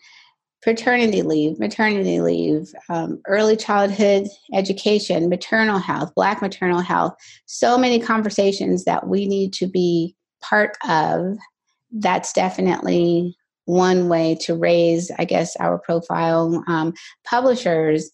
paternity 0.63 1.23
leave, 1.23 1.59
maternity 1.59 2.21
leave, 2.21 2.73
um, 2.89 3.21
early 3.27 3.57
childhood 3.57 4.29
education, 4.53 5.29
maternal 5.29 5.79
health, 5.79 6.13
Black 6.15 6.43
maternal 6.43 6.81
health, 6.81 7.15
so 7.47 7.79
many 7.79 7.99
conversations 7.99 8.85
that 8.85 9.09
we 9.09 9.27
need 9.27 9.53
to 9.55 9.67
be 9.67 10.15
part 10.43 10.77
of. 10.89 11.37
That's 11.93 12.33
definitely 12.33 13.37
one 13.65 14.09
way 14.09 14.37
to 14.43 14.55
raise, 14.55 15.11
I 15.19 15.25
guess, 15.25 15.57
our 15.57 15.79
profile. 15.79 16.63
Um, 16.67 16.93
publishers 17.25 18.11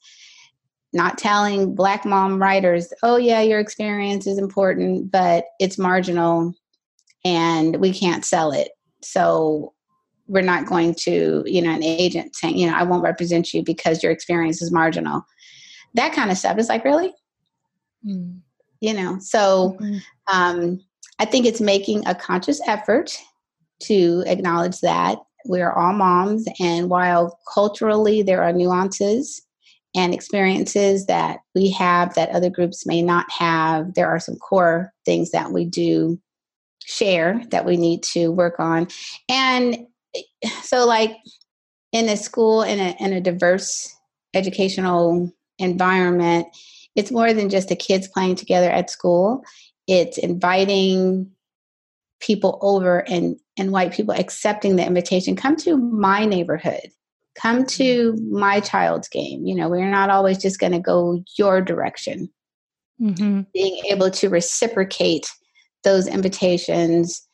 not 0.92 1.18
telling 1.18 1.74
Black 1.74 2.04
mom 2.04 2.40
writers, 2.40 2.92
oh, 3.02 3.16
yeah, 3.16 3.40
your 3.42 3.60
experience 3.60 4.26
is 4.26 4.38
important, 4.38 5.10
but 5.10 5.44
it's 5.60 5.78
marginal 5.78 6.54
and 7.24 7.76
we 7.76 7.92
can't 7.92 8.24
sell 8.24 8.52
it. 8.52 8.70
So 9.02 9.72
we're 10.28 10.42
not 10.42 10.66
going 10.66 10.94
to, 11.00 11.42
you 11.46 11.62
know, 11.62 11.70
an 11.70 11.82
agent 11.82 12.34
saying, 12.34 12.56
you 12.56 12.66
know, 12.66 12.74
I 12.74 12.82
won't 12.82 13.02
represent 13.02 13.52
you 13.52 13.62
because 13.62 14.02
your 14.02 14.12
experience 14.12 14.62
is 14.62 14.72
marginal. 14.72 15.24
That 15.94 16.12
kind 16.12 16.30
of 16.30 16.38
stuff 16.38 16.58
is 16.58 16.68
like, 16.68 16.84
really? 16.84 17.12
Mm. 18.04 18.40
You 18.80 18.94
know, 18.94 19.18
so 19.20 19.76
mm-hmm. 19.80 19.98
um, 20.32 20.80
I 21.18 21.24
think 21.24 21.46
it's 21.46 21.60
making 21.60 22.06
a 22.06 22.14
conscious 22.14 22.60
effort 22.66 23.16
to 23.84 24.22
acknowledge 24.26 24.80
that 24.80 25.18
we're 25.46 25.72
all 25.72 25.92
moms. 25.92 26.46
And 26.60 26.90
while 26.90 27.38
culturally 27.52 28.22
there 28.22 28.42
are 28.42 28.52
nuances 28.52 29.45
and 29.96 30.14
experiences 30.14 31.06
that 31.06 31.40
we 31.54 31.70
have 31.70 32.14
that 32.14 32.28
other 32.30 32.50
groups 32.50 32.86
may 32.86 33.02
not 33.02 33.26
have, 33.32 33.94
there 33.94 34.08
are 34.08 34.20
some 34.20 34.36
core 34.36 34.92
things 35.04 35.30
that 35.30 35.52
we 35.52 35.64
do 35.64 36.20
share 36.84 37.42
that 37.50 37.64
we 37.64 37.76
need 37.76 38.02
to 38.02 38.28
work 38.28 38.60
on. 38.60 38.86
And 39.28 39.86
eh, 40.14 40.48
so 40.62 40.86
like 40.86 41.16
in 41.92 42.08
a 42.08 42.16
school 42.16 42.62
in 42.62 42.78
a 42.78 42.94
in 43.00 43.12
a 43.12 43.20
diverse 43.20 43.92
educational 44.34 45.32
environment 45.58 46.46
it's 46.96 47.12
more 47.12 47.32
than 47.34 47.50
just 47.50 47.68
the 47.68 47.76
kids 47.76 48.08
playing 48.08 48.36
together 48.36 48.70
at 48.70 48.90
school. 48.90 49.44
It's 49.86 50.18
inviting 50.18 51.30
people 52.20 52.58
over 52.62 53.08
and 53.08 53.36
and 53.58 53.70
white 53.70 53.92
people 53.92 54.14
accepting 54.14 54.76
the 54.76 54.86
invitation. 54.86 55.36
Come 55.36 55.56
to 55.56 55.76
my 55.76 56.24
neighborhood 56.24 56.90
come 57.40 57.64
to 57.66 58.16
my 58.30 58.60
child's 58.60 59.08
game. 59.08 59.46
You 59.46 59.54
know 59.54 59.68
we're 59.68 59.90
not 59.90 60.10
always 60.10 60.38
just 60.38 60.58
going 60.58 60.72
to 60.72 60.80
go 60.80 61.22
your 61.38 61.60
direction. 61.60 62.30
Mm-hmm. 62.98 63.42
being 63.52 63.84
able 63.90 64.10
to 64.10 64.30
reciprocate 64.30 65.26
those 65.84 66.06
invitations 66.06 67.26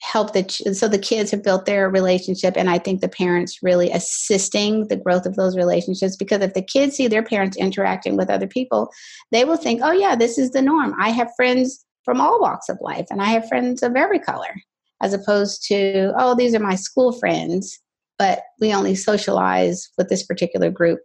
help 0.00 0.32
the 0.32 0.48
so 0.74 0.86
the 0.86 0.98
kids 0.98 1.30
have 1.30 1.42
built 1.42 1.66
their 1.66 1.90
relationship 1.90 2.54
and 2.56 2.70
i 2.70 2.78
think 2.78 3.00
the 3.00 3.08
parents 3.08 3.58
really 3.62 3.90
assisting 3.90 4.86
the 4.88 4.96
growth 4.96 5.26
of 5.26 5.34
those 5.34 5.56
relationships 5.56 6.16
because 6.16 6.40
if 6.40 6.54
the 6.54 6.62
kids 6.62 6.96
see 6.96 7.08
their 7.08 7.22
parents 7.22 7.56
interacting 7.56 8.16
with 8.16 8.30
other 8.30 8.46
people 8.46 8.90
they 9.32 9.44
will 9.44 9.56
think 9.56 9.80
oh 9.82 9.92
yeah 9.92 10.14
this 10.14 10.38
is 10.38 10.50
the 10.50 10.62
norm. 10.62 10.94
I 11.00 11.10
have 11.10 11.30
friends 11.36 11.84
from 12.04 12.20
all 12.20 12.40
walks 12.40 12.68
of 12.68 12.78
life 12.80 13.06
and 13.10 13.20
i 13.20 13.26
have 13.26 13.48
friends 13.48 13.82
of 13.82 13.96
every 13.96 14.20
color 14.20 14.54
as 15.02 15.12
opposed 15.12 15.64
to 15.66 16.12
oh 16.16 16.34
these 16.36 16.54
are 16.54 16.60
my 16.60 16.76
school 16.76 17.12
friends 17.12 17.80
but 18.18 18.40
we 18.60 18.74
only 18.74 18.94
socialize 18.94 19.88
with 19.96 20.08
this 20.08 20.24
particular 20.24 20.70
group 20.70 21.00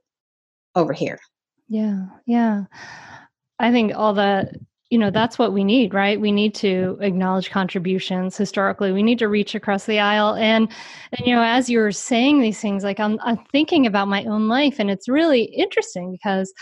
over 0.76 0.94
here. 0.94 1.20
Yeah 1.70 2.06
yeah. 2.26 2.64
I 3.60 3.72
think 3.72 3.94
all 3.96 4.14
that 4.16 4.56
you 4.90 5.00
know 5.00 5.10
that's 5.10 5.40
what 5.40 5.54
we 5.54 5.64
need 5.64 5.94
right? 5.94 6.20
We 6.20 6.32
need 6.32 6.54
to 6.56 6.98
acknowledge 7.02 7.50
contributions. 7.50 8.38
Historically 8.38 8.92
we 8.92 9.04
need 9.04 9.20
to 9.20 9.28
reach 9.28 9.56
across 9.56 9.86
the 9.86 10.00
aisle. 10.00 10.36
And 10.36 10.70
and 11.12 11.28
you 11.28 11.36
know 11.36 11.44
as 11.44 11.70
you're 11.70 11.92
saying 11.92 12.42
these 12.42 12.60
things 12.60 12.84
like 12.84 13.00
i'm, 13.00 13.20
I'm 13.24 13.38
thinking 13.52 13.86
about 13.86 14.08
my 14.08 14.24
own 14.26 14.48
life 14.48 14.76
and 14.80 14.90
it's 14.92 15.08
really 15.08 15.44
interesting 15.44 16.12
because 16.12 16.54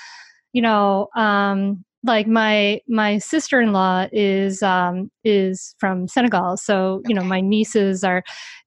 you 0.53 0.61
know 0.61 1.07
um 1.15 1.83
like 2.03 2.27
my 2.27 2.79
my 2.87 3.17
sister-in-law 3.19 4.07
is 4.11 4.63
um 4.63 5.11
is 5.23 5.75
from 5.79 6.07
Senegal. 6.07 6.57
So 6.57 7.01
you 7.05 7.13
know 7.13 7.23
my 7.23 7.41
nieces 7.41 8.03
are 8.03 8.23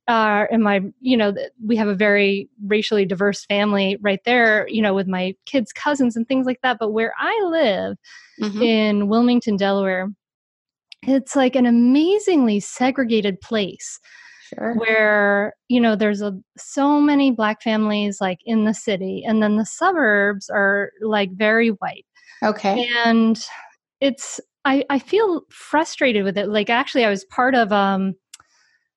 are 0.07 0.48
and 0.52 0.62
my 0.62 0.82
you 1.00 1.16
know 1.16 1.34
we 1.64 1.76
have 1.76 1.88
a 1.88 1.94
very 1.94 2.48
racially 2.66 3.07
diverse 3.07 3.46
family 3.46 3.96
right 4.02 4.20
there 4.26 4.68
you 4.68 4.82
know 4.82 4.92
with 4.92 5.07
my 5.07 5.34
kids 5.46 5.72
cousins 5.72 6.14
and 6.14 6.28
things 6.28 6.44
like 6.44 6.61
that 6.62 6.76
but 6.78 6.90
where 6.90 7.14
I 7.18 7.40
live 7.46 7.96
mm-hmm. 8.40 8.62
in 8.62 9.09
Wilmington, 9.09 9.57
Delaware. 9.57 10.09
It's 11.02 11.36
like 11.36 11.55
an 11.55 11.66
amazingly 11.66 12.61
segregated 12.61 13.40
place. 13.40 14.00
Sure. 14.55 14.74
Where 14.76 15.55
you 15.68 15.80
know 15.80 15.96
there's 15.96 16.22
a 16.22 16.32
so 16.57 17.00
many 17.00 17.30
black 17.30 17.62
families 17.62 18.20
like 18.20 18.38
in 18.44 18.64
the 18.64 18.74
city, 18.74 19.24
and 19.26 19.42
then 19.42 19.57
the 19.57 19.66
suburbs 19.66 20.48
are 20.50 20.90
like 21.02 21.30
very 21.32 21.68
white. 21.68 22.07
Okay. 22.42 22.88
And 23.05 23.42
it's 24.00 24.40
I 24.64 24.84
I 24.90 24.98
feel 24.98 25.42
frustrated 25.50 26.24
with 26.24 26.36
it. 26.36 26.48
Like 26.48 26.70
actually, 26.70 27.05
I 27.05 27.11
was 27.11 27.24
part 27.24 27.55
of 27.55 27.72
um 27.72 28.14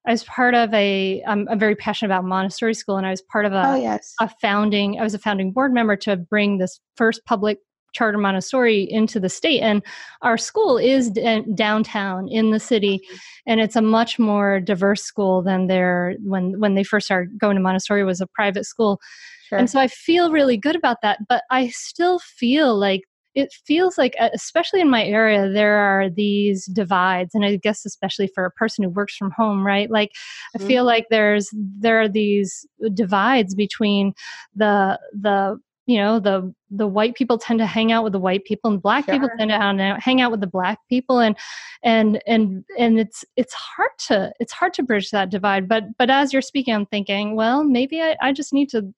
I 0.07 0.11
was 0.11 0.23
part 0.23 0.55
of 0.55 0.73
a. 0.73 1.21
I'm, 1.27 1.47
I'm 1.49 1.59
very 1.59 1.75
passionate 1.75 2.13
about 2.13 2.23
Montessori 2.23 2.73
school, 2.73 2.95
and 2.95 3.05
I 3.05 3.11
was 3.11 3.21
part 3.21 3.45
of 3.45 3.51
a, 3.51 3.63
oh, 3.67 3.75
yes. 3.75 4.15
a 4.21 4.29
founding. 4.41 4.99
I 4.99 5.03
was 5.03 5.13
a 5.13 5.19
founding 5.19 5.51
board 5.51 5.73
member 5.73 5.97
to 5.97 6.15
bring 6.15 6.57
this 6.57 6.79
first 6.95 7.25
public 7.25 7.59
charter 7.93 8.17
Montessori 8.17 8.89
into 8.89 9.19
the 9.19 9.29
state. 9.29 9.61
And 9.61 9.81
our 10.21 10.37
school 10.37 10.77
is 10.77 11.09
d- 11.09 11.43
downtown 11.55 12.27
in 12.29 12.51
the 12.51 12.59
city, 12.59 12.99
mm-hmm. 12.99 13.17
and 13.47 13.59
it's 13.59 13.75
a 13.75 13.81
much 13.81 14.17
more 14.17 14.61
diverse 14.61 15.03
school 15.03 15.41
than 15.41 15.67
their 15.67 16.15
when 16.23 16.57
when 16.59 16.75
they 16.75 16.83
first 16.83 17.07
started 17.07 17.37
going 17.37 17.55
to 17.55 17.61
Montessori 17.61 18.05
was 18.05 18.21
a 18.21 18.27
private 18.27 18.65
school. 18.65 19.01
Sure. 19.49 19.59
And 19.59 19.69
so 19.69 19.79
I 19.79 19.87
feel 19.87 20.31
really 20.31 20.57
good 20.57 20.75
about 20.75 21.01
that, 21.01 21.19
but 21.27 21.43
I 21.51 21.69
still 21.69 22.19
feel 22.19 22.77
like 22.77 23.01
it 23.37 23.53
feels 23.65 23.99
like 23.99 24.15
especially 24.33 24.81
in 24.81 24.89
my 24.89 25.03
area 25.05 25.47
there 25.47 25.77
are 25.77 26.09
these 26.09 26.65
divides 26.65 27.35
and 27.35 27.45
i 27.45 27.55
guess 27.55 27.85
especially 27.85 28.27
for 28.33 28.45
a 28.45 28.51
person 28.51 28.83
who 28.83 28.89
works 28.89 29.15
from 29.15 29.31
home 29.31 29.65
right 29.65 29.91
like 29.91 30.09
mm-hmm. 30.09 30.63
i 30.63 30.67
feel 30.67 30.83
like 30.83 31.05
there's 31.09 31.49
there 31.53 32.01
are 32.01 32.09
these 32.09 32.65
divides 32.93 33.53
between 33.53 34.13
the 34.55 34.99
the 35.13 35.57
you 35.85 35.97
know 35.97 36.19
the 36.19 36.53
the 36.71 36.87
white 36.87 37.15
people 37.15 37.37
tend 37.37 37.59
to 37.59 37.65
hang 37.65 37.91
out 37.91 38.03
with 38.03 38.11
the 38.11 38.19
white 38.19 38.43
people 38.43 38.71
and 38.71 38.81
black 38.81 39.05
sure. 39.05 39.13
people 39.13 39.29
tend 39.37 39.49
to 39.49 39.97
hang 39.99 40.19
out 40.19 40.31
with 40.31 40.41
the 40.41 40.47
black 40.47 40.79
people 40.89 41.19
and 41.19 41.37
and 41.83 42.21
and 42.25 42.65
and 42.77 42.99
it's 42.99 43.23
it's 43.35 43.53
hard 43.53 43.91
to 43.99 44.33
it's 44.39 44.51
hard 44.51 44.73
to 44.73 44.83
bridge 44.83 45.11
that 45.11 45.29
divide 45.29 45.67
but 45.67 45.83
but 45.97 46.09
as 46.09 46.33
you're 46.33 46.41
speaking 46.41 46.73
i'm 46.73 46.85
thinking 46.87 47.35
well 47.35 47.63
maybe 47.63 48.01
i, 48.01 48.15
I 48.21 48.33
just 48.33 48.51
need 48.51 48.69
to 48.69 48.93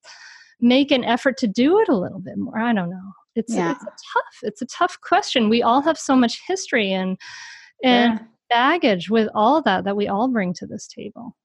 make 0.62 0.92
an 0.92 1.04
effort 1.04 1.38
to 1.38 1.48
do 1.48 1.80
it 1.80 1.90
a 1.90 1.96
little 1.96 2.20
bit 2.20 2.38
more 2.38 2.58
i 2.58 2.74
don't 2.74 2.90
know 2.90 3.12
it's, 3.40 3.56
yeah. 3.56 3.72
it's 3.72 3.84
a 3.84 3.86
tough 3.86 4.40
it's 4.44 4.62
a 4.62 4.66
tough 4.66 5.00
question 5.02 5.50
we 5.50 5.64
all 5.64 5.82
have 5.82 5.98
so 5.98 6.16
much 6.16 6.42
history 6.48 6.92
and 6.92 7.18
and 7.84 8.20
yeah. 8.20 8.26
baggage 8.50 9.10
with 9.10 9.30
all 9.34 9.62
that 9.62 9.84
that 9.84 9.96
we 9.96 10.08
all 10.08 10.28
bring 10.28 10.54
to 10.54 10.68
this 10.68 10.88
table 10.88 11.36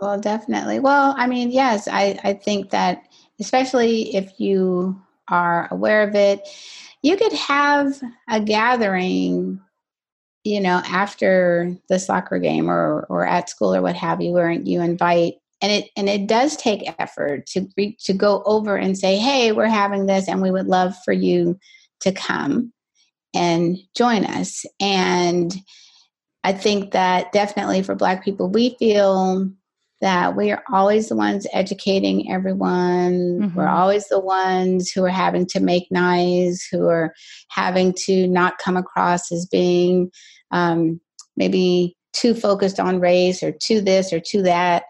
well 0.00 0.18
definitely 0.18 0.80
well 0.80 1.14
i 1.16 1.26
mean 1.26 1.50
yes 1.50 1.88
i 1.88 2.18
i 2.24 2.32
think 2.32 2.70
that 2.70 3.02
especially 3.40 4.14
if 4.14 4.38
you 4.38 5.00
are 5.28 5.68
aware 5.70 6.02
of 6.06 6.14
it. 6.14 6.48
You 7.02 7.16
could 7.16 7.32
have 7.32 8.00
a 8.28 8.40
gathering, 8.40 9.60
you 10.44 10.60
know, 10.60 10.80
after 10.86 11.76
the 11.88 11.98
soccer 11.98 12.38
game 12.38 12.70
or 12.70 13.06
or 13.08 13.26
at 13.26 13.48
school 13.48 13.74
or 13.74 13.82
what 13.82 13.96
have 13.96 14.20
you, 14.20 14.32
where 14.32 14.52
you 14.52 14.80
invite 14.80 15.34
and 15.62 15.72
it 15.72 15.90
and 15.96 16.08
it 16.08 16.26
does 16.26 16.56
take 16.56 16.92
effort 16.98 17.46
to 17.46 17.66
re, 17.76 17.96
to 18.04 18.12
go 18.12 18.42
over 18.44 18.76
and 18.76 18.98
say, 18.98 19.16
"Hey, 19.16 19.52
we're 19.52 19.66
having 19.66 20.06
this, 20.06 20.28
and 20.28 20.42
we 20.42 20.50
would 20.50 20.66
love 20.66 20.94
for 21.04 21.12
you 21.12 21.58
to 22.00 22.12
come." 22.12 22.72
and 23.34 23.78
join 23.96 24.24
us. 24.24 24.64
And 24.80 25.54
I 26.44 26.52
think 26.52 26.92
that 26.92 27.32
definitely 27.32 27.82
for 27.82 27.94
Black 27.94 28.24
people, 28.24 28.48
we 28.48 28.76
feel 28.78 29.50
that 30.00 30.34
we 30.34 30.50
are 30.50 30.64
always 30.72 31.08
the 31.08 31.16
ones 31.16 31.46
educating 31.52 32.30
everyone. 32.30 33.40
Mm-hmm. 33.40 33.56
We're 33.56 33.68
always 33.68 34.08
the 34.08 34.18
ones 34.18 34.90
who 34.90 35.04
are 35.04 35.08
having 35.08 35.46
to 35.46 35.60
make 35.60 35.86
nice, 35.92 36.66
who 36.70 36.88
are 36.88 37.14
having 37.50 37.94
to 38.06 38.26
not 38.26 38.58
come 38.58 38.76
across 38.76 39.30
as 39.30 39.46
being 39.46 40.10
um, 40.50 41.00
maybe 41.36 41.96
too 42.12 42.34
focused 42.34 42.80
on 42.80 43.00
race 43.00 43.42
or 43.42 43.52
to 43.52 43.80
this 43.80 44.12
or 44.12 44.18
to 44.20 44.42
that 44.42 44.84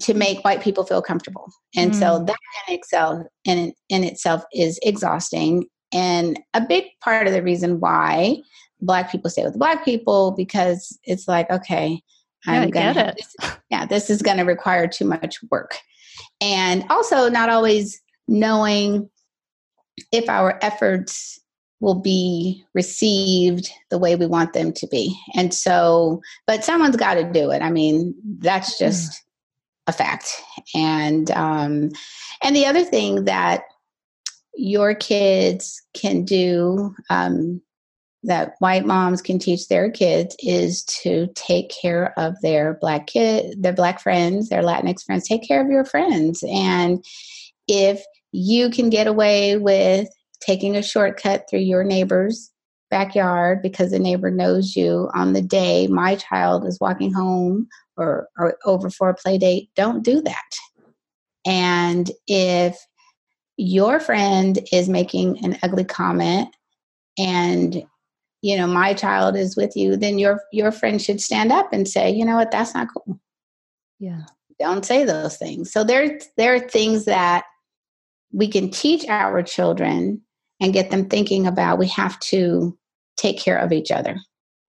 to 0.00 0.14
make 0.14 0.44
white 0.44 0.62
people 0.62 0.84
feel 0.84 1.02
comfortable. 1.02 1.50
And 1.76 1.92
mm. 1.92 1.98
so 1.98 2.24
that 2.24 2.36
in 2.68 2.74
itself 2.74 3.26
in, 3.44 3.72
in 3.88 4.04
itself 4.04 4.42
is 4.52 4.78
exhausting. 4.82 5.66
And 5.92 6.38
a 6.54 6.60
big 6.60 6.84
part 7.02 7.26
of 7.26 7.32
the 7.32 7.42
reason 7.42 7.80
why 7.80 8.38
black 8.80 9.10
people 9.10 9.30
stay 9.30 9.44
with 9.44 9.58
black 9.58 9.84
people 9.84 10.32
because 10.36 10.98
it's 11.04 11.26
like, 11.26 11.50
okay, 11.50 12.00
I'm 12.46 12.54
yeah, 12.54 12.70
gonna 12.70 12.94
get 12.94 13.08
it. 13.08 13.16
This, 13.16 13.56
yeah, 13.70 13.86
this 13.86 14.10
is 14.10 14.22
gonna 14.22 14.44
require 14.44 14.86
too 14.86 15.06
much 15.06 15.38
work. 15.50 15.78
And 16.40 16.84
also 16.90 17.28
not 17.28 17.48
always 17.48 18.00
knowing 18.28 19.08
if 20.12 20.28
our 20.28 20.58
efforts 20.62 21.40
will 21.80 22.00
be 22.00 22.64
received 22.74 23.70
the 23.90 23.98
way 23.98 24.16
we 24.16 24.26
want 24.26 24.52
them 24.52 24.72
to 24.72 24.86
be. 24.88 25.18
And 25.34 25.54
so, 25.54 26.20
but 26.46 26.64
someone's 26.64 26.96
got 26.96 27.14
to 27.14 27.32
do 27.32 27.50
it. 27.50 27.62
I 27.62 27.70
mean, 27.70 28.14
that's 28.38 28.78
just 28.78 29.22
fact. 29.92 30.42
And 30.74 31.30
um 31.32 31.90
and 32.42 32.54
the 32.54 32.66
other 32.66 32.84
thing 32.84 33.24
that 33.24 33.64
your 34.54 34.94
kids 34.94 35.80
can 35.94 36.24
do 36.24 36.94
um 37.10 37.60
that 38.24 38.54
white 38.58 38.84
moms 38.84 39.22
can 39.22 39.38
teach 39.38 39.68
their 39.68 39.90
kids 39.90 40.34
is 40.40 40.82
to 40.84 41.28
take 41.34 41.70
care 41.70 42.18
of 42.18 42.34
their 42.42 42.74
black 42.80 43.06
kid 43.06 43.62
their 43.62 43.72
black 43.72 44.00
friends 44.00 44.48
their 44.48 44.62
latinx 44.62 45.04
friends 45.04 45.28
take 45.28 45.46
care 45.46 45.62
of 45.64 45.70
your 45.70 45.84
friends 45.84 46.42
and 46.50 47.04
if 47.68 48.02
you 48.32 48.70
can 48.70 48.90
get 48.90 49.06
away 49.06 49.56
with 49.56 50.08
taking 50.40 50.76
a 50.76 50.82
shortcut 50.82 51.44
through 51.48 51.60
your 51.60 51.84
neighbor's 51.84 52.50
backyard 52.90 53.62
because 53.62 53.90
the 53.90 53.98
neighbor 53.98 54.30
knows 54.30 54.74
you 54.76 55.10
on 55.14 55.32
the 55.32 55.42
day 55.42 55.86
my 55.86 56.16
child 56.16 56.66
is 56.66 56.80
walking 56.80 57.12
home 57.12 57.68
or, 57.96 58.28
or 58.38 58.56
over 58.64 58.90
for 58.90 59.08
a 59.08 59.14
play 59.14 59.38
date 59.38 59.70
don't 59.76 60.02
do 60.02 60.20
that. 60.22 60.50
And 61.46 62.10
if 62.26 62.78
your 63.56 64.00
friend 64.00 64.58
is 64.72 64.88
making 64.88 65.44
an 65.44 65.58
ugly 65.62 65.84
comment 65.84 66.48
and 67.18 67.82
you 68.40 68.56
know 68.56 68.66
my 68.66 68.94
child 68.94 69.36
is 69.36 69.56
with 69.56 69.76
you 69.76 69.96
then 69.96 70.18
your 70.18 70.40
your 70.52 70.70
friend 70.70 71.02
should 71.02 71.20
stand 71.20 71.50
up 71.50 71.72
and 71.72 71.88
say 71.88 72.10
you 72.10 72.24
know 72.24 72.36
what? 72.36 72.50
That's 72.50 72.74
not 72.74 72.88
cool. 72.94 73.20
Yeah. 73.98 74.22
Don't 74.58 74.84
say 74.84 75.04
those 75.04 75.36
things. 75.36 75.72
So 75.72 75.84
there 75.84 76.18
there 76.36 76.54
are 76.54 76.60
things 76.60 77.04
that 77.04 77.44
we 78.32 78.48
can 78.48 78.70
teach 78.70 79.06
our 79.08 79.42
children 79.42 80.22
and 80.60 80.72
get 80.72 80.90
them 80.90 81.08
thinking 81.08 81.46
about 81.46 81.78
we 81.78 81.88
have 81.88 82.18
to 82.20 82.76
take 83.16 83.38
care 83.38 83.58
of 83.58 83.72
each 83.72 83.90
other 83.90 84.16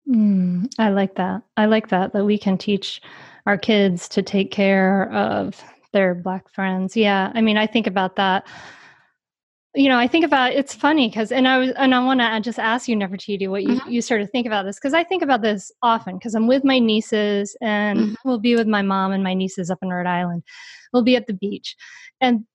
mm, 0.09 0.65
i 0.79 0.89
like 0.89 1.15
that 1.15 1.41
i 1.57 1.65
like 1.65 1.89
that 1.89 2.13
that 2.13 2.25
we 2.25 2.37
can 2.37 2.57
teach 2.57 3.01
our 3.45 3.57
kids 3.57 4.07
to 4.07 4.21
take 4.21 4.51
care 4.51 5.11
of 5.11 5.61
their 5.91 6.15
black 6.15 6.49
friends 6.49 6.95
yeah 6.95 7.31
i 7.35 7.41
mean 7.41 7.57
i 7.57 7.67
think 7.67 7.87
about 7.87 8.15
that 8.15 8.45
you 9.75 9.89
know, 9.89 9.97
I 9.97 10.07
think 10.07 10.23
about 10.23 10.53
it's 10.53 10.75
funny 10.75 11.09
because, 11.09 11.31
and 11.31 11.47
I 11.47 11.57
was, 11.57 11.71
and 11.71 11.95
I 11.95 12.05
want 12.05 12.19
to 12.19 12.39
just 12.41 12.59
ask 12.59 12.87
you, 12.87 12.95
Nefertiti, 12.95 13.49
what 13.49 13.63
you 13.63 13.79
mm-hmm. 13.79 13.89
you 13.89 14.01
sort 14.01 14.21
of 14.21 14.29
think 14.29 14.45
about 14.45 14.65
this 14.65 14.77
because 14.77 14.93
I 14.93 15.03
think 15.03 15.23
about 15.23 15.41
this 15.41 15.71
often 15.81 16.17
because 16.17 16.35
I'm 16.35 16.47
with 16.47 16.63
my 16.63 16.77
nieces 16.77 17.57
and 17.59 17.99
mm-hmm. 17.99 18.13
we'll 18.23 18.39
be 18.39 18.55
with 18.55 18.67
my 18.67 18.83
mom 18.83 19.11
and 19.11 19.23
my 19.23 19.33
nieces 19.33 19.71
up 19.71 19.79
in 19.81 19.89
Rhode 19.89 20.05
Island. 20.05 20.43
We'll 20.91 21.03
be 21.03 21.15
at 21.15 21.25
the 21.25 21.33
beach, 21.33 21.75
and 22.21 22.45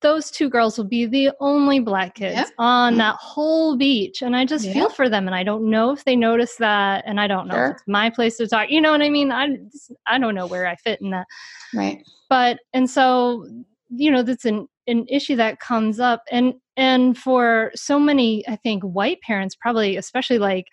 those 0.00 0.30
two 0.30 0.48
girls 0.48 0.78
will 0.78 0.84
be 0.84 1.06
the 1.06 1.30
only 1.40 1.80
black 1.80 2.14
kids 2.14 2.36
yep. 2.36 2.48
on 2.58 2.96
that 2.98 3.16
whole 3.16 3.76
beach, 3.76 4.22
and 4.22 4.36
I 4.36 4.44
just 4.44 4.64
yep. 4.64 4.74
feel 4.74 4.90
for 4.90 5.08
them, 5.08 5.26
and 5.26 5.34
I 5.34 5.42
don't 5.42 5.68
know 5.68 5.90
if 5.92 6.04
they 6.04 6.16
notice 6.16 6.56
that, 6.56 7.04
and 7.06 7.20
I 7.20 7.26
don't 7.26 7.48
know 7.48 7.54
sure. 7.54 7.66
if 7.66 7.72
it's 7.72 7.82
my 7.88 8.10
place 8.10 8.36
to 8.36 8.46
talk. 8.46 8.70
You 8.70 8.80
know 8.80 8.92
what 8.92 9.02
I 9.02 9.10
mean? 9.10 9.32
I 9.32 9.58
I 10.06 10.18
don't 10.18 10.34
know 10.34 10.46
where 10.46 10.66
I 10.66 10.76
fit 10.76 11.00
in 11.00 11.10
that, 11.10 11.26
right? 11.74 12.02
But 12.28 12.60
and 12.72 12.88
so 12.88 13.46
you 13.90 14.10
know 14.10 14.22
that's 14.22 14.44
an 14.44 14.68
an 14.86 15.04
issue 15.08 15.36
that 15.36 15.60
comes 15.60 16.00
up 16.00 16.22
and 16.30 16.54
and 16.76 17.16
for 17.16 17.70
so 17.74 17.98
many 17.98 18.46
i 18.48 18.56
think 18.56 18.82
white 18.82 19.20
parents 19.22 19.54
probably 19.54 19.96
especially 19.96 20.38
like 20.38 20.66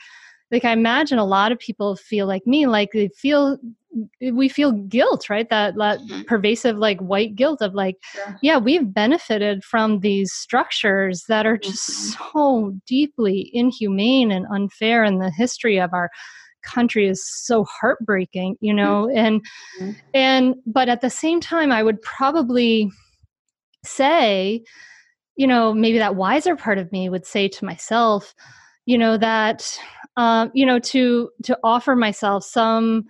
like 0.51 0.65
i 0.65 0.71
imagine 0.71 1.17
a 1.17 1.25
lot 1.25 1.51
of 1.51 1.59
people 1.59 1.95
feel 1.95 2.27
like 2.27 2.45
me 2.45 2.65
like 2.67 2.89
they 2.93 3.09
feel 3.09 3.57
we 4.31 4.49
feel 4.49 4.71
guilt 4.71 5.29
right 5.29 5.49
that, 5.49 5.75
that 5.75 5.99
mm-hmm. 5.99 6.21
pervasive 6.23 6.77
like 6.77 6.99
white 6.99 7.35
guilt 7.35 7.61
of 7.61 7.73
like 7.73 7.97
yeah. 8.15 8.35
yeah. 8.41 8.57
we've 8.57 8.93
benefited 8.93 9.63
from 9.63 9.99
these 9.99 10.31
structures 10.33 11.23
that 11.27 11.45
are 11.45 11.57
just 11.57 11.89
mm-hmm. 11.89 12.37
so 12.37 12.75
deeply 12.87 13.49
inhumane 13.53 14.31
and 14.31 14.45
unfair 14.51 15.03
and 15.03 15.21
the 15.21 15.31
history 15.31 15.79
of 15.79 15.93
our 15.93 16.09
country 16.63 17.07
is 17.07 17.23
so 17.45 17.63
heartbreaking 17.65 18.55
you 18.59 18.73
know 18.73 19.07
mm-hmm. 19.07 19.17
and 19.17 19.41
mm-hmm. 19.79 19.91
and 20.13 20.55
but 20.65 20.89
at 20.89 21.01
the 21.01 21.09
same 21.09 21.39
time 21.39 21.71
i 21.71 21.83
would 21.83 22.01
probably 22.01 22.89
say, 23.85 24.63
you 25.35 25.47
know, 25.47 25.73
maybe 25.73 25.97
that 25.97 26.15
wiser 26.15 26.55
part 26.55 26.77
of 26.77 26.91
me 26.91 27.09
would 27.09 27.25
say 27.25 27.47
to 27.47 27.65
myself, 27.65 28.33
you 28.85 28.97
know, 28.97 29.17
that, 29.17 29.79
um, 30.17 30.51
you 30.53 30.65
know, 30.65 30.79
to 30.79 31.29
to 31.43 31.57
offer 31.63 31.95
myself 31.95 32.43
some 32.43 33.05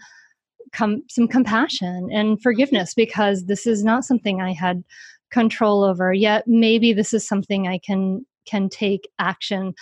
com- 0.74 1.03
some 1.09 1.28
compassion 1.28 2.09
and 2.11 2.41
forgiveness 2.41 2.93
because 2.93 3.45
this 3.45 3.68
is 3.68 3.84
not 3.84 4.05
something 4.05 4.41
I 4.41 4.53
had 4.53 4.84
control 5.32 5.84
over. 5.84 6.13
Yet 6.13 6.43
maybe 6.47 6.93
this 6.93 7.13
is 7.13 7.28
something 7.28 7.68
I 7.68 7.80
can 7.80 8.26
can 8.45 8.70
take 8.70 9.09
action 9.20 9.74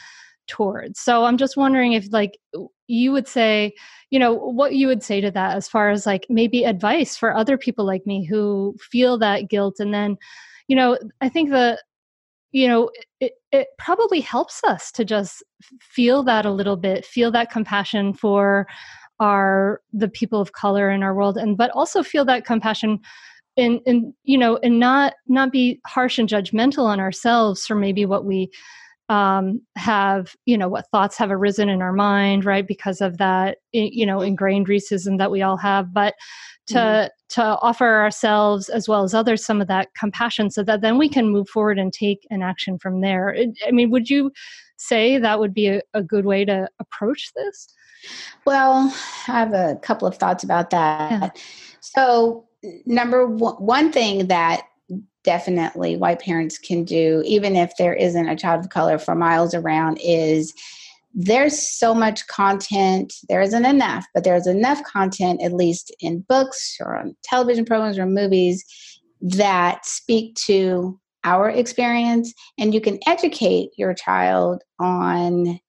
towards. 0.48 1.00
So 1.00 1.26
I'm 1.26 1.38
just 1.38 1.58
wondering 1.58 1.94
if 1.94 2.12
like 2.12 2.38
you 2.88 3.12
would 3.12 3.28
say, 3.28 3.74
you 4.10 4.20
know, 4.20 4.34
what 4.34 4.76
you 4.76 4.88
would 4.88 5.04
say 5.04 5.22
to 5.22 5.32
that 5.32 5.56
as 5.56 5.68
far 5.68 5.90
as 5.90 6.06
like 6.06 6.26
maybe 6.30 6.64
advice 6.64 7.16
for 7.16 7.36
other 7.36 7.58
people 7.58 7.86
like 7.86 8.06
me 8.06 8.26
who 8.26 8.76
feel 8.80 9.18
that 9.20 9.50
guilt 9.50 9.76
and 9.80 9.94
then 9.94 10.18
you 10.68 10.76
know, 10.76 10.98
I 11.22 11.30
think 11.30 11.50
that 11.52 11.80
you 12.52 12.68
know 12.68 12.90
it, 13.20 13.34
it 13.52 13.68
probably 13.78 14.22
helps 14.22 14.62
us 14.64 14.92
to 14.94 15.04
just 15.04 15.44
feel 15.82 16.24
that 16.24 16.46
a 16.46 16.52
little 16.52 16.78
bit 16.78 17.06
feel 17.06 17.32
that 17.32 17.52
compassion 17.52 18.14
for 18.14 18.68
our 19.20 19.82
the 19.92 20.08
people 20.08 20.42
of 20.42 20.54
color 20.54 20.90
in 20.90 21.04
our 21.04 21.14
world 21.14 21.38
and 21.38 21.58
but 21.58 21.72
also 21.72 22.04
feel 22.04 22.26
that 22.26 22.46
compassion 22.46 23.00
and 23.58 23.80
and 23.86 24.14
you 24.24 24.38
know 24.38 24.58
and 24.64 24.80
not 24.80 25.14
not 25.28 25.52
be 25.52 25.80
harsh 25.86 26.18
and 26.18 26.30
judgmental 26.30 26.86
on 26.86 27.00
ourselves 27.00 27.66
for 27.66 27.76
maybe 27.76 28.06
what 28.06 28.26
we 28.26 28.50
um, 29.10 29.62
have 29.76 30.36
you 30.46 30.58
know 30.58 30.70
what 30.70 30.88
thoughts 30.92 31.18
have 31.18 31.32
arisen 31.32 31.70
in 31.70 31.82
our 31.82 31.94
mind 31.94 32.46
right 32.46 32.68
because 32.68 33.02
of 33.02 33.18
that 33.18 33.58
you 33.72 34.06
know 34.06 34.22
ingrained 34.22 34.68
racism 34.68 35.18
that 35.18 35.32
we 35.32 35.42
all 35.42 35.58
have. 35.58 35.94
But 35.94 36.16
to 36.68 36.76
mm-hmm. 36.76 37.42
to 37.42 37.44
offer 37.60 38.02
ourselves 38.02 38.70
as 38.70 38.88
well 38.88 39.04
as 39.04 39.14
others 39.14 39.46
some 39.46 39.62
of 39.62 39.68
that 39.68 39.90
compassion 39.96 40.50
so 40.50 40.64
that 40.64 40.82
then 40.82 40.98
we 40.98 41.10
can 41.10 41.30
move 41.30 41.50
forward 41.50 41.78
and 41.78 41.92
take 41.92 42.26
an 42.30 42.42
action 42.42 42.80
from 42.80 43.02
there. 43.02 43.36
I 43.68 43.72
mean 43.72 43.92
would 43.92 44.10
you 44.10 44.32
say 44.78 45.18
that 45.18 45.40
would 45.40 45.54
be 45.54 45.68
a, 45.68 45.82
a 45.94 46.02
good 46.02 46.26
way 46.26 46.46
to 46.46 46.68
approach 46.80 47.32
this 47.36 47.68
well 48.46 48.94
i 49.28 49.32
have 49.32 49.54
a 49.54 49.78
couple 49.82 50.08
of 50.08 50.18
thoughts 50.18 50.44
about 50.44 50.70
that 50.70 51.12
yeah. 51.12 51.30
so 51.80 52.46
number 52.86 53.28
one, 53.28 53.56
one 53.56 53.92
thing 53.92 54.28
that 54.28 54.68
definitely 55.24 55.96
white 55.96 56.20
parents 56.20 56.58
can 56.58 56.84
do 56.84 57.24
even 57.26 57.56
if 57.56 57.72
there 57.78 57.94
isn't 57.94 58.28
a 58.28 58.36
child 58.36 58.64
of 58.64 58.70
color 58.70 58.98
for 58.98 59.16
miles 59.16 59.54
around 59.54 59.98
is 60.04 60.54
there's 61.14 61.60
so 61.60 61.94
much 61.94 62.26
content. 62.28 63.14
There 63.30 63.42
isn't 63.42 63.66
enough, 63.66 64.06
but 64.14 64.24
there's 64.24 64.48
enough 64.48 64.84
content, 64.84 65.42
at 65.44 65.54
least 65.54 65.96
in 66.00 66.22
books 66.22 66.78
or 66.80 66.98
on 66.98 67.16
television 67.24 67.66
programs 67.66 68.00
or 68.00 68.06
movies, 68.06 68.66
that 69.22 69.86
speak 69.86 70.36
to 70.36 71.00
our 71.24 71.50
experience. 71.50 72.34
And 72.58 72.74
you 72.74 72.82
can 72.82 73.00
educate 73.08 73.70
your 73.78 73.94
child 73.94 74.64
on, 74.80 75.60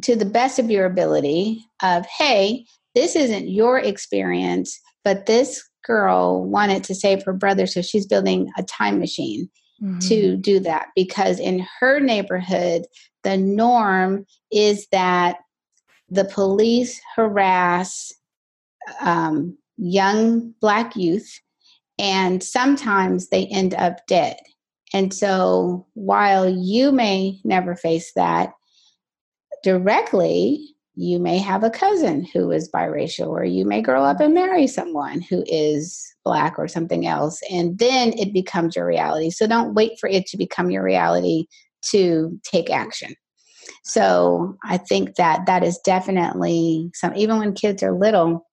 to 0.00 0.16
the 0.16 0.24
best 0.24 0.58
of 0.58 0.70
your 0.70 0.86
ability, 0.86 1.64
of, 1.82 2.06
hey, 2.06 2.64
this 2.94 3.14
isn't 3.16 3.48
your 3.48 3.78
experience, 3.78 4.80
but 5.04 5.26
this 5.26 5.62
girl 5.84 6.44
wanted 6.44 6.84
to 6.84 6.94
save 6.94 7.22
her 7.24 7.32
brother, 7.32 7.66
so 7.66 7.82
she's 7.82 8.06
building 8.06 8.50
a 8.56 8.62
time 8.62 8.98
machine. 8.98 9.48
Mm-hmm. 9.82 9.98
to 9.98 10.36
do 10.36 10.60
that 10.60 10.88
because 10.94 11.40
in 11.40 11.66
her 11.80 11.98
neighborhood 11.98 12.82
the 13.24 13.36
norm 13.36 14.24
is 14.52 14.86
that 14.92 15.38
the 16.08 16.24
police 16.24 17.00
harass 17.16 18.12
um, 19.00 19.58
young 19.78 20.54
black 20.60 20.94
youth 20.94 21.40
and 21.98 22.44
sometimes 22.44 23.30
they 23.30 23.46
end 23.46 23.74
up 23.74 24.06
dead 24.06 24.36
and 24.94 25.12
so 25.12 25.84
while 25.94 26.48
you 26.48 26.92
may 26.92 27.40
never 27.42 27.74
face 27.74 28.12
that 28.14 28.52
directly, 29.62 30.74
you 30.94 31.18
may 31.18 31.38
have 31.38 31.64
a 31.64 31.70
cousin 31.70 32.24
who 32.32 32.50
is 32.50 32.70
biracial, 32.70 33.28
or 33.28 33.44
you 33.44 33.64
may 33.64 33.80
grow 33.80 34.04
up 34.04 34.20
and 34.20 34.34
marry 34.34 34.66
someone 34.66 35.22
who 35.22 35.42
is 35.46 36.06
black 36.24 36.58
or 36.58 36.68
something 36.68 37.06
else, 37.06 37.40
and 37.50 37.78
then 37.78 38.12
it 38.18 38.32
becomes 38.32 38.76
your 38.76 38.86
reality. 38.86 39.30
So 39.30 39.46
don't 39.46 39.74
wait 39.74 39.92
for 39.98 40.08
it 40.08 40.26
to 40.26 40.36
become 40.36 40.70
your 40.70 40.84
reality 40.84 41.46
to 41.90 42.38
take 42.44 42.70
action. 42.70 43.14
So 43.84 44.56
I 44.64 44.76
think 44.76 45.16
that 45.16 45.46
that 45.46 45.64
is 45.64 45.78
definitely 45.78 46.90
some, 46.94 47.14
even 47.16 47.38
when 47.38 47.54
kids 47.54 47.82
are 47.82 47.92
little, 47.92 48.46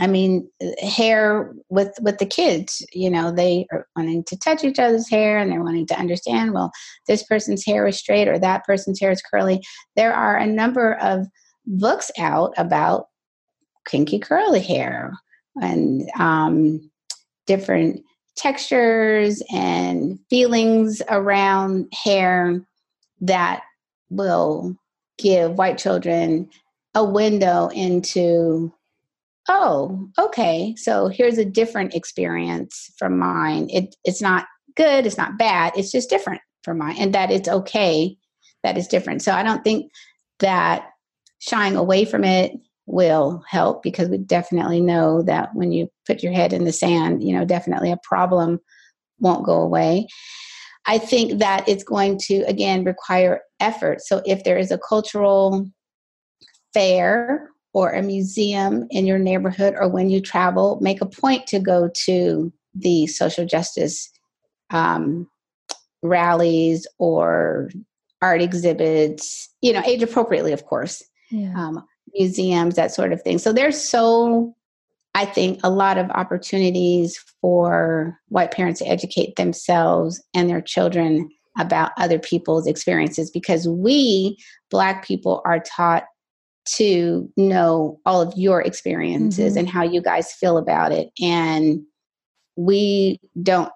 I 0.00 0.06
mean, 0.06 0.48
hair 0.80 1.52
with 1.68 1.94
with 2.00 2.18
the 2.18 2.26
kids, 2.26 2.84
you 2.92 3.10
know, 3.10 3.30
they 3.30 3.66
are 3.72 3.86
wanting 3.94 4.24
to 4.24 4.38
touch 4.38 4.64
each 4.64 4.78
other's 4.78 5.10
hair 5.10 5.38
and 5.38 5.52
they're 5.52 5.62
wanting 5.62 5.86
to 5.88 5.98
understand. 5.98 6.54
Well, 6.54 6.70
this 7.08 7.22
person's 7.22 7.64
hair 7.64 7.86
is 7.86 7.98
straight 7.98 8.26
or 8.26 8.38
that 8.38 8.64
person's 8.64 8.98
hair 8.98 9.10
is 9.10 9.22
curly. 9.22 9.60
There 9.96 10.14
are 10.14 10.36
a 10.36 10.46
number 10.46 10.94
of 10.94 11.26
books 11.66 12.10
out 12.18 12.54
about 12.56 13.06
kinky 13.86 14.18
curly 14.18 14.60
hair 14.60 15.12
and 15.60 16.08
um, 16.18 16.90
different 17.46 18.02
textures 18.36 19.42
and 19.52 20.18
feelings 20.30 21.02
around 21.10 21.92
hair 21.92 22.64
that 23.20 23.62
will 24.08 24.74
give 25.18 25.52
white 25.52 25.76
children 25.76 26.48
a 26.94 27.04
window 27.04 27.68
into 27.68 28.72
oh 29.48 30.08
okay. 30.18 30.74
So 30.76 31.08
here's 31.08 31.38
a 31.38 31.44
different 31.44 31.94
experience 31.94 32.92
from 32.98 33.18
mine. 33.18 33.68
It, 33.70 33.94
it's 34.04 34.22
not 34.22 34.46
good 34.74 35.04
it's 35.04 35.18
not 35.18 35.36
bad 35.36 35.70
it's 35.76 35.92
just 35.92 36.08
different 36.08 36.40
from 36.64 36.78
mine 36.78 36.96
and 36.98 37.14
that 37.14 37.30
it's 37.30 37.48
okay 37.48 38.16
that 38.62 38.78
is 38.78 38.88
different. 38.88 39.22
So 39.22 39.32
i 39.32 39.42
don't 39.42 39.64
think 39.64 39.90
that 40.38 40.88
shying 41.40 41.76
away 41.76 42.04
from 42.04 42.24
it 42.24 42.52
will 42.86 43.42
help 43.48 43.82
because 43.82 44.08
we 44.08 44.18
definitely 44.18 44.80
know 44.80 45.22
that 45.22 45.50
when 45.54 45.72
you 45.72 45.88
put 46.06 46.22
your 46.22 46.32
head 46.32 46.52
in 46.52 46.64
the 46.64 46.72
sand 46.72 47.22
you 47.22 47.36
know 47.36 47.44
definitely 47.44 47.92
a 47.92 47.98
problem 48.02 48.60
won't 49.22 49.46
go 49.46 49.60
away. 49.60 50.06
I 50.84 50.98
think 50.98 51.38
that 51.38 51.68
it's 51.68 51.84
going 51.84 52.18
to 52.24 52.42
again 52.42 52.84
require 52.84 53.40
effort. 53.60 54.00
So 54.00 54.20
if 54.26 54.42
there 54.44 54.58
is 54.58 54.72
a 54.72 54.78
cultural 54.78 55.66
fair 56.74 57.48
or 57.72 57.90
a 57.90 58.02
museum 58.02 58.86
in 58.90 59.06
your 59.06 59.18
neighborhood 59.18 59.74
or 59.78 59.88
when 59.88 60.10
you 60.10 60.20
travel, 60.20 60.78
make 60.80 61.00
a 61.00 61.06
point 61.06 61.46
to 61.46 61.58
go 61.58 61.90
to 61.94 62.52
the 62.74 63.06
social 63.06 63.46
justice 63.46 64.10
um, 64.70 65.28
rallies 66.02 66.86
or 66.98 67.70
art 68.20 68.42
exhibits, 68.42 69.48
you 69.60 69.72
know, 69.72 69.82
age 69.84 70.02
appropriately, 70.02 70.52
of 70.52 70.64
course, 70.64 71.02
yeah. 71.30 71.52
um, 71.56 71.84
museums, 72.14 72.76
that 72.76 72.92
sort 72.92 73.12
of 73.12 73.22
thing. 73.22 73.38
So 73.38 73.52
there's 73.52 73.80
so, 73.80 74.54
I 75.14 75.24
think, 75.24 75.60
a 75.62 75.70
lot 75.70 75.98
of 75.98 76.10
opportunities 76.10 77.18
for 77.40 78.18
white 78.28 78.52
parents 78.52 78.80
to 78.80 78.86
educate 78.86 79.36
themselves 79.36 80.22
and 80.34 80.48
their 80.48 80.60
children 80.60 81.28
about 81.58 81.92
other 81.98 82.18
people's 82.18 82.66
experiences 82.66 83.30
because 83.30 83.68
we, 83.68 84.38
Black 84.70 85.06
people, 85.06 85.42
are 85.44 85.60
taught 85.60 86.04
to 86.64 87.30
know 87.36 88.00
all 88.06 88.20
of 88.20 88.32
your 88.36 88.60
experiences 88.62 89.52
mm-hmm. 89.52 89.60
and 89.60 89.68
how 89.68 89.82
you 89.82 90.00
guys 90.00 90.32
feel 90.32 90.58
about 90.58 90.92
it. 90.92 91.10
And 91.20 91.82
we 92.56 93.20
don't, 93.42 93.72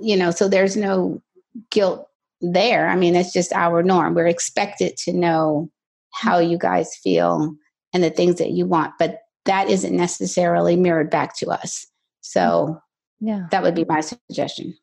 you 0.00 0.16
know, 0.16 0.30
so 0.30 0.48
there's 0.48 0.76
no 0.76 1.22
guilt 1.70 2.08
there. 2.40 2.88
I 2.88 2.96
mean, 2.96 3.16
it's 3.16 3.32
just 3.32 3.52
our 3.52 3.82
norm. 3.82 4.14
We're 4.14 4.26
expected 4.26 4.96
to 4.98 5.12
know 5.12 5.70
how 6.12 6.38
you 6.38 6.58
guys 6.58 6.96
feel 6.96 7.54
and 7.92 8.02
the 8.02 8.10
things 8.10 8.36
that 8.36 8.50
you 8.50 8.66
want, 8.66 8.94
but 8.98 9.22
that 9.44 9.68
isn't 9.68 9.96
necessarily 9.96 10.76
mirrored 10.76 11.10
back 11.10 11.36
to 11.38 11.48
us. 11.48 11.86
So, 12.20 12.80
yeah, 13.20 13.46
that 13.50 13.62
would 13.62 13.74
be 13.74 13.84
my 13.84 14.00
suggestion. 14.00 14.76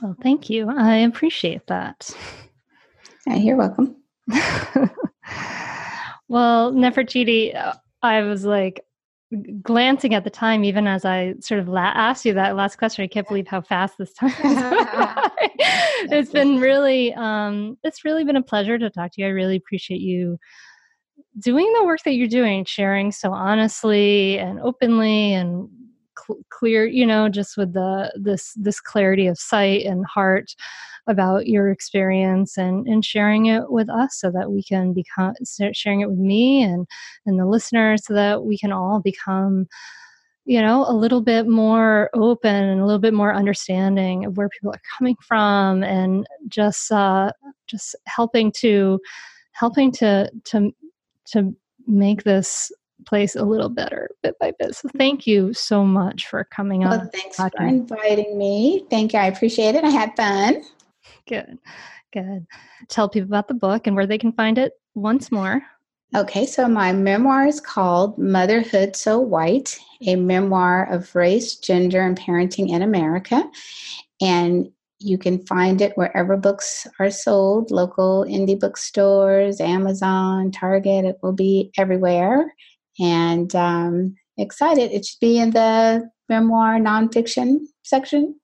Well, 0.00 0.16
thank 0.22 0.48
you. 0.48 0.70
I 0.70 0.96
appreciate 0.96 1.66
that. 1.66 2.10
Yeah, 3.26 3.36
you're 3.36 3.56
welcome. 3.56 3.96
Well, 6.28 6.72
Nefertiti, 6.72 7.54
uh, 7.54 7.74
I 8.02 8.22
was 8.22 8.44
like 8.44 8.84
glancing 9.62 10.14
at 10.14 10.24
the 10.24 10.30
time, 10.30 10.64
even 10.64 10.86
as 10.86 11.04
I 11.04 11.34
sort 11.40 11.60
of 11.60 11.68
la- 11.68 11.92
asked 11.94 12.24
you 12.24 12.34
that 12.34 12.56
last 12.56 12.76
question. 12.76 13.04
I 13.04 13.08
can't 13.08 13.26
believe 13.26 13.48
how 13.48 13.60
fast 13.60 13.98
this 13.98 14.12
time 14.12 14.30
It's 16.08 16.30
been 16.30 16.60
really, 16.60 17.12
um, 17.14 17.76
it's 17.82 18.04
really 18.04 18.24
been 18.24 18.36
a 18.36 18.42
pleasure 18.42 18.78
to 18.78 18.90
talk 18.90 19.12
to 19.12 19.20
you. 19.20 19.26
I 19.26 19.30
really 19.30 19.56
appreciate 19.56 20.00
you 20.00 20.38
doing 21.38 21.72
the 21.74 21.84
work 21.84 22.00
that 22.04 22.12
you're 22.12 22.28
doing, 22.28 22.64
sharing 22.64 23.12
so 23.12 23.32
honestly 23.32 24.38
and 24.38 24.60
openly 24.60 25.32
and 25.34 25.68
cl- 26.18 26.40
clear, 26.50 26.86
you 26.86 27.06
know, 27.06 27.28
just 27.28 27.56
with 27.56 27.72
the 27.72 28.12
this 28.16 28.54
this 28.54 28.80
clarity 28.80 29.26
of 29.26 29.38
sight 29.38 29.84
and 29.84 30.04
heart 30.06 30.54
about 31.06 31.46
your 31.46 31.70
experience 31.70 32.58
and, 32.58 32.86
and 32.86 33.04
sharing 33.04 33.46
it 33.46 33.70
with 33.70 33.88
us 33.88 34.18
so 34.18 34.30
that 34.30 34.50
we 34.50 34.62
can 34.62 34.92
become 34.92 35.34
sharing 35.72 36.00
it 36.00 36.10
with 36.10 36.18
me 36.18 36.62
and 36.62 36.86
and 37.26 37.38
the 37.38 37.46
listeners 37.46 38.04
so 38.04 38.14
that 38.14 38.44
we 38.44 38.58
can 38.58 38.72
all 38.72 39.00
become 39.00 39.66
you 40.44 40.60
know 40.60 40.84
a 40.88 40.92
little 40.92 41.20
bit 41.20 41.46
more 41.46 42.10
open 42.14 42.54
and 42.54 42.80
a 42.80 42.84
little 42.84 43.00
bit 43.00 43.14
more 43.14 43.34
understanding 43.34 44.24
of 44.24 44.36
where 44.36 44.48
people 44.48 44.70
are 44.70 44.80
coming 44.96 45.16
from 45.20 45.82
and 45.82 46.26
just 46.48 46.90
uh 46.92 47.30
just 47.66 47.94
helping 48.06 48.50
to 48.50 48.98
helping 49.52 49.92
to 49.92 50.30
to 50.44 50.72
to 51.24 51.54
make 51.86 52.24
this 52.24 52.72
place 53.04 53.36
a 53.36 53.44
little 53.44 53.68
better 53.68 54.10
bit 54.22 54.38
by 54.38 54.52
bit. 54.58 54.74
So 54.74 54.88
mm-hmm. 54.88 54.98
thank 54.98 55.26
you 55.26 55.52
so 55.52 55.84
much 55.84 56.26
for 56.26 56.44
coming 56.44 56.80
well, 56.80 57.00
on. 57.00 57.10
Thanks 57.10 57.36
for 57.36 57.50
inviting 57.62 58.38
me. 58.38 58.86
Thank 58.90 59.12
you. 59.12 59.18
I 59.18 59.26
appreciate 59.26 59.74
it. 59.74 59.84
I 59.84 59.90
had 59.90 60.16
fun. 60.16 60.62
Good. 61.28 61.58
Good. 62.12 62.46
Tell 62.88 63.08
people 63.08 63.28
about 63.28 63.48
the 63.48 63.54
book 63.54 63.86
and 63.86 63.94
where 63.94 64.06
they 64.06 64.18
can 64.18 64.32
find 64.32 64.58
it 64.58 64.72
once 64.94 65.30
more. 65.30 65.62
Okay, 66.14 66.46
so 66.46 66.68
my 66.68 66.92
memoir 66.92 67.46
is 67.46 67.60
called 67.60 68.16
Motherhood 68.16 68.94
So 68.94 69.18
White, 69.18 69.78
a 70.06 70.16
memoir 70.16 70.90
of 70.90 71.14
race, 71.14 71.56
gender, 71.56 72.00
and 72.00 72.18
parenting 72.18 72.70
in 72.70 72.82
America. 72.82 73.42
And 74.20 74.70
you 74.98 75.18
can 75.18 75.44
find 75.46 75.82
it 75.82 75.96
wherever 75.96 76.36
books 76.36 76.86
are 77.00 77.10
sold 77.10 77.70
local 77.70 78.24
indie 78.26 78.58
bookstores, 78.58 79.60
Amazon, 79.60 80.52
Target. 80.52 81.04
It 81.04 81.18
will 81.22 81.34
be 81.34 81.70
everywhere. 81.76 82.54
And 83.00 83.54
um, 83.54 84.14
excited. 84.38 84.90
It 84.92 85.04
should 85.04 85.20
be 85.20 85.38
in 85.38 85.50
the 85.50 86.08
memoir 86.28 86.78
nonfiction 86.78 87.58
section 87.82 88.38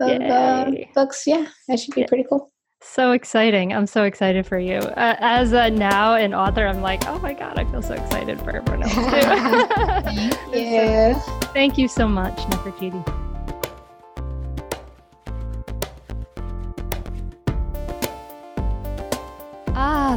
of 0.00 0.20
uh, 0.22 0.70
books. 0.94 1.24
Yeah, 1.26 1.46
that 1.68 1.78
should 1.78 1.94
be 1.94 2.04
pretty 2.04 2.24
cool. 2.28 2.50
So 2.82 3.12
exciting. 3.12 3.72
I'm 3.72 3.86
so 3.86 4.02
excited 4.02 4.44
for 4.44 4.58
you. 4.58 4.78
Uh, 4.78 5.16
as 5.20 5.52
a 5.52 5.70
now 5.70 6.14
an 6.14 6.34
author, 6.34 6.66
I'm 6.66 6.82
like, 6.82 7.06
oh 7.06 7.18
my 7.20 7.32
God, 7.32 7.58
I 7.58 7.64
feel 7.70 7.80
so 7.80 7.94
excited 7.94 8.40
for 8.40 8.56
everyone 8.56 8.82
else 8.82 8.94
too. 8.94 9.00
thank 10.50 10.54
you. 10.54 11.14
so, 11.14 11.20
thank 11.52 11.78
you 11.78 11.86
so 11.86 12.08
much, 12.08 12.36
Nefertiti. 12.36 13.21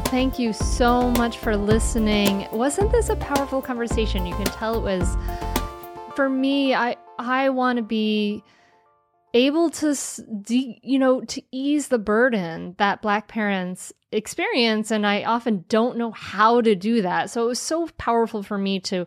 Thank 0.02 0.40
you 0.40 0.52
so 0.54 1.12
much 1.12 1.38
for 1.38 1.56
listening. 1.56 2.48
Wasn't 2.52 2.92
this 2.92 3.10
a 3.10 3.16
powerful 3.16 3.62
conversation? 3.62 4.26
You 4.26 4.36
can 4.36 4.46
tell 4.46 4.78
it 4.78 4.82
was 4.82 5.16
for 6.16 6.30
me, 6.30 6.74
I 6.74 6.96
I 7.18 7.50
want 7.50 7.78
to 7.78 7.84
be 7.84 8.44
able 9.34 9.70
to 9.70 9.96
de- 10.42 10.80
you 10.84 11.00
know 11.00 11.22
to 11.22 11.42
ease 11.52 11.90
the 11.90 12.00
burden 12.00 12.76
that 12.78 13.02
black 13.02 13.28
parents 13.28 13.94
experience 14.16 14.92
and 14.92 15.06
i 15.06 15.24
often 15.24 15.66
don't 15.70 15.98
know 15.98 16.12
how 16.12 16.62
to 16.62 16.76
do 16.76 17.02
that. 17.02 17.30
So 17.30 17.44
it 17.44 17.48
was 17.48 17.60
so 17.60 17.88
powerful 17.98 18.44
for 18.44 18.58
me 18.58 18.80
to 18.82 19.06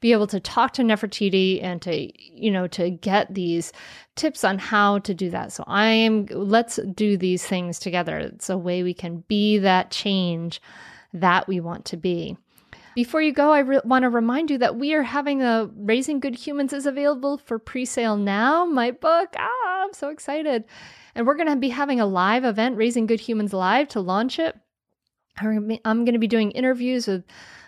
be 0.00 0.12
able 0.12 0.26
to 0.28 0.40
talk 0.40 0.72
to 0.74 0.82
nefertiti 0.82 1.62
and 1.62 1.80
to 1.82 2.10
you 2.16 2.50
know 2.50 2.66
to 2.68 2.90
get 2.90 3.34
these 3.34 3.72
tips 4.16 4.44
on 4.44 4.58
how 4.58 4.98
to 5.00 5.14
do 5.14 5.30
that. 5.30 5.52
So 5.52 5.64
i 5.66 5.86
am 5.86 6.26
let's 6.30 6.78
do 6.94 7.16
these 7.16 7.44
things 7.44 7.78
together. 7.78 8.18
It's 8.18 8.50
a 8.50 8.58
way 8.58 8.82
we 8.82 8.94
can 8.94 9.24
be 9.28 9.58
that 9.58 9.90
change 9.90 10.60
that 11.12 11.48
we 11.48 11.60
want 11.60 11.84
to 11.86 11.96
be. 11.96 12.36
Before 12.94 13.22
you 13.22 13.32
go, 13.32 13.52
I 13.52 13.60
re- 13.60 13.80
want 13.84 14.02
to 14.02 14.10
remind 14.10 14.50
you 14.50 14.58
that 14.58 14.76
we 14.76 14.94
are 14.94 15.02
having 15.02 15.42
a 15.42 15.70
Raising 15.76 16.18
Good 16.18 16.34
Humans 16.34 16.72
is 16.72 16.86
available 16.86 17.38
for 17.38 17.58
pre-sale 17.58 18.16
now. 18.16 18.64
My 18.64 18.90
book, 18.90 19.34
ah, 19.38 19.84
I'm 19.84 19.92
so 19.92 20.08
excited, 20.08 20.64
and 21.20 21.26
we're 21.26 21.34
going 21.34 21.48
to 21.48 21.56
be 21.56 21.68
having 21.68 22.00
a 22.00 22.06
live 22.06 22.46
event, 22.46 22.78
Raising 22.78 23.04
Good 23.04 23.20
Humans 23.20 23.52
Live, 23.52 23.88
to 23.88 24.00
launch 24.00 24.38
it. 24.38 24.56
I'm 25.36 25.78
going 25.84 26.14
to 26.14 26.18
be 26.18 26.26
doing 26.26 26.50
interviews 26.52 27.06
with 27.06 27.24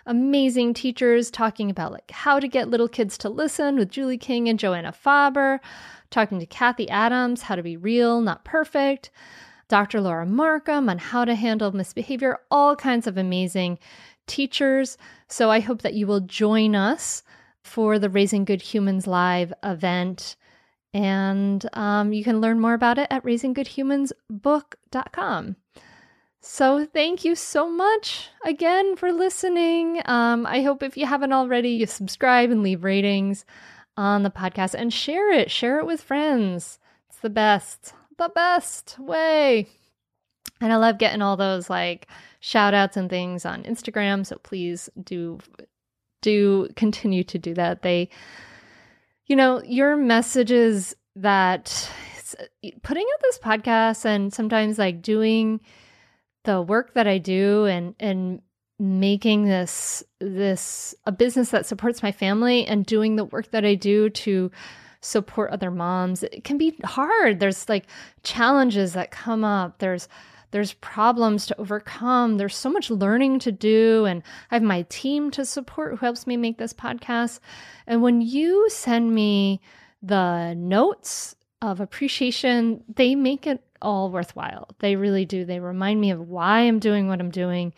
amazing 0.07 0.73
teachers 0.73 1.29
talking 1.29 1.69
about 1.69 1.91
like 1.91 2.09
how 2.09 2.39
to 2.39 2.47
get 2.47 2.69
little 2.69 2.87
kids 2.87 3.15
to 3.19 3.29
listen 3.29 3.75
with 3.75 3.91
Julie 3.91 4.17
King 4.17 4.49
and 4.49 4.57
Joanna 4.57 4.91
Faber, 4.91 5.61
talking 6.09 6.39
to 6.39 6.47
Kathy 6.47 6.89
Adams, 6.89 7.43
how 7.43 7.55
to 7.55 7.61
be 7.61 7.77
real, 7.77 8.21
not 8.21 8.43
perfect. 8.43 9.11
Dr. 9.67 10.01
Laura 10.01 10.25
Markham 10.25 10.89
on 10.89 10.97
how 10.97 11.23
to 11.23 11.35
handle 11.35 11.71
misbehavior, 11.71 12.39
all 12.49 12.75
kinds 12.75 13.05
of 13.05 13.19
amazing 13.19 13.77
teachers. 14.25 14.97
So 15.27 15.51
I 15.51 15.59
hope 15.59 15.83
that 15.83 15.93
you 15.93 16.07
will 16.07 16.21
join 16.21 16.75
us 16.75 17.21
for 17.61 17.99
the 17.99 18.09
Raising 18.09 18.45
Good 18.45 18.63
Humans 18.63 19.05
Live 19.05 19.53
event. 19.61 20.37
And 20.93 21.67
um, 21.73 22.13
you 22.13 22.23
can 22.23 22.39
learn 22.39 22.59
more 22.59 22.75
about 22.75 22.99
it 22.99 23.07
at 23.09 23.23
raisinggoodhumansbook.com. 23.23 25.55
So, 26.45 26.85
thank 26.85 27.23
you 27.23 27.35
so 27.35 27.69
much 27.69 28.27
again 28.45 28.97
for 28.97 29.13
listening. 29.13 30.01
Um, 30.05 30.45
I 30.45 30.61
hope 30.61 30.83
if 30.83 30.97
you 30.97 31.05
haven't 31.05 31.31
already, 31.31 31.69
you 31.69 31.85
subscribe 31.85 32.51
and 32.51 32.61
leave 32.61 32.83
ratings 32.83 33.45
on 33.95 34.23
the 34.23 34.29
podcast 34.29 34.73
and 34.73 34.93
share 34.93 35.31
it. 35.31 35.49
Share 35.49 35.79
it 35.79 35.85
with 35.85 36.01
friends. 36.01 36.79
It's 37.09 37.19
the 37.19 37.29
best, 37.29 37.93
the 38.17 38.29
best 38.29 38.97
way. 38.99 39.67
And 40.59 40.73
I 40.73 40.77
love 40.77 40.97
getting 40.97 41.21
all 41.21 41.37
those 41.37 41.69
like 41.69 42.07
shout 42.39 42.73
outs 42.73 42.97
and 42.97 43.09
things 43.09 43.45
on 43.45 43.63
Instagram. 43.63 44.25
So 44.25 44.37
please 44.37 44.89
do 45.01 45.39
do 46.21 46.69
continue 46.75 47.23
to 47.25 47.37
do 47.37 47.53
that. 47.53 47.83
They, 47.83 48.09
you 49.27 49.35
know, 49.35 49.61
your 49.63 49.95
messages 49.95 50.95
that 51.15 51.89
putting 52.81 53.03
out 53.03 53.21
this 53.21 53.37
podcast 53.37 54.05
and 54.05 54.33
sometimes 54.33 54.79
like 54.79 55.01
doing 55.01 55.59
the 56.43 56.61
work 56.61 56.93
that 56.93 57.07
I 57.07 57.17
do 57.17 57.65
and 57.65 57.95
and 57.99 58.41
making 58.79 59.45
this 59.45 60.03
this 60.19 60.95
a 61.05 61.11
business 61.11 61.51
that 61.51 61.65
supports 61.65 62.03
my 62.03 62.11
family 62.11 62.65
and 62.65 62.85
doing 62.85 63.15
the 63.15 63.25
work 63.25 63.51
that 63.51 63.63
I 63.63 63.75
do 63.75 64.09
to 64.09 64.51
support 64.99 65.51
other 65.51 65.69
moms 65.69 66.23
it 66.23 66.43
can 66.43 66.57
be 66.57 66.75
hard. 66.83 67.39
There's 67.39 67.69
like 67.69 67.85
challenges 68.23 68.93
that 68.93 69.11
come 69.11 69.43
up. 69.43 69.79
There's 69.79 70.07
there's 70.53 70.73
problems 70.73 71.45
to 71.45 71.59
overcome 71.59 72.37
there's 72.37 72.55
so 72.55 72.69
much 72.69 72.89
learning 72.89 73.39
to 73.39 73.51
do 73.51 74.05
and 74.05 74.23
I 74.49 74.55
have 74.55 74.63
my 74.63 74.83
team 74.83 75.29
to 75.31 75.45
support 75.45 75.91
who 75.91 75.97
helps 75.97 76.25
me 76.25 76.37
make 76.37 76.57
this 76.57 76.73
podcast 76.73 77.39
and 77.85 78.01
when 78.01 78.21
you 78.21 78.69
send 78.69 79.13
me 79.13 79.59
the 80.01 80.53
notes 80.53 81.35
of 81.61 81.81
appreciation 81.81 82.83
they 82.95 83.15
make 83.15 83.45
it 83.45 83.61
all 83.83 84.09
worthwhile. 84.09 84.69
They 84.79 84.95
really 84.95 85.25
do. 85.25 85.45
They 85.45 85.59
remind 85.59 86.01
me 86.01 86.09
of 86.09 86.27
why 86.27 86.61
I'm 86.61 86.79
doing 86.79 87.07
what 87.07 87.19
I'm 87.19 87.29
doing, 87.29 87.73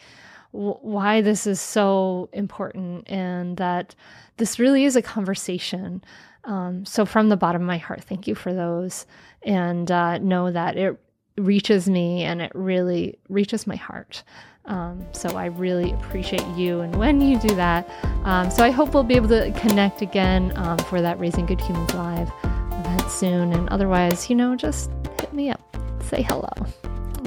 wh- 0.51 0.83
why 0.83 1.21
this 1.21 1.45
is 1.47 1.59
so 1.59 2.29
important, 2.31 3.09
and 3.09 3.57
that 3.57 3.95
this 4.37 4.59
really 4.59 4.85
is 4.85 4.95
a 4.95 5.01
conversation. 5.01 6.03
Um, 6.45 6.85
so, 6.85 7.05
from 7.05 7.29
the 7.29 7.37
bottom 7.37 7.63
of 7.63 7.67
my 7.67 7.79
heart, 7.79 8.03
thank 8.03 8.27
you 8.27 8.35
for 8.35 8.53
those. 8.53 9.05
And 9.41 9.91
uh, 9.91 10.19
know 10.19 10.51
that 10.51 10.77
it 10.77 10.99
reaches 11.37 11.89
me 11.89 12.23
and 12.23 12.41
it 12.41 12.51
really 12.55 13.17
reaches 13.29 13.67
my 13.67 13.75
heart. 13.75 14.23
Um, 14.65 15.05
so 15.11 15.37
I 15.37 15.45
really 15.45 15.91
appreciate 15.91 16.45
you 16.55 16.81
and 16.81 16.95
when 16.95 17.21
you 17.21 17.37
do 17.39 17.53
that. 17.55 17.87
Um, 18.23 18.49
so 18.49 18.63
I 18.63 18.71
hope 18.71 18.93
we'll 18.93 19.03
be 19.03 19.15
able 19.15 19.29
to 19.29 19.51
connect 19.59 20.01
again 20.01 20.53
um, 20.55 20.77
for 20.79 21.01
that 21.01 21.19
Raising 21.19 21.45
Good 21.45 21.61
Humans 21.61 21.93
Live 21.93 22.31
event 22.43 23.11
soon. 23.11 23.53
And 23.53 23.69
otherwise, 23.69 24.29
you 24.29 24.35
know, 24.35 24.55
just 24.55 24.89
hit 25.19 25.31
me 25.33 25.51
up 25.51 25.61
say 26.05 26.21
hello. 26.21 26.49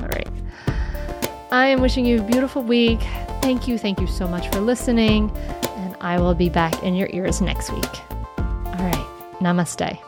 All 0.01 0.09
right. 0.09 0.29
I 1.51 1.67
am 1.67 1.81
wishing 1.81 2.05
you 2.05 2.21
a 2.21 2.23
beautiful 2.23 2.63
week. 2.63 3.01
Thank 3.43 3.69
you, 3.69 3.79
thank 3.79 4.01
you 4.01 4.07
so 4.07 4.29
much 4.29 4.49
for 4.51 4.61
listening, 4.61 5.31
and 5.77 5.97
I 6.01 6.21
will 6.21 6.35
be 6.35 6.49
back 6.49 6.83
in 6.83 6.95
your 6.95 7.09
ears 7.13 7.41
next 7.41 7.71
week. 7.73 8.11
All 8.39 8.85
right. 8.85 9.07
Namaste. 9.41 10.08